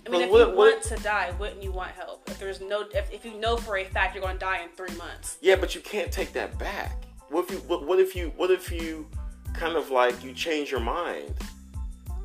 I 0.07 0.11
mean, 0.11 0.21
if 0.23 0.29
What- 0.31 0.39
you 0.39 0.55
what- 0.55 0.73
want 0.73 0.83
to 0.83 0.95
die, 0.97 1.31
wouldn't 1.37 1.61
you 1.61 1.71
want 1.71 1.91
help? 1.91 2.27
If 2.29 2.39
there's 2.39 2.61
no, 2.61 2.85
if, 2.95 3.11
if 3.11 3.23
you 3.25 3.33
know 3.35 3.57
for 3.57 3.77
a 3.77 3.83
fact 3.85 4.15
you're 4.15 4.23
going 4.23 4.37
to 4.39 4.39
die 4.39 4.61
in 4.63 4.69
three 4.69 4.95
months, 4.97 5.37
Yeah, 5.41 5.55
but 5.55 5.75
you 5.75 5.81
can't 5.81 6.11
take 6.11 6.33
that 6.33 6.57
back. 6.57 7.03
What 7.29 7.45
if 7.45 7.51
you? 7.51 7.57
What, 7.67 7.85
what 7.85 7.99
if 7.99 8.15
you? 8.15 8.31
What 8.35 8.49
if 8.49 8.71
you? 8.71 9.07
Kind 9.53 9.75
of 9.75 9.89
like 9.91 10.23
you 10.23 10.33
change 10.33 10.71
your 10.71 10.79
mind. 10.79 11.33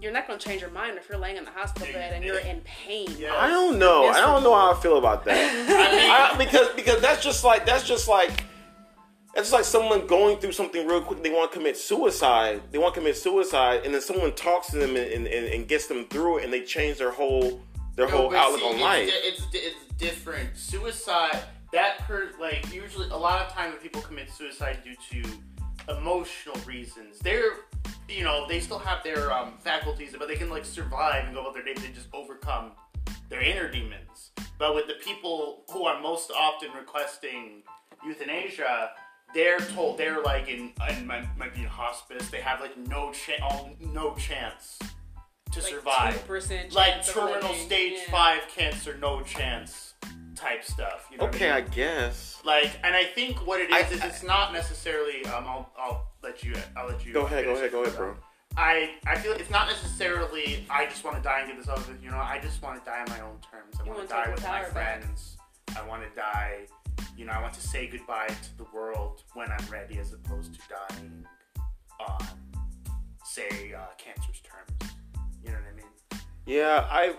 you're 0.00 0.12
not 0.12 0.26
going 0.26 0.38
to 0.38 0.46
change 0.48 0.60
your 0.60 0.70
mind 0.70 0.98
if 0.98 1.08
you're 1.08 1.16
laying 1.18 1.36
in 1.38 1.44
the 1.44 1.50
hospital 1.50 1.90
bed 1.94 2.12
and 2.12 2.22
you're 2.24 2.38
in 2.38 2.60
pain. 2.60 3.08
Yeah. 3.18 3.34
I 3.34 3.48
don't 3.48 3.78
know. 3.78 4.06
I 4.08 4.20
don't 4.20 4.42
know 4.42 4.54
how 4.54 4.72
I 4.72 4.74
feel 4.80 4.98
about 4.98 5.24
that. 5.24 6.30
I 6.30 6.34
I, 6.34 6.36
because 6.38 6.68
because 6.76 7.00
that's 7.00 7.22
just 7.24 7.42
like 7.44 7.64
that's 7.66 7.84
just 7.84 8.06
like 8.06 8.44
just 9.42 9.52
like 9.52 9.64
someone 9.64 10.06
going 10.06 10.38
through 10.38 10.52
something 10.52 10.86
real 10.86 11.00
quick. 11.00 11.22
They 11.22 11.30
want 11.30 11.50
to 11.52 11.56
commit 11.58 11.76
suicide. 11.76 12.62
They 12.70 12.78
want 12.78 12.94
to 12.94 13.00
commit 13.00 13.16
suicide, 13.16 13.82
and 13.84 13.92
then 13.94 14.00
someone 14.00 14.32
talks 14.34 14.68
to 14.70 14.76
them 14.78 14.96
and, 14.96 15.26
and, 15.26 15.26
and 15.26 15.68
gets 15.68 15.86
them 15.86 16.06
through 16.06 16.38
it, 16.38 16.44
and 16.44 16.52
they 16.52 16.62
change 16.62 16.98
their 16.98 17.10
whole 17.10 17.60
their 17.96 18.06
No, 18.08 18.16
whole 18.16 18.34
outlook 18.36 18.60
see, 18.60 18.66
on 18.74 18.80
life. 18.80 19.08
di- 19.08 19.28
It's, 19.28 19.46
it's 19.52 19.94
different. 19.98 20.56
Suicide, 20.56 21.38
that 21.72 21.98
per 22.00 22.30
like 22.40 22.72
usually 22.72 23.08
a 23.10 23.16
lot 23.16 23.40
of 23.46 23.52
times 23.52 23.72
when 23.74 23.82
people 23.82 24.02
commit 24.02 24.30
suicide 24.30 24.78
due 24.84 24.96
to 25.22 25.28
emotional 25.96 26.56
reasons, 26.66 27.18
they're 27.20 27.52
you 28.08 28.24
know 28.24 28.46
they 28.48 28.60
still 28.60 28.78
have 28.78 29.02
their 29.04 29.32
um, 29.32 29.54
faculties, 29.60 30.14
but 30.18 30.28
they 30.28 30.36
can 30.36 30.50
like 30.50 30.64
survive 30.64 31.24
and 31.24 31.34
go 31.34 31.40
about 31.42 31.54
their 31.54 31.64
day. 31.64 31.74
They 31.74 31.88
just 31.92 32.08
overcome 32.12 32.72
their 33.28 33.40
inner 33.42 33.70
demons. 33.70 34.30
But 34.58 34.74
with 34.74 34.86
the 34.86 34.94
people 35.04 35.62
who 35.72 35.84
are 35.84 36.00
most 36.00 36.30
often 36.30 36.70
requesting 36.78 37.62
euthanasia. 38.06 38.90
They're 39.34 39.58
told 39.58 39.98
they're 39.98 40.22
like 40.22 40.48
in, 40.48 40.72
in 40.90 41.06
might, 41.06 41.26
might 41.36 41.54
be 41.54 41.62
in 41.62 41.66
hospice. 41.66 42.30
They 42.30 42.40
have 42.40 42.60
like 42.60 42.76
no 42.76 43.12
chance, 43.12 43.42
no 43.80 44.14
chance 44.14 44.78
to 45.52 45.60
Like 45.60 45.68
survive 45.68 46.26
2% 46.28 46.72
like 46.74 46.92
chance 46.94 47.08
of 47.08 47.14
terminal 47.14 47.50
living. 47.50 47.66
stage 47.66 47.98
Yeah. 48.06 48.10
five 48.12 48.40
cancer, 48.54 48.96
no 49.00 49.22
chance 49.22 49.94
type 50.36 50.64
stuff. 50.64 51.06
You 51.10 51.18
know 51.18 51.24
okay, 51.26 51.46
what 51.50 51.54
I 51.54 51.58
I 51.58 51.60
guess. 51.62 52.40
like, 52.44 52.78
and 52.84 52.94
I 52.94 53.04
think 53.04 53.46
what 53.46 53.60
it 53.60 53.70
is 53.70 53.76
I- 53.76 53.94
is 53.94 54.04
it's 54.04 54.22
not 54.22 54.52
necessarily. 54.52 55.24
Um, 55.26 55.44
I'll 55.46 55.72
I'll 55.78 56.06
let 56.22 56.42
you. 56.42 56.54
I'll 56.76 56.88
let 56.88 57.04
you. 57.06 57.12
Go 57.12 57.26
ahead, 57.26 57.44
go 57.44 57.54
ahead, 57.54 57.70
go 57.72 57.82
ahead, 57.82 57.96
bro. 57.96 58.16
I 58.56 58.94
I 59.06 59.16
feel 59.18 59.32
like 59.32 59.40
it's 59.40 59.50
not 59.50 59.68
necessarily. 59.68 60.64
I 60.70 60.86
just 60.86 61.02
want 61.04 61.16
to 61.16 61.22
die 61.22 61.40
and 61.40 61.48
get 61.48 61.56
this 61.58 61.68
over 61.68 61.90
with. 61.92 62.02
You 62.02 62.10
know, 62.10 62.18
I 62.18 62.38
just 62.42 62.62
want 62.62 62.82
to 62.84 62.88
die 62.90 63.00
on 63.00 63.08
my 63.10 63.20
own 63.20 63.38
terms. 63.50 63.76
I 63.80 63.84
want 63.88 64.08
to 64.08 64.14
wanna 64.14 64.26
die 64.26 64.30
with 64.32 64.42
my 64.42 64.48
power 64.48 64.70
back. 64.72 64.72
friends. 65.02 65.36
I 65.76 65.86
want 65.86 66.02
to 66.02 66.08
die. 66.20 66.66
You 67.16 67.24
know, 67.26 67.32
I 67.32 67.40
want 67.40 67.54
to 67.54 67.60
say 67.60 67.86
goodbye 67.86 68.26
to 68.28 68.58
the 68.58 68.66
world 68.74 69.22
when 69.34 69.50
I'm 69.50 69.66
ready, 69.70 69.98
as 69.98 70.12
opposed 70.12 70.54
to 70.54 70.60
dying 70.68 71.24
on, 72.00 72.26
say, 73.24 73.72
uh, 73.72 73.86
cancer's 73.98 74.40
terms. 74.42 74.92
You 75.44 75.50
know 75.50 75.58
what 75.58 75.72
I 75.72 75.76
mean? 75.76 76.22
Yeah, 76.46 76.86
I. 76.90 77.14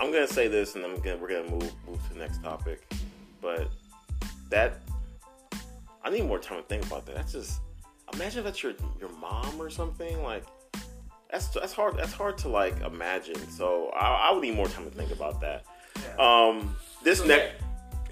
I'm 0.00 0.10
gonna 0.10 0.26
say 0.26 0.48
this, 0.48 0.74
and 0.74 0.84
I'm 0.84 0.96
gonna 1.00 1.16
we're 1.18 1.28
gonna 1.28 1.50
move 1.50 1.70
move 1.86 2.02
to 2.08 2.14
the 2.14 2.18
next 2.18 2.42
topic. 2.42 2.92
But 3.40 3.70
that 4.50 4.80
I 6.02 6.10
need 6.10 6.24
more 6.26 6.38
time 6.38 6.58
to 6.58 6.64
think 6.64 6.84
about 6.86 7.06
that. 7.06 7.14
That's 7.14 7.32
just 7.32 7.60
imagine 8.14 8.40
if 8.40 8.44
that's 8.46 8.62
your 8.62 8.72
your 8.98 9.10
mom 9.20 9.60
or 9.60 9.70
something 9.70 10.22
like. 10.22 10.44
That's 11.30 11.48
that's 11.48 11.72
hard. 11.72 11.96
That's 11.96 12.12
hard 12.12 12.36
to 12.38 12.48
like 12.48 12.80
imagine. 12.82 13.36
So 13.50 13.90
I, 13.94 14.28
I 14.28 14.32
would 14.32 14.42
need 14.42 14.54
more 14.54 14.66
time 14.68 14.84
to 14.84 14.90
think 14.90 15.12
about 15.12 15.40
that. 15.40 15.64
Yeah. 15.96 16.16
Um, 16.18 16.76
this 17.02 17.18
So, 17.18 17.26
next. 17.26 17.62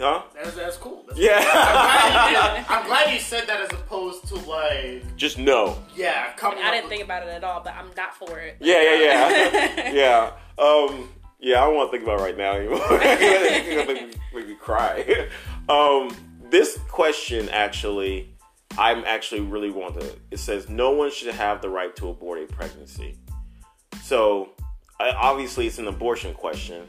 Huh? 0.00 0.22
That's, 0.34 0.54
that's 0.56 0.76
cool. 0.78 1.04
That's 1.06 1.20
Yeah. 1.20 1.38
cool. 1.40 1.60
I'm, 1.60 1.76
glad 1.76 2.30
you 2.30 2.56
did- 2.58 2.66
I'm 2.70 2.86
glad 2.86 3.12
you 3.14 3.20
said 3.20 3.46
that 3.48 3.60
as 3.60 3.70
opposed 3.78 4.26
to 4.28 4.34
like, 4.36 5.16
Just 5.16 5.38
no. 5.38 5.76
yeah, 5.94 6.32
coming 6.36 6.58
I 6.64 6.68
up 6.68 6.72
didn't 6.72 6.84
with- 6.86 6.90
think 6.90 7.04
about 7.04 7.22
it 7.24 7.28
at 7.28 7.44
all, 7.44 7.60
but 7.62 7.74
I'm 7.74 7.90
not 7.96 8.16
for 8.16 8.38
it. 8.38 8.56
Yeah, 8.60 8.82
yeah, 8.82 8.94
yeah, 9.92 9.92
yeah. 10.58 10.62
Um, 10.64 11.08
yeah, 11.38 11.62
I 11.62 11.66
don't 11.66 11.76
want 11.76 11.90
to 11.90 11.96
think 11.98 12.04
about 12.08 12.20
it 12.20 12.22
right 12.22 12.36
now 12.38 12.52
anymore. 12.54 12.80
It's 13.02 13.68
gonna 13.86 13.94
make 13.94 14.08
me, 14.08 14.20
make 14.34 14.48
me 14.48 14.54
cry. 14.54 15.28
Um, 15.68 16.10
this 16.50 16.78
question 16.88 17.48
actually, 17.50 18.34
I'm 18.76 19.04
actually 19.04 19.42
really 19.42 19.70
want 19.70 20.00
to. 20.00 20.16
It 20.32 20.38
says 20.38 20.68
no 20.68 20.90
one 20.90 21.12
should 21.12 21.32
have 21.32 21.62
the 21.62 21.68
right 21.68 21.94
to 21.96 22.08
abort 22.08 22.42
a 22.42 22.46
pregnancy. 22.52 23.16
So, 24.02 24.50
I, 24.98 25.10
obviously, 25.10 25.68
it's 25.68 25.78
an 25.78 25.86
abortion 25.86 26.34
question. 26.34 26.88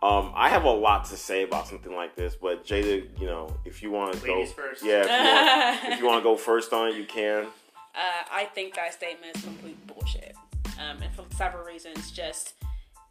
Um, 0.00 0.32
I 0.34 0.48
have 0.48 0.64
a 0.64 0.70
lot 0.70 1.06
to 1.06 1.16
say 1.16 1.42
about 1.42 1.66
something 1.66 1.92
like 1.94 2.14
this, 2.14 2.36
but 2.36 2.64
Jayda, 2.64 3.20
you 3.20 3.26
know, 3.26 3.56
if 3.64 3.82
you 3.82 3.90
want 3.90 4.14
to 4.14 4.24
go, 4.24 4.46
first. 4.46 4.84
yeah, 4.84 5.02
if 5.02 5.08
you, 5.08 5.16
want, 5.16 5.92
if 5.94 6.00
you 6.00 6.06
want 6.06 6.18
to 6.20 6.22
go 6.24 6.36
first 6.50 6.72
on 6.72 6.88
it, 6.88 6.94
you 6.96 7.04
can. 7.04 7.46
Uh, 7.94 8.24
I 8.30 8.44
think 8.44 8.74
that 8.74 8.92
statement 8.94 9.36
is 9.36 9.42
complete 9.42 9.84
bullshit. 9.88 10.36
Um, 10.78 11.02
and 11.02 11.12
for 11.12 11.24
several 11.34 11.64
reasons. 11.64 12.12
Just 12.12 12.54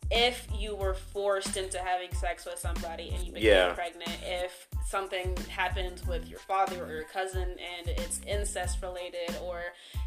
if 0.09 0.47
you 0.57 0.75
were 0.75 0.93
forced 0.93 1.57
into 1.57 1.77
having 1.79 2.13
sex 2.13 2.45
with 2.45 2.57
somebody 2.59 3.09
and 3.09 3.23
you 3.25 3.33
became 3.33 3.47
Yeah. 3.49 3.73
pregnant, 3.73 4.09
if 4.23 4.67
something 4.87 5.35
happens 5.49 6.05
with 6.07 6.27
your 6.27 6.39
father 6.39 6.85
or 6.85 6.91
your 6.91 7.03
cousin 7.03 7.41
and 7.59 7.87
it's 7.89 8.21
incest 8.25 8.81
related, 8.81 9.35
or 9.43 9.61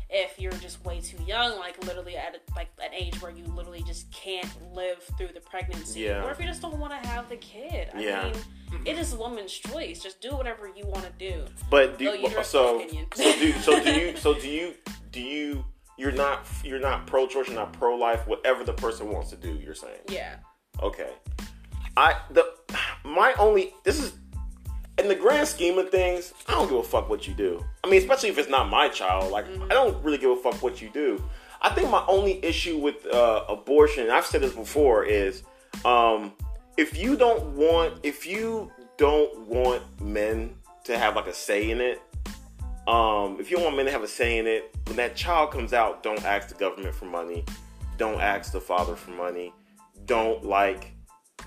if 0.08 0.40
you're 0.40 0.52
just 0.52 0.82
way 0.84 1.00
too 1.00 1.22
young, 1.24 1.58
like 1.58 1.84
literally 1.84 2.16
at 2.16 2.34
a, 2.34 2.54
like 2.56 2.68
an 2.82 2.92
age 2.94 3.20
where 3.20 3.30
you 3.30 3.44
literally 3.44 3.82
just 3.82 4.10
can't 4.10 4.48
live 4.74 5.02
through 5.18 5.28
the 5.34 5.40
pregnancy, 5.40 6.00
Yeah. 6.00 6.24
or 6.24 6.30
if 6.30 6.40
you 6.40 6.46
just 6.46 6.62
don't 6.62 6.78
want 6.78 6.92
to 7.00 7.08
have 7.08 7.28
the 7.28 7.36
kid. 7.36 7.90
I 7.94 8.00
Yeah. 8.00 8.24
mean, 8.24 8.32
mm-hmm. 8.34 8.86
it 8.86 8.98
is 8.98 9.12
a 9.12 9.16
woman's 9.16 9.52
choice. 9.52 10.02
Just 10.02 10.20
do 10.20 10.30
whatever 10.34 10.66
you 10.66 10.86
want 10.86 11.04
to 11.04 11.12
do. 11.18 11.44
But 11.68 11.98
do 11.98 12.04
you 12.04 12.12
you, 12.28 12.42
so 12.42 12.82
so 13.14 13.34
do 13.36 13.52
so 13.60 13.84
do 13.84 13.92
you 13.92 14.16
so 14.24 14.34
do 14.34 14.48
you 14.48 14.74
do 15.12 15.20
you 15.20 15.64
you're 16.00 16.10
not 16.12 16.46
you're 16.64 16.80
not 16.80 17.06
pro 17.06 17.26
choice 17.26 17.46
you're 17.46 17.56
not 17.56 17.74
pro 17.74 17.94
life 17.94 18.26
whatever 18.26 18.64
the 18.64 18.72
person 18.72 19.12
wants 19.12 19.28
to 19.30 19.36
do 19.36 19.52
you're 19.62 19.74
saying. 19.74 20.00
Yeah. 20.08 20.36
okay. 20.82 21.10
I 21.96 22.16
the 22.30 22.46
my 23.04 23.34
only 23.38 23.74
this 23.84 24.00
is 24.00 24.14
in 24.98 25.08
the 25.08 25.14
grand 25.14 25.46
scheme 25.46 25.78
of 25.78 25.90
things 25.90 26.32
I 26.48 26.52
don't 26.52 26.68
give 26.68 26.78
a 26.78 26.82
fuck 26.82 27.10
what 27.10 27.28
you 27.28 27.34
do. 27.34 27.62
I 27.84 27.90
mean 27.90 28.00
especially 28.00 28.30
if 28.30 28.38
it's 28.38 28.48
not 28.48 28.70
my 28.70 28.88
child 28.88 29.30
like 29.30 29.44
I 29.64 29.74
don't 29.74 30.02
really 30.02 30.16
give 30.16 30.30
a 30.30 30.36
fuck 30.36 30.62
what 30.62 30.80
you 30.80 30.88
do. 30.88 31.22
I 31.60 31.68
think 31.74 31.90
my 31.90 32.02
only 32.08 32.42
issue 32.42 32.78
with 32.78 33.04
uh, 33.06 33.44
abortion 33.46 34.04
and 34.04 34.12
I've 34.12 34.24
said 34.24 34.40
this 34.40 34.54
before 34.54 35.04
is 35.04 35.42
um, 35.84 36.32
if 36.78 36.96
you 36.96 37.14
don't 37.14 37.44
want 37.56 38.00
if 38.02 38.26
you 38.26 38.72
don't 38.96 39.46
want 39.46 39.82
men 40.00 40.54
to 40.84 40.96
have 40.96 41.14
like 41.14 41.26
a 41.26 41.34
say 41.34 41.70
in 41.70 41.82
it 41.82 42.00
um, 42.90 43.38
if 43.38 43.52
you 43.52 43.60
want 43.60 43.76
men 43.76 43.86
to 43.86 43.92
have 43.92 44.02
a 44.02 44.08
say 44.08 44.38
in 44.38 44.48
it, 44.48 44.74
when 44.86 44.96
that 44.96 45.14
child 45.14 45.52
comes 45.52 45.72
out, 45.72 46.02
don't 46.02 46.24
ask 46.24 46.48
the 46.48 46.56
government 46.56 46.92
for 46.92 47.04
money. 47.04 47.44
Don't 47.98 48.20
ask 48.20 48.50
the 48.50 48.60
father 48.60 48.96
for 48.96 49.12
money. 49.12 49.52
Don't 50.06 50.44
like, 50.44 50.90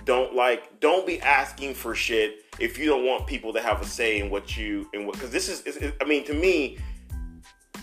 don't 0.06 0.34
like, 0.34 0.80
don't 0.80 1.06
be 1.06 1.20
asking 1.20 1.74
for 1.74 1.96
shit 1.96 2.46
if 2.60 2.78
you 2.78 2.86
don't 2.86 3.06
want 3.06 3.28
people 3.28 3.52
to 3.52 3.60
have 3.60 3.82
a 3.82 3.86
say 3.86 4.20
in 4.20 4.30
what 4.30 4.56
you 4.56 4.88
and 4.94 5.06
what. 5.06 5.16
Because 5.16 5.32
this 5.32 5.50
is, 5.50 5.62
is, 5.64 5.76
is- 5.76 5.94
I 6.00 6.06
mean, 6.06 6.24
to 6.26 6.34
me, 6.34 6.78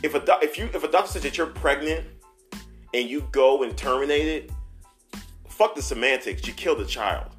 if 0.02 0.14
a 0.14 0.24
if 0.40 0.56
you 0.56 0.70
if 0.72 0.82
a 0.82 0.88
doctor 0.88 1.12
says 1.12 1.22
that 1.24 1.36
you're 1.36 1.46
pregnant 1.46 2.06
and 2.94 3.10
you 3.10 3.28
go 3.30 3.62
and 3.62 3.76
terminate 3.76 4.26
it, 4.26 4.50
fuck 5.48 5.74
the 5.74 5.82
semantics. 5.82 6.46
You 6.46 6.54
killed 6.54 6.78
the 6.78 6.86
child 6.86 7.30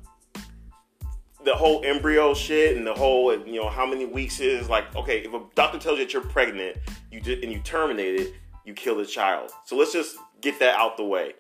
the 1.44 1.56
whole 1.56 1.84
embryo 1.84 2.34
shit 2.34 2.78
and 2.78 2.86
the 2.86 2.94
whole 2.94 3.36
you 3.48 3.60
know 3.60 3.70
how 3.70 3.86
many 3.86 4.06
weeks 4.06 4.40
is 4.40 4.70
like 4.70 4.96
okay 4.96 5.20
if 5.20 5.34
a 5.34 5.42
doctor 5.56 5.80
tells 5.80 5.98
you 5.98 6.06
that 6.06 6.14
you're 6.14 6.22
pregnant 6.22 6.78
you 7.12 7.20
did 7.20 7.44
and 7.44 7.52
you 7.52 7.60
terminate 7.60 8.20
it 8.20 8.34
you 8.66 8.74
kill 8.74 8.98
the 8.98 9.06
child. 9.06 9.52
So 9.66 9.76
let's 9.76 9.94
just 9.94 10.18
get 10.42 10.60
that 10.60 10.76
out 10.76 10.98
the 10.98 11.04
way. 11.04 11.34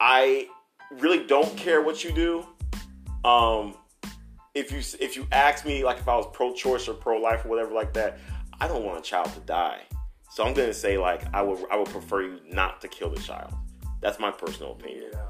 I 0.00 0.48
really 0.90 1.26
don't 1.26 1.56
care 1.56 1.82
what 1.82 2.04
you 2.04 2.12
do. 2.12 2.46
Um 3.28 3.74
if 4.54 4.70
you 4.70 4.78
if 5.00 5.16
you 5.16 5.26
ask 5.32 5.66
me 5.66 5.82
like 5.82 5.98
if 5.98 6.06
i 6.06 6.14
was 6.14 6.28
pro-choice 6.32 6.86
or 6.86 6.94
pro-life 6.94 7.44
or 7.44 7.48
whatever 7.48 7.72
like 7.72 7.92
that 7.92 8.20
i 8.60 8.68
don't 8.68 8.84
want 8.84 8.98
a 8.98 9.02
child 9.02 9.32
to 9.32 9.40
die. 9.40 9.80
So 10.30 10.44
i'm 10.44 10.54
gonna 10.54 10.74
say 10.74 10.98
like 10.98 11.22
i 11.34 11.42
would 11.42 11.58
i 11.70 11.76
would 11.76 11.88
prefer 11.88 12.22
you 12.22 12.40
not 12.48 12.80
to 12.82 12.88
kill 12.88 13.10
the 13.10 13.20
child. 13.20 13.52
That's 14.00 14.20
my 14.20 14.30
personal 14.30 14.72
opinion. 14.72 15.10
Yeah. 15.12 15.26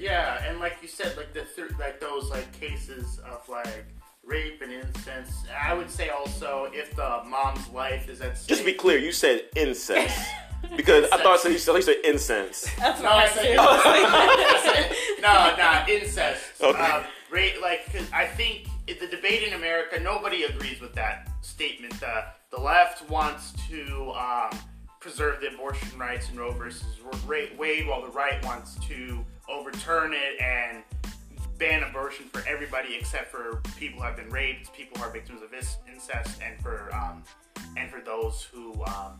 Yeah, 0.00 0.42
and 0.48 0.58
like 0.60 0.78
you 0.82 0.88
said, 0.88 1.16
like 1.16 1.32
the 1.34 1.42
th- 1.54 1.72
like 1.78 2.00
those 2.00 2.30
like 2.30 2.50
cases 2.58 3.18
of 3.20 3.46
like 3.48 3.84
rape 4.24 4.62
and 4.62 4.72
incest. 4.72 5.32
I 5.62 5.74
would 5.74 5.90
say 5.90 6.08
also 6.08 6.68
if 6.72 6.94
the 6.96 7.22
mom's 7.26 7.68
life 7.68 8.08
is 8.08 8.20
at 8.20 8.36
stake. 8.38 8.48
just 8.48 8.60
to 8.60 8.66
be 8.66 8.72
clear 8.72 8.98
you 8.98 9.12
said 9.12 9.42
incest 9.56 10.28
because 10.76 11.06
i 11.10 11.16
thought 11.22 11.42
you 11.44 11.56
said, 11.58 11.74
you 11.74 11.82
said 11.82 11.96
incense 12.04 12.68
That's 12.78 13.00
No, 13.00 13.08
what 13.08 13.16
I 13.18 13.24
I 13.24 13.28
said, 13.28 14.92
said. 14.92 14.96
no, 15.22 15.56
no, 15.56 15.94
incest. 15.94 16.42
Okay. 16.62 16.78
Um, 16.78 17.04
rape, 17.30 17.60
like, 17.62 17.90
cause 17.92 18.06
I 18.12 18.26
think 18.26 18.66
the 18.86 19.06
debate 19.06 19.42
in 19.46 19.54
America, 19.54 19.98
nobody 20.00 20.42
agrees 20.44 20.80
with 20.80 20.94
that 20.94 21.28
statement. 21.42 21.98
The 22.00 22.24
the 22.50 22.60
left 22.60 23.08
wants 23.08 23.52
to 23.68 24.12
um, 24.12 24.58
preserve 25.00 25.40
the 25.40 25.48
abortion 25.54 25.96
rights 25.98 26.28
in 26.30 26.36
Roe 26.38 26.50
versus 26.52 26.84
Wade, 27.26 27.86
while 27.88 28.02
the 28.02 28.08
right 28.10 28.44
wants 28.44 28.74
to 28.88 29.24
overturn 29.50 30.12
it 30.14 30.40
and 30.40 30.82
ban 31.58 31.82
abortion 31.82 32.26
for 32.32 32.42
everybody 32.48 32.96
except 32.96 33.30
for 33.30 33.60
people 33.78 34.00
who 34.00 34.06
have 34.06 34.16
been 34.16 34.30
raped, 34.30 34.72
people 34.72 34.98
who 34.98 35.04
are 35.04 35.12
victims 35.12 35.42
of 35.42 35.52
incest, 35.52 36.40
and 36.42 36.60
for 36.62 36.92
um, 36.94 37.22
and 37.76 37.90
for 37.90 38.00
those 38.00 38.42
who 38.42 38.82
um, 38.84 39.18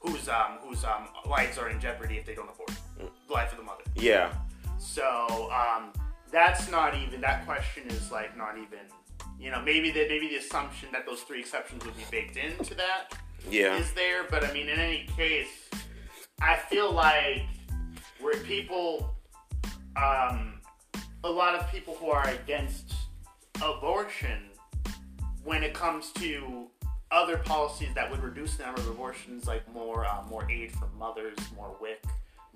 whose 0.00 0.28
um, 0.28 0.58
whose 0.62 0.84
um, 0.84 1.08
lives 1.28 1.58
are 1.58 1.68
in 1.68 1.80
jeopardy 1.80 2.16
if 2.16 2.26
they 2.26 2.34
don't 2.34 2.48
abort. 2.48 2.72
The 2.98 3.32
life 3.32 3.52
of 3.52 3.58
the 3.58 3.64
mother. 3.64 3.82
yeah. 3.94 4.32
So 4.78 5.50
um, 5.52 5.92
that's 6.30 6.70
not 6.70 6.96
even 6.96 7.20
that 7.20 7.44
question 7.44 7.84
is 7.88 8.10
like 8.10 8.36
not 8.36 8.56
even 8.56 8.78
you 9.38 9.50
know 9.50 9.60
maybe 9.60 9.90
that 9.90 10.08
maybe 10.08 10.28
the 10.28 10.36
assumption 10.36 10.88
that 10.92 11.04
those 11.06 11.20
three 11.22 11.40
exceptions 11.40 11.84
would 11.84 11.96
be 11.96 12.04
baked 12.10 12.36
into 12.36 12.74
that 12.74 13.14
yeah. 13.50 13.76
is 13.76 13.92
there, 13.92 14.24
but 14.30 14.44
I 14.44 14.52
mean 14.52 14.68
in 14.68 14.78
any 14.78 15.06
case, 15.16 15.68
I 16.40 16.56
feel 16.56 16.92
like 16.92 17.42
where 18.20 18.36
people, 18.44 19.14
um, 19.96 20.60
a 21.24 21.30
lot 21.30 21.54
of 21.54 21.70
people 21.70 21.94
who 21.94 22.10
are 22.10 22.28
against 22.28 22.94
abortion, 23.62 24.44
when 25.44 25.62
it 25.62 25.74
comes 25.74 26.12
to 26.12 26.68
other 27.10 27.38
policies 27.38 27.88
that 27.94 28.10
would 28.10 28.22
reduce 28.22 28.56
the 28.56 28.64
number 28.64 28.80
of 28.80 28.88
abortions, 28.88 29.46
like 29.46 29.70
more 29.72 30.04
uh, 30.04 30.22
more 30.28 30.50
aid 30.50 30.72
for 30.72 30.88
mothers, 30.98 31.36
more 31.56 31.76
WIC, 31.80 32.04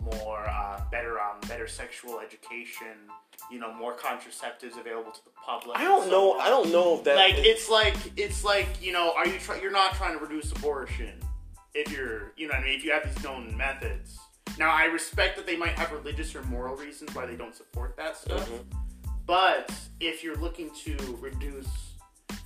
more 0.03 0.47
uh, 0.49 0.81
better 0.91 1.19
um, 1.21 1.41
better 1.49 1.67
sexual 1.67 2.21
education, 2.21 2.97
you 3.51 3.59
know, 3.59 3.73
more 3.75 3.97
contraceptives 3.97 4.79
available 4.79 5.11
to 5.11 5.25
the 5.25 5.31
public. 5.45 5.77
I 5.77 5.85
don't 5.85 6.05
so 6.05 6.11
know. 6.11 6.33
I 6.39 6.49
don't 6.49 6.71
know 6.71 6.99
if 6.99 7.05
that. 7.05 7.17
like 7.17 7.35
it's 7.39 7.69
like 7.69 7.97
it's 8.17 8.45
like 8.45 8.69
you 8.81 8.93
know 8.93 9.13
are 9.17 9.27
you 9.27 9.39
try- 9.39 9.61
you're 9.61 9.73
not 9.73 9.95
trying 9.95 10.17
to 10.17 10.25
reduce 10.25 10.53
abortion 10.53 11.19
if 11.75 11.91
you're 11.91 12.33
you 12.37 12.47
know 12.49 12.55
I 12.55 12.63
mean 12.63 12.77
if 12.77 12.85
you 12.85 12.93
have 12.93 13.13
these 13.13 13.25
known 13.25 13.57
methods 13.57 14.19
now 14.59 14.71
I 14.71 14.85
respect 14.85 15.37
that 15.37 15.47
they 15.47 15.57
might 15.57 15.79
have 15.79 15.93
religious 15.93 16.35
or 16.35 16.43
moral 16.45 16.77
reasons 16.77 17.15
why 17.15 17.27
they 17.27 17.37
don't 17.37 17.55
support 17.55 17.97
that 17.97 18.17
stuff 18.17 18.51
but 19.27 19.73
if 20.01 20.23
you're 20.23 20.37
looking 20.37 20.71
to 20.85 20.97
reduce 21.21 21.69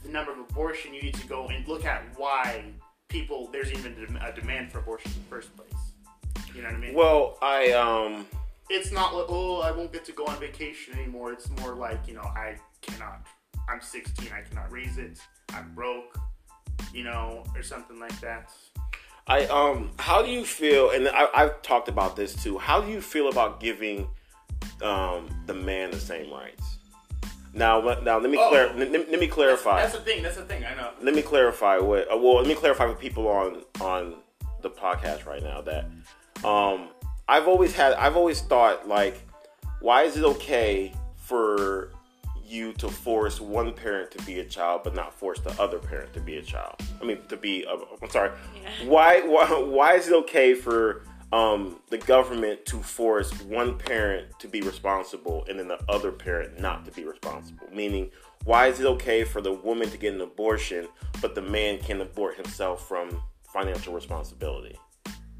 the 0.02 0.08
number 0.08 0.32
of 0.32 0.38
abortion 0.38 0.94
you 0.94 1.02
need 1.02 1.14
to 1.14 1.26
go 1.26 1.48
and 1.48 1.66
look 1.66 1.84
at 1.84 2.02
why 2.16 2.64
people 3.08 3.48
there's 3.52 3.72
even 3.72 4.16
a 4.22 4.28
a 4.28 4.32
demand 4.32 4.70
for 4.70 4.78
abortion 4.78 5.10
in 5.12 5.18
the 5.18 5.28
first 5.28 5.56
place 5.56 5.68
you 6.54 6.64
know 6.64 6.70
what 6.70 6.76
I 6.76 6.80
mean 6.80 6.94
well, 6.94 7.38
I 7.40 7.70
um. 7.72 8.26
it's 8.68 8.90
not 8.90 9.14
like 9.14 9.26
oh 9.28 9.60
I 9.60 9.70
won't 9.70 9.92
get 9.92 10.04
to 10.06 10.12
go 10.12 10.26
on 10.26 10.40
vacation 10.40 10.94
anymore. 10.98 11.32
It's 11.32 11.48
more 11.60 11.74
like 11.74 12.00
you 12.08 12.14
know 12.14 12.22
I 12.22 12.56
cannot. 12.80 13.26
I'm 13.68 13.80
16. 13.80 14.30
I 14.32 14.40
cannot 14.40 14.72
raise 14.72 14.98
it. 14.98 15.20
I'm 15.52 15.72
broke. 15.74 16.18
You 16.92 17.04
know, 17.04 17.44
or 17.54 17.62
something 17.62 18.00
like 18.00 18.18
that. 18.20 18.50
I 19.28 19.44
um. 19.46 19.90
How 19.98 20.22
do 20.22 20.30
you 20.30 20.44
feel? 20.44 20.90
And 20.90 21.08
I, 21.08 21.28
I've 21.34 21.62
talked 21.62 21.88
about 21.88 22.16
this 22.16 22.34
too. 22.42 22.58
How 22.58 22.80
do 22.80 22.90
you 22.90 23.00
feel 23.00 23.28
about 23.28 23.60
giving 23.60 24.08
um 24.82 25.28
the 25.46 25.54
man 25.54 25.90
the 25.90 26.00
same 26.00 26.32
rights? 26.32 26.78
Now, 27.54 27.80
let- 27.80 28.04
now 28.04 28.18
let 28.18 28.30
me 28.30 28.38
Oh. 28.40 28.48
clar- 28.50 28.72
let, 28.76 28.90
let 28.92 29.18
me 29.20 29.26
clarify. 29.26 29.80
that's 29.82 29.94
the 29.94 30.00
thing. 30.00 30.22
That's 30.22 30.36
the 30.36 30.44
thing. 30.44 30.64
I 30.64 30.74
know. 30.74 30.90
let 31.02 31.14
me 31.14 31.22
clarify 31.22 31.78
what. 31.78 32.10
Uh, 32.12 32.16
well, 32.16 32.36
let 32.36 32.46
me 32.46 32.54
clarify 32.54 32.86
with 32.86 32.98
people 32.98 33.26
on 33.28 33.62
on 33.80 34.14
the 34.62 34.70
podcast 34.70 35.24
right 35.26 35.42
now 35.42 35.60
that 35.62 35.84
um 36.44 36.88
I've 37.28 37.48
always 37.48 37.74
had. 37.74 37.92
I've 37.94 38.16
always 38.16 38.40
thought 38.40 38.88
like, 38.88 39.20
why 39.80 40.02
is 40.04 40.16
it 40.16 40.24
okay 40.24 40.94
for 41.16 41.90
you 42.48 42.72
to 42.74 42.88
force 42.88 43.40
one 43.40 43.72
parent 43.72 44.10
to 44.12 44.24
be 44.24 44.40
a 44.40 44.44
child, 44.44 44.82
but 44.84 44.94
not 44.94 45.14
force 45.14 45.40
the 45.40 45.50
other 45.60 45.78
parent 45.78 46.12
to 46.14 46.20
be 46.20 46.38
a 46.38 46.42
child? 46.42 46.74
I 47.00 47.04
mean, 47.04 47.18
to 47.28 47.36
be. 47.36 47.66
Uh, 47.66 47.76
I'm 48.02 48.10
sorry. 48.10 48.30
Yeah. 48.60 48.88
Why, 48.88 49.20
why? 49.20 49.46
Why 49.46 49.94
is 49.94 50.08
it 50.08 50.14
okay 50.14 50.54
for 50.54 51.02
um, 51.32 51.80
the 51.90 51.98
government 51.98 52.64
to 52.66 52.82
force 52.82 53.32
one 53.42 53.76
parent 53.78 54.38
to 54.38 54.48
be 54.48 54.60
responsible 54.62 55.44
and 55.48 55.58
then 55.58 55.68
the 55.68 55.78
other 55.88 56.10
parent 56.10 56.60
not 56.60 56.84
to 56.86 56.90
be 56.90 57.04
responsible? 57.04 57.66
Meaning, 57.72 58.10
why 58.44 58.68
is 58.68 58.80
it 58.80 58.86
okay 58.86 59.24
for 59.24 59.40
the 59.40 59.52
woman 59.52 59.90
to 59.90 59.96
get 59.98 60.14
an 60.14 60.20
abortion, 60.20 60.88
but 61.20 61.34
the 61.34 61.42
man 61.42 61.78
can 61.78 62.00
abort 62.00 62.36
himself 62.36 62.88
from 62.88 63.22
financial 63.52 63.92
responsibility? 63.92 64.76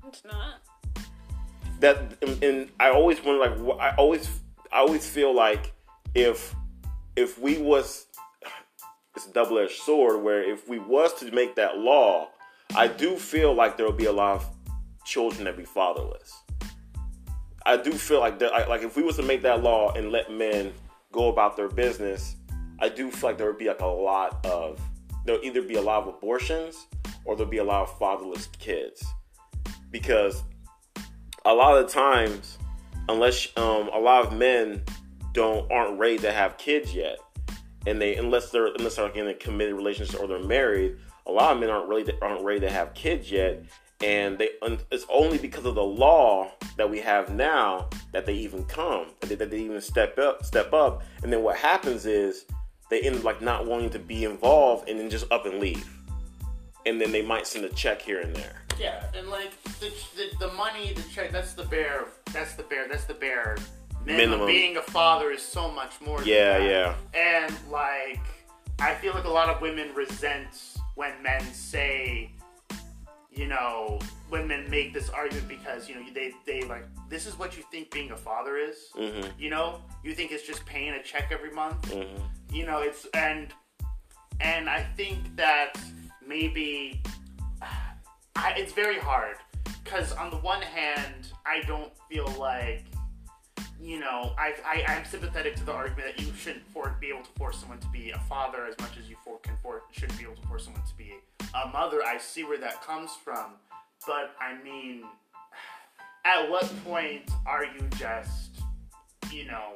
It's 0.07 0.25
not. 0.25 0.61
That 1.81 2.15
and, 2.23 2.43
and 2.43 2.71
I 2.81 2.91
always 2.91 3.23
wonder, 3.23 3.49
like, 3.49 3.81
I 3.81 3.95
always, 3.97 4.29
I 4.73 4.79
always 4.79 5.09
feel 5.09 5.35
like 5.35 5.73
if 6.15 6.55
if 7.19 7.39
we 7.39 7.59
was 7.59 8.07
it's 9.17 9.27
a 9.27 9.33
double 9.33 9.59
edged 9.59 9.81
sword 9.81 10.23
where 10.23 10.43
if 10.49 10.69
we 10.69 10.79
was 10.79 11.13
to 11.15 11.31
make 11.33 11.57
that 11.57 11.79
law, 11.79 12.29
I 12.77 12.87
do 12.87 13.17
feel 13.17 13.53
like 13.53 13.77
there 13.77 13.85
will 13.85 13.93
be 13.93 14.05
a 14.05 14.13
lot 14.13 14.37
of 14.37 14.47
children 15.05 15.45
that 15.45 15.57
be 15.57 15.65
fatherless. 15.65 16.33
I 17.67 17.77
do 17.77 17.91
feel 17.91 18.21
like 18.21 18.39
that, 18.39 18.69
like 18.69 18.83
if 18.83 18.97
we 18.97 19.03
was 19.03 19.17
to 19.17 19.25
make 19.25 19.43
that 19.43 19.63
law 19.63 19.93
and 19.95 20.13
let 20.13 20.31
men 20.31 20.73
go 21.11 21.29
about 21.29 21.57
their 21.57 21.69
business, 21.69 22.37
I 22.79 22.89
do 22.89 23.11
feel 23.11 23.31
like 23.31 23.39
there 23.39 23.49
would 23.49 23.59
be 23.59 23.67
like 23.67 23.81
a 23.81 23.87
lot 23.87 24.47
of 24.47 24.81
there'll 25.27 25.45
either 25.45 25.63
be 25.63 25.75
a 25.75 25.83
lot 25.83 26.03
of 26.03 26.15
abortions 26.15 26.87
or 27.25 27.35
there'll 27.35 27.51
be 27.51 27.59
a 27.59 27.65
lot 27.65 27.83
of 27.83 27.99
fatherless 27.99 28.47
kids 28.59 29.05
because 29.91 30.45
a 31.45 31.53
lot 31.53 31.77
of 31.77 31.91
times, 31.91 32.59
unless 33.09 33.49
um, 33.57 33.91
a 33.93 33.99
lot 33.99 34.25
of 34.25 34.33
men 34.33 34.83
don't 35.33 35.71
aren't 35.71 35.99
ready 35.99 36.19
to 36.19 36.33
have 36.33 36.59
kids 36.59 36.95
yet, 36.95 37.19
and 37.87 38.01
they 38.01 38.17
unless 38.17 38.51
they're 38.51 38.67
unless 38.67 38.97
they're 38.97 39.07
like 39.07 39.17
in 39.17 39.29
a 39.29 39.35
committed 39.35 39.75
relationship 39.75 40.21
or 40.21 40.27
they're 40.27 40.43
married, 40.43 40.97
a 41.27 41.33
lot 41.33 41.53
of 41.53 41.61
men 41.61 41.71
aren't 41.71 41.89
really 41.89 42.13
aren't 42.23 42.45
ready 42.45 42.61
to 42.61 42.71
have 42.71 42.95
kids 42.95 43.31
yet, 43.31 43.63
and 44.03 44.39
they 44.39 44.51
it's 44.91 45.07
only 45.11 45.39
because 45.39 45.65
of 45.65 45.75
the 45.75 45.83
law 45.83 46.51
that 46.77 46.89
we 46.89 47.01
have 47.01 47.31
now 47.31 47.89
that 48.13 48.25
they 48.25 48.35
even 48.35 48.65
come 48.65 49.07
that 49.21 49.51
they, 49.51 49.59
even 49.59 49.81
step 49.81 50.19
up 50.19 50.45
step 50.45 50.73
up, 50.73 51.03
and 51.23 51.33
then 51.33 51.43
what 51.43 51.57
happens 51.57 52.07
is 52.07 52.45
they 52.91 53.01
end 53.01 53.17
up 53.17 53.25
like 53.25 53.43
not 53.43 53.67
wanting 53.67 53.91
to 53.91 53.99
be 53.99 54.25
involved 54.25 54.89
and 54.89 54.99
then 54.99 55.11
just 55.11 55.31
up 55.31 55.47
and 55.47 55.61
leave, 55.61 55.89
and 56.87 57.01
then 57.01 57.13
they 57.13 57.23
might 57.23 57.47
send 57.47 57.65
a 57.65 57.71
check 57.71 58.01
here 58.01 58.21
and 58.21 58.35
there. 58.35 58.63
Yeah, 58.79 59.05
and 59.15 59.29
like 59.29 59.51
the, 59.81 59.93
the, 60.15 60.47
the 60.47 60.53
money, 60.53 60.93
the 60.93 61.03
check, 61.13 61.33
that's 61.33 61.53
the 61.53 61.65
bear, 61.65 62.07
that's 62.33 62.55
the 62.55 62.63
bear, 62.63 62.87
that's 62.89 63.05
the 63.07 63.15
bare 63.15 63.57
minimum. 64.05 64.47
Being 64.47 64.77
a 64.77 64.83
father 64.83 65.31
is 65.31 65.43
so 65.43 65.71
much 65.71 66.01
more. 66.01 66.19
than 66.19 66.29
Yeah, 66.29 66.59
that. 66.59 66.71
yeah. 67.15 67.43
And 67.45 67.55
like, 67.71 68.21
I 68.81 68.95
feel 68.95 69.13
like 69.15 69.25
a 69.25 69.31
lot 69.31 69.49
of 69.49 69.61
women 69.61 69.93
resent 69.95 70.77
when 70.95 71.21
men 71.23 71.43
say, 71.53 72.31
you 73.31 73.47
know, 73.47 73.99
when 74.31 74.47
men 74.49 74.69
make 74.69 74.93
this 74.93 75.09
argument 75.11 75.49
because 75.49 75.89
you 75.89 75.95
know 75.95 76.03
they 76.13 76.33
they 76.45 76.63
like 76.63 76.85
this 77.09 77.25
is 77.27 77.39
what 77.39 77.57
you 77.57 77.63
think 77.71 77.91
being 77.91 78.11
a 78.11 78.17
father 78.17 78.57
is. 78.57 78.89
Mhm. 78.97 79.31
You 79.39 79.51
know, 79.51 79.81
you 80.05 80.15
think 80.15 80.33
it's 80.33 80.47
just 80.47 80.65
paying 80.67 80.93
a 80.95 81.03
check 81.03 81.29
every 81.31 81.51
month 81.53 81.83
Mhm. 81.93 82.21
you 82.51 82.65
know 82.67 82.79
it's 82.81 83.07
and 83.15 83.53
and 84.41 84.69
i 84.71 84.83
think 84.97 85.19
that 85.37 85.73
maybe 86.27 87.03
I, 88.37 88.55
it's 88.57 88.73
very 88.73 88.99
hard 88.99 89.37
because 89.85 90.13
on 90.13 90.31
the 90.31 90.37
one 90.39 90.63
hand 90.63 91.33
i 91.45 91.61
don't 91.67 91.93
feel 92.11 92.29
like 92.39 92.85
you 93.81 94.01
know 94.01 94.33
I, 94.39 94.55
I 94.65 94.85
i'm 94.89 95.05
sympathetic 95.05 95.57
to 95.57 95.65
the 95.65 95.73
argument 95.73 96.17
that 96.17 96.25
you 96.25 96.33
shouldn't 96.35 96.67
for, 96.69 96.97
be 97.01 97.09
able 97.09 97.23
to 97.23 97.31
force 97.37 97.59
someone 97.59 97.79
to 97.79 97.89
be 97.89 98.11
a 98.11 98.19
father 98.21 98.67
as 98.67 98.79
much 98.81 98.99
as 98.99 99.09
you 99.09 99.17
for, 99.25 99.39
can 99.39 99.55
for, 99.63 99.83
shouldn't 99.93 100.19
be 100.19 100.25
able 100.25 100.37
to 100.37 100.49
force 100.49 100.65
someone 100.65 100.83
to 100.83 100.97
be 100.97 101.15
a 101.55 101.69
mother 101.69 102.03
i 102.05 102.19
see 102.19 102.45
where 102.45 102.59
that 102.59 102.83
comes 102.83 103.11
from 103.25 103.53
but 104.07 104.35
i 104.41 104.61
mean 104.63 105.05
at 106.25 106.51
what 106.51 106.71
point 106.85 107.31
are 107.47 107.65
you 107.65 107.89
just 107.97 108.61
you 109.33 109.45
know 109.45 109.75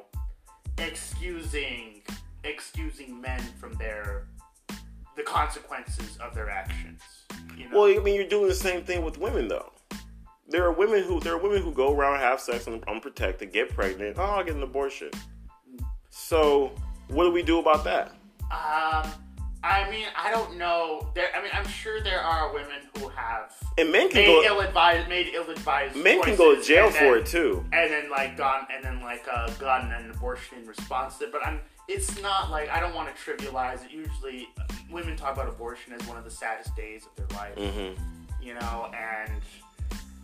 excusing 0.77 2.01
excusing 2.43 3.19
men 3.21 3.41
from 3.59 3.73
their 3.73 4.27
the 5.15 5.23
consequences 5.23 6.17
of 6.17 6.33
their 6.33 6.49
actions. 6.49 7.01
You 7.57 7.69
know? 7.69 7.81
Well, 7.81 7.99
I 7.99 8.01
mean, 8.01 8.15
you're 8.15 8.27
doing 8.27 8.47
the 8.47 8.55
same 8.55 8.83
thing 8.83 9.03
with 9.03 9.17
women, 9.17 9.47
though. 9.47 9.71
There 10.47 10.63
are 10.65 10.71
women 10.71 11.03
who 11.03 11.19
there 11.19 11.33
are 11.33 11.37
women 11.37 11.61
who 11.61 11.71
go 11.71 11.93
around 11.95 12.19
have 12.19 12.39
sex 12.39 12.67
un- 12.67 12.83
unprotected, 12.87 13.51
get 13.53 13.69
pregnant. 13.73 14.17
Oh, 14.19 14.23
I'll 14.23 14.43
get 14.43 14.55
an 14.55 14.63
abortion. 14.63 15.09
So, 16.09 16.71
what 17.07 17.23
do 17.23 17.31
we 17.31 17.43
do 17.43 17.59
about 17.59 17.83
that? 17.85 18.11
um, 18.51 19.09
I 19.65 19.89
mean, 19.89 20.05
I 20.17 20.29
don't 20.29 20.57
know. 20.57 21.09
There, 21.15 21.27
I 21.33 21.41
mean, 21.41 21.51
I'm 21.53 21.65
sure 21.67 22.01
there 22.03 22.19
are 22.19 22.53
women 22.53 22.81
who 22.99 23.07
have 23.07 23.53
And 23.77 23.91
men 23.93 24.09
can 24.09 24.17
made 24.17 24.25
go. 24.27 24.43
ill-advised, 24.43 25.07
made 25.07 25.27
ill-advised. 25.33 25.95
Men 25.95 26.21
can 26.21 26.35
go 26.35 26.53
to 26.55 26.61
jail 26.61 26.91
for 26.91 26.99
then- 26.99 27.17
it 27.19 27.25
too. 27.25 27.63
and 27.71 27.89
then 27.89 28.09
like 28.11 28.35
gone, 28.37 28.67
and 28.69 28.83
then 28.83 29.01
like 29.01 29.25
uh, 29.33 29.49
gotten 29.53 29.91
an 29.93 30.11
abortion 30.11 30.59
in 30.59 30.67
response 30.67 31.17
to 31.19 31.25
it. 31.25 31.31
But 31.31 31.45
I'm, 31.47 31.61
it's 31.87 32.21
not 32.21 32.51
like 32.51 32.69
I 32.69 32.81
don't 32.81 32.93
want 32.93 33.09
to 33.15 33.21
trivialize 33.21 33.85
it. 33.85 33.91
Usually, 33.91 34.49
women 34.91 35.15
talk 35.15 35.33
about 35.33 35.47
abortion 35.47 35.93
as 35.93 36.05
one 36.07 36.17
of 36.17 36.25
the 36.25 36.31
saddest 36.31 36.75
days 36.75 37.05
of 37.05 37.15
their 37.15 37.37
life. 37.39 37.55
hmm 37.57 37.93
you 38.41 38.53
know, 38.55 38.91
and 38.93 39.31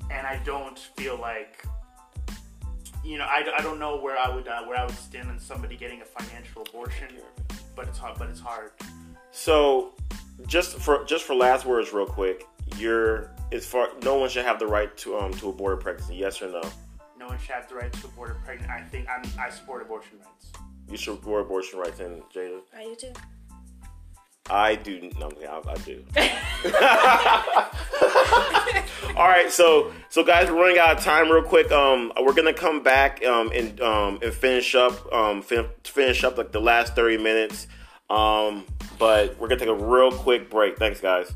and 0.10 0.26
I 0.26 0.42
don't 0.44 0.78
feel 0.98 1.18
like, 1.18 1.64
you 3.04 3.18
know, 3.18 3.26
I, 3.26 3.46
I 3.58 3.62
don't 3.62 3.80
know 3.80 4.00
where 4.00 4.18
I 4.18 4.34
would 4.34 4.48
uh, 4.48 4.64
where 4.64 4.78
I 4.78 4.86
would 4.86 4.96
stand 4.96 5.30
on 5.30 5.40
somebody 5.40 5.76
getting 5.76 6.02
a 6.02 6.06
financial 6.06 6.64
abortion, 6.64 7.08
but 7.76 7.88
it's 7.88 7.98
hard. 7.98 8.18
But 8.18 8.30
it's 8.30 8.40
hard. 8.40 8.72
So, 9.32 9.94
just 10.48 10.78
for 10.78 11.06
just 11.06 11.24
for 11.26 11.36
last 11.36 11.66
words, 11.66 11.94
real 11.94 12.06
quick, 12.06 12.46
you're 12.78 13.32
as 13.52 13.66
far 13.66 13.90
no 14.04 14.16
one 14.16 14.30
should 14.30 14.46
have 14.46 14.60
the 14.60 14.68
right 14.68 14.96
to 14.98 15.18
um 15.18 15.32
to 15.34 15.50
abort 15.50 15.74
a 15.74 15.78
pregnancy. 15.78 16.16
Yes 16.16 16.42
or 16.42 16.50
no? 16.50 16.62
No 17.18 17.28
one 17.28 17.38
should 17.40 17.56
have 17.56 17.68
the 17.68 17.76
right 17.76 17.92
to 17.92 18.08
abort 18.08 18.32
a 18.32 18.46
pregnant. 18.46 18.72
I 18.72 18.82
think 18.82 19.08
I'm, 19.10 19.24
I 19.40 19.50
support 19.50 19.82
abortion 19.82 20.20
rights. 20.20 20.52
You 20.90 20.98
should 20.98 21.16
abort 21.16 21.46
abortion 21.46 21.80
rights, 21.80 22.00
and 22.00 22.22
Jayda. 22.34 22.62
I 22.76 22.84
do 22.84 22.96
too. 22.96 23.14
I 24.50 24.76
do. 24.76 25.12
No, 25.20 25.32
I, 25.48 25.72
I 25.72 25.78
do. 25.78 26.04
All 29.16 29.28
right, 29.28 29.52
so 29.52 29.92
so 30.10 30.24
guys, 30.24 30.50
we're 30.50 30.60
running 30.60 30.80
out 30.80 30.98
of 30.98 31.04
time 31.04 31.30
real 31.30 31.44
quick. 31.44 31.72
Um, 31.72 32.12
we're 32.22 32.34
gonna 32.34 32.54
come 32.54 32.84
back 32.84 33.24
um 33.26 33.52
and 33.54 33.80
um 33.82 34.20
and 34.22 34.34
finish 34.34 34.76
up 34.76 35.12
um 35.14 35.42
fin- 35.42 35.70
finish 35.84 36.24
up 36.24 36.38
like 36.38 36.52
the 36.52 36.62
last 36.62 36.96
thirty 36.96 37.18
minutes. 37.18 37.68
Um, 38.10 38.66
but 38.98 39.38
we're 39.38 39.48
gonna 39.48 39.60
take 39.60 39.70
a 39.70 39.74
real 39.74 40.12
quick 40.12 40.50
break. 40.50 40.78
Thanks, 40.78 41.02
guys. 41.02 41.32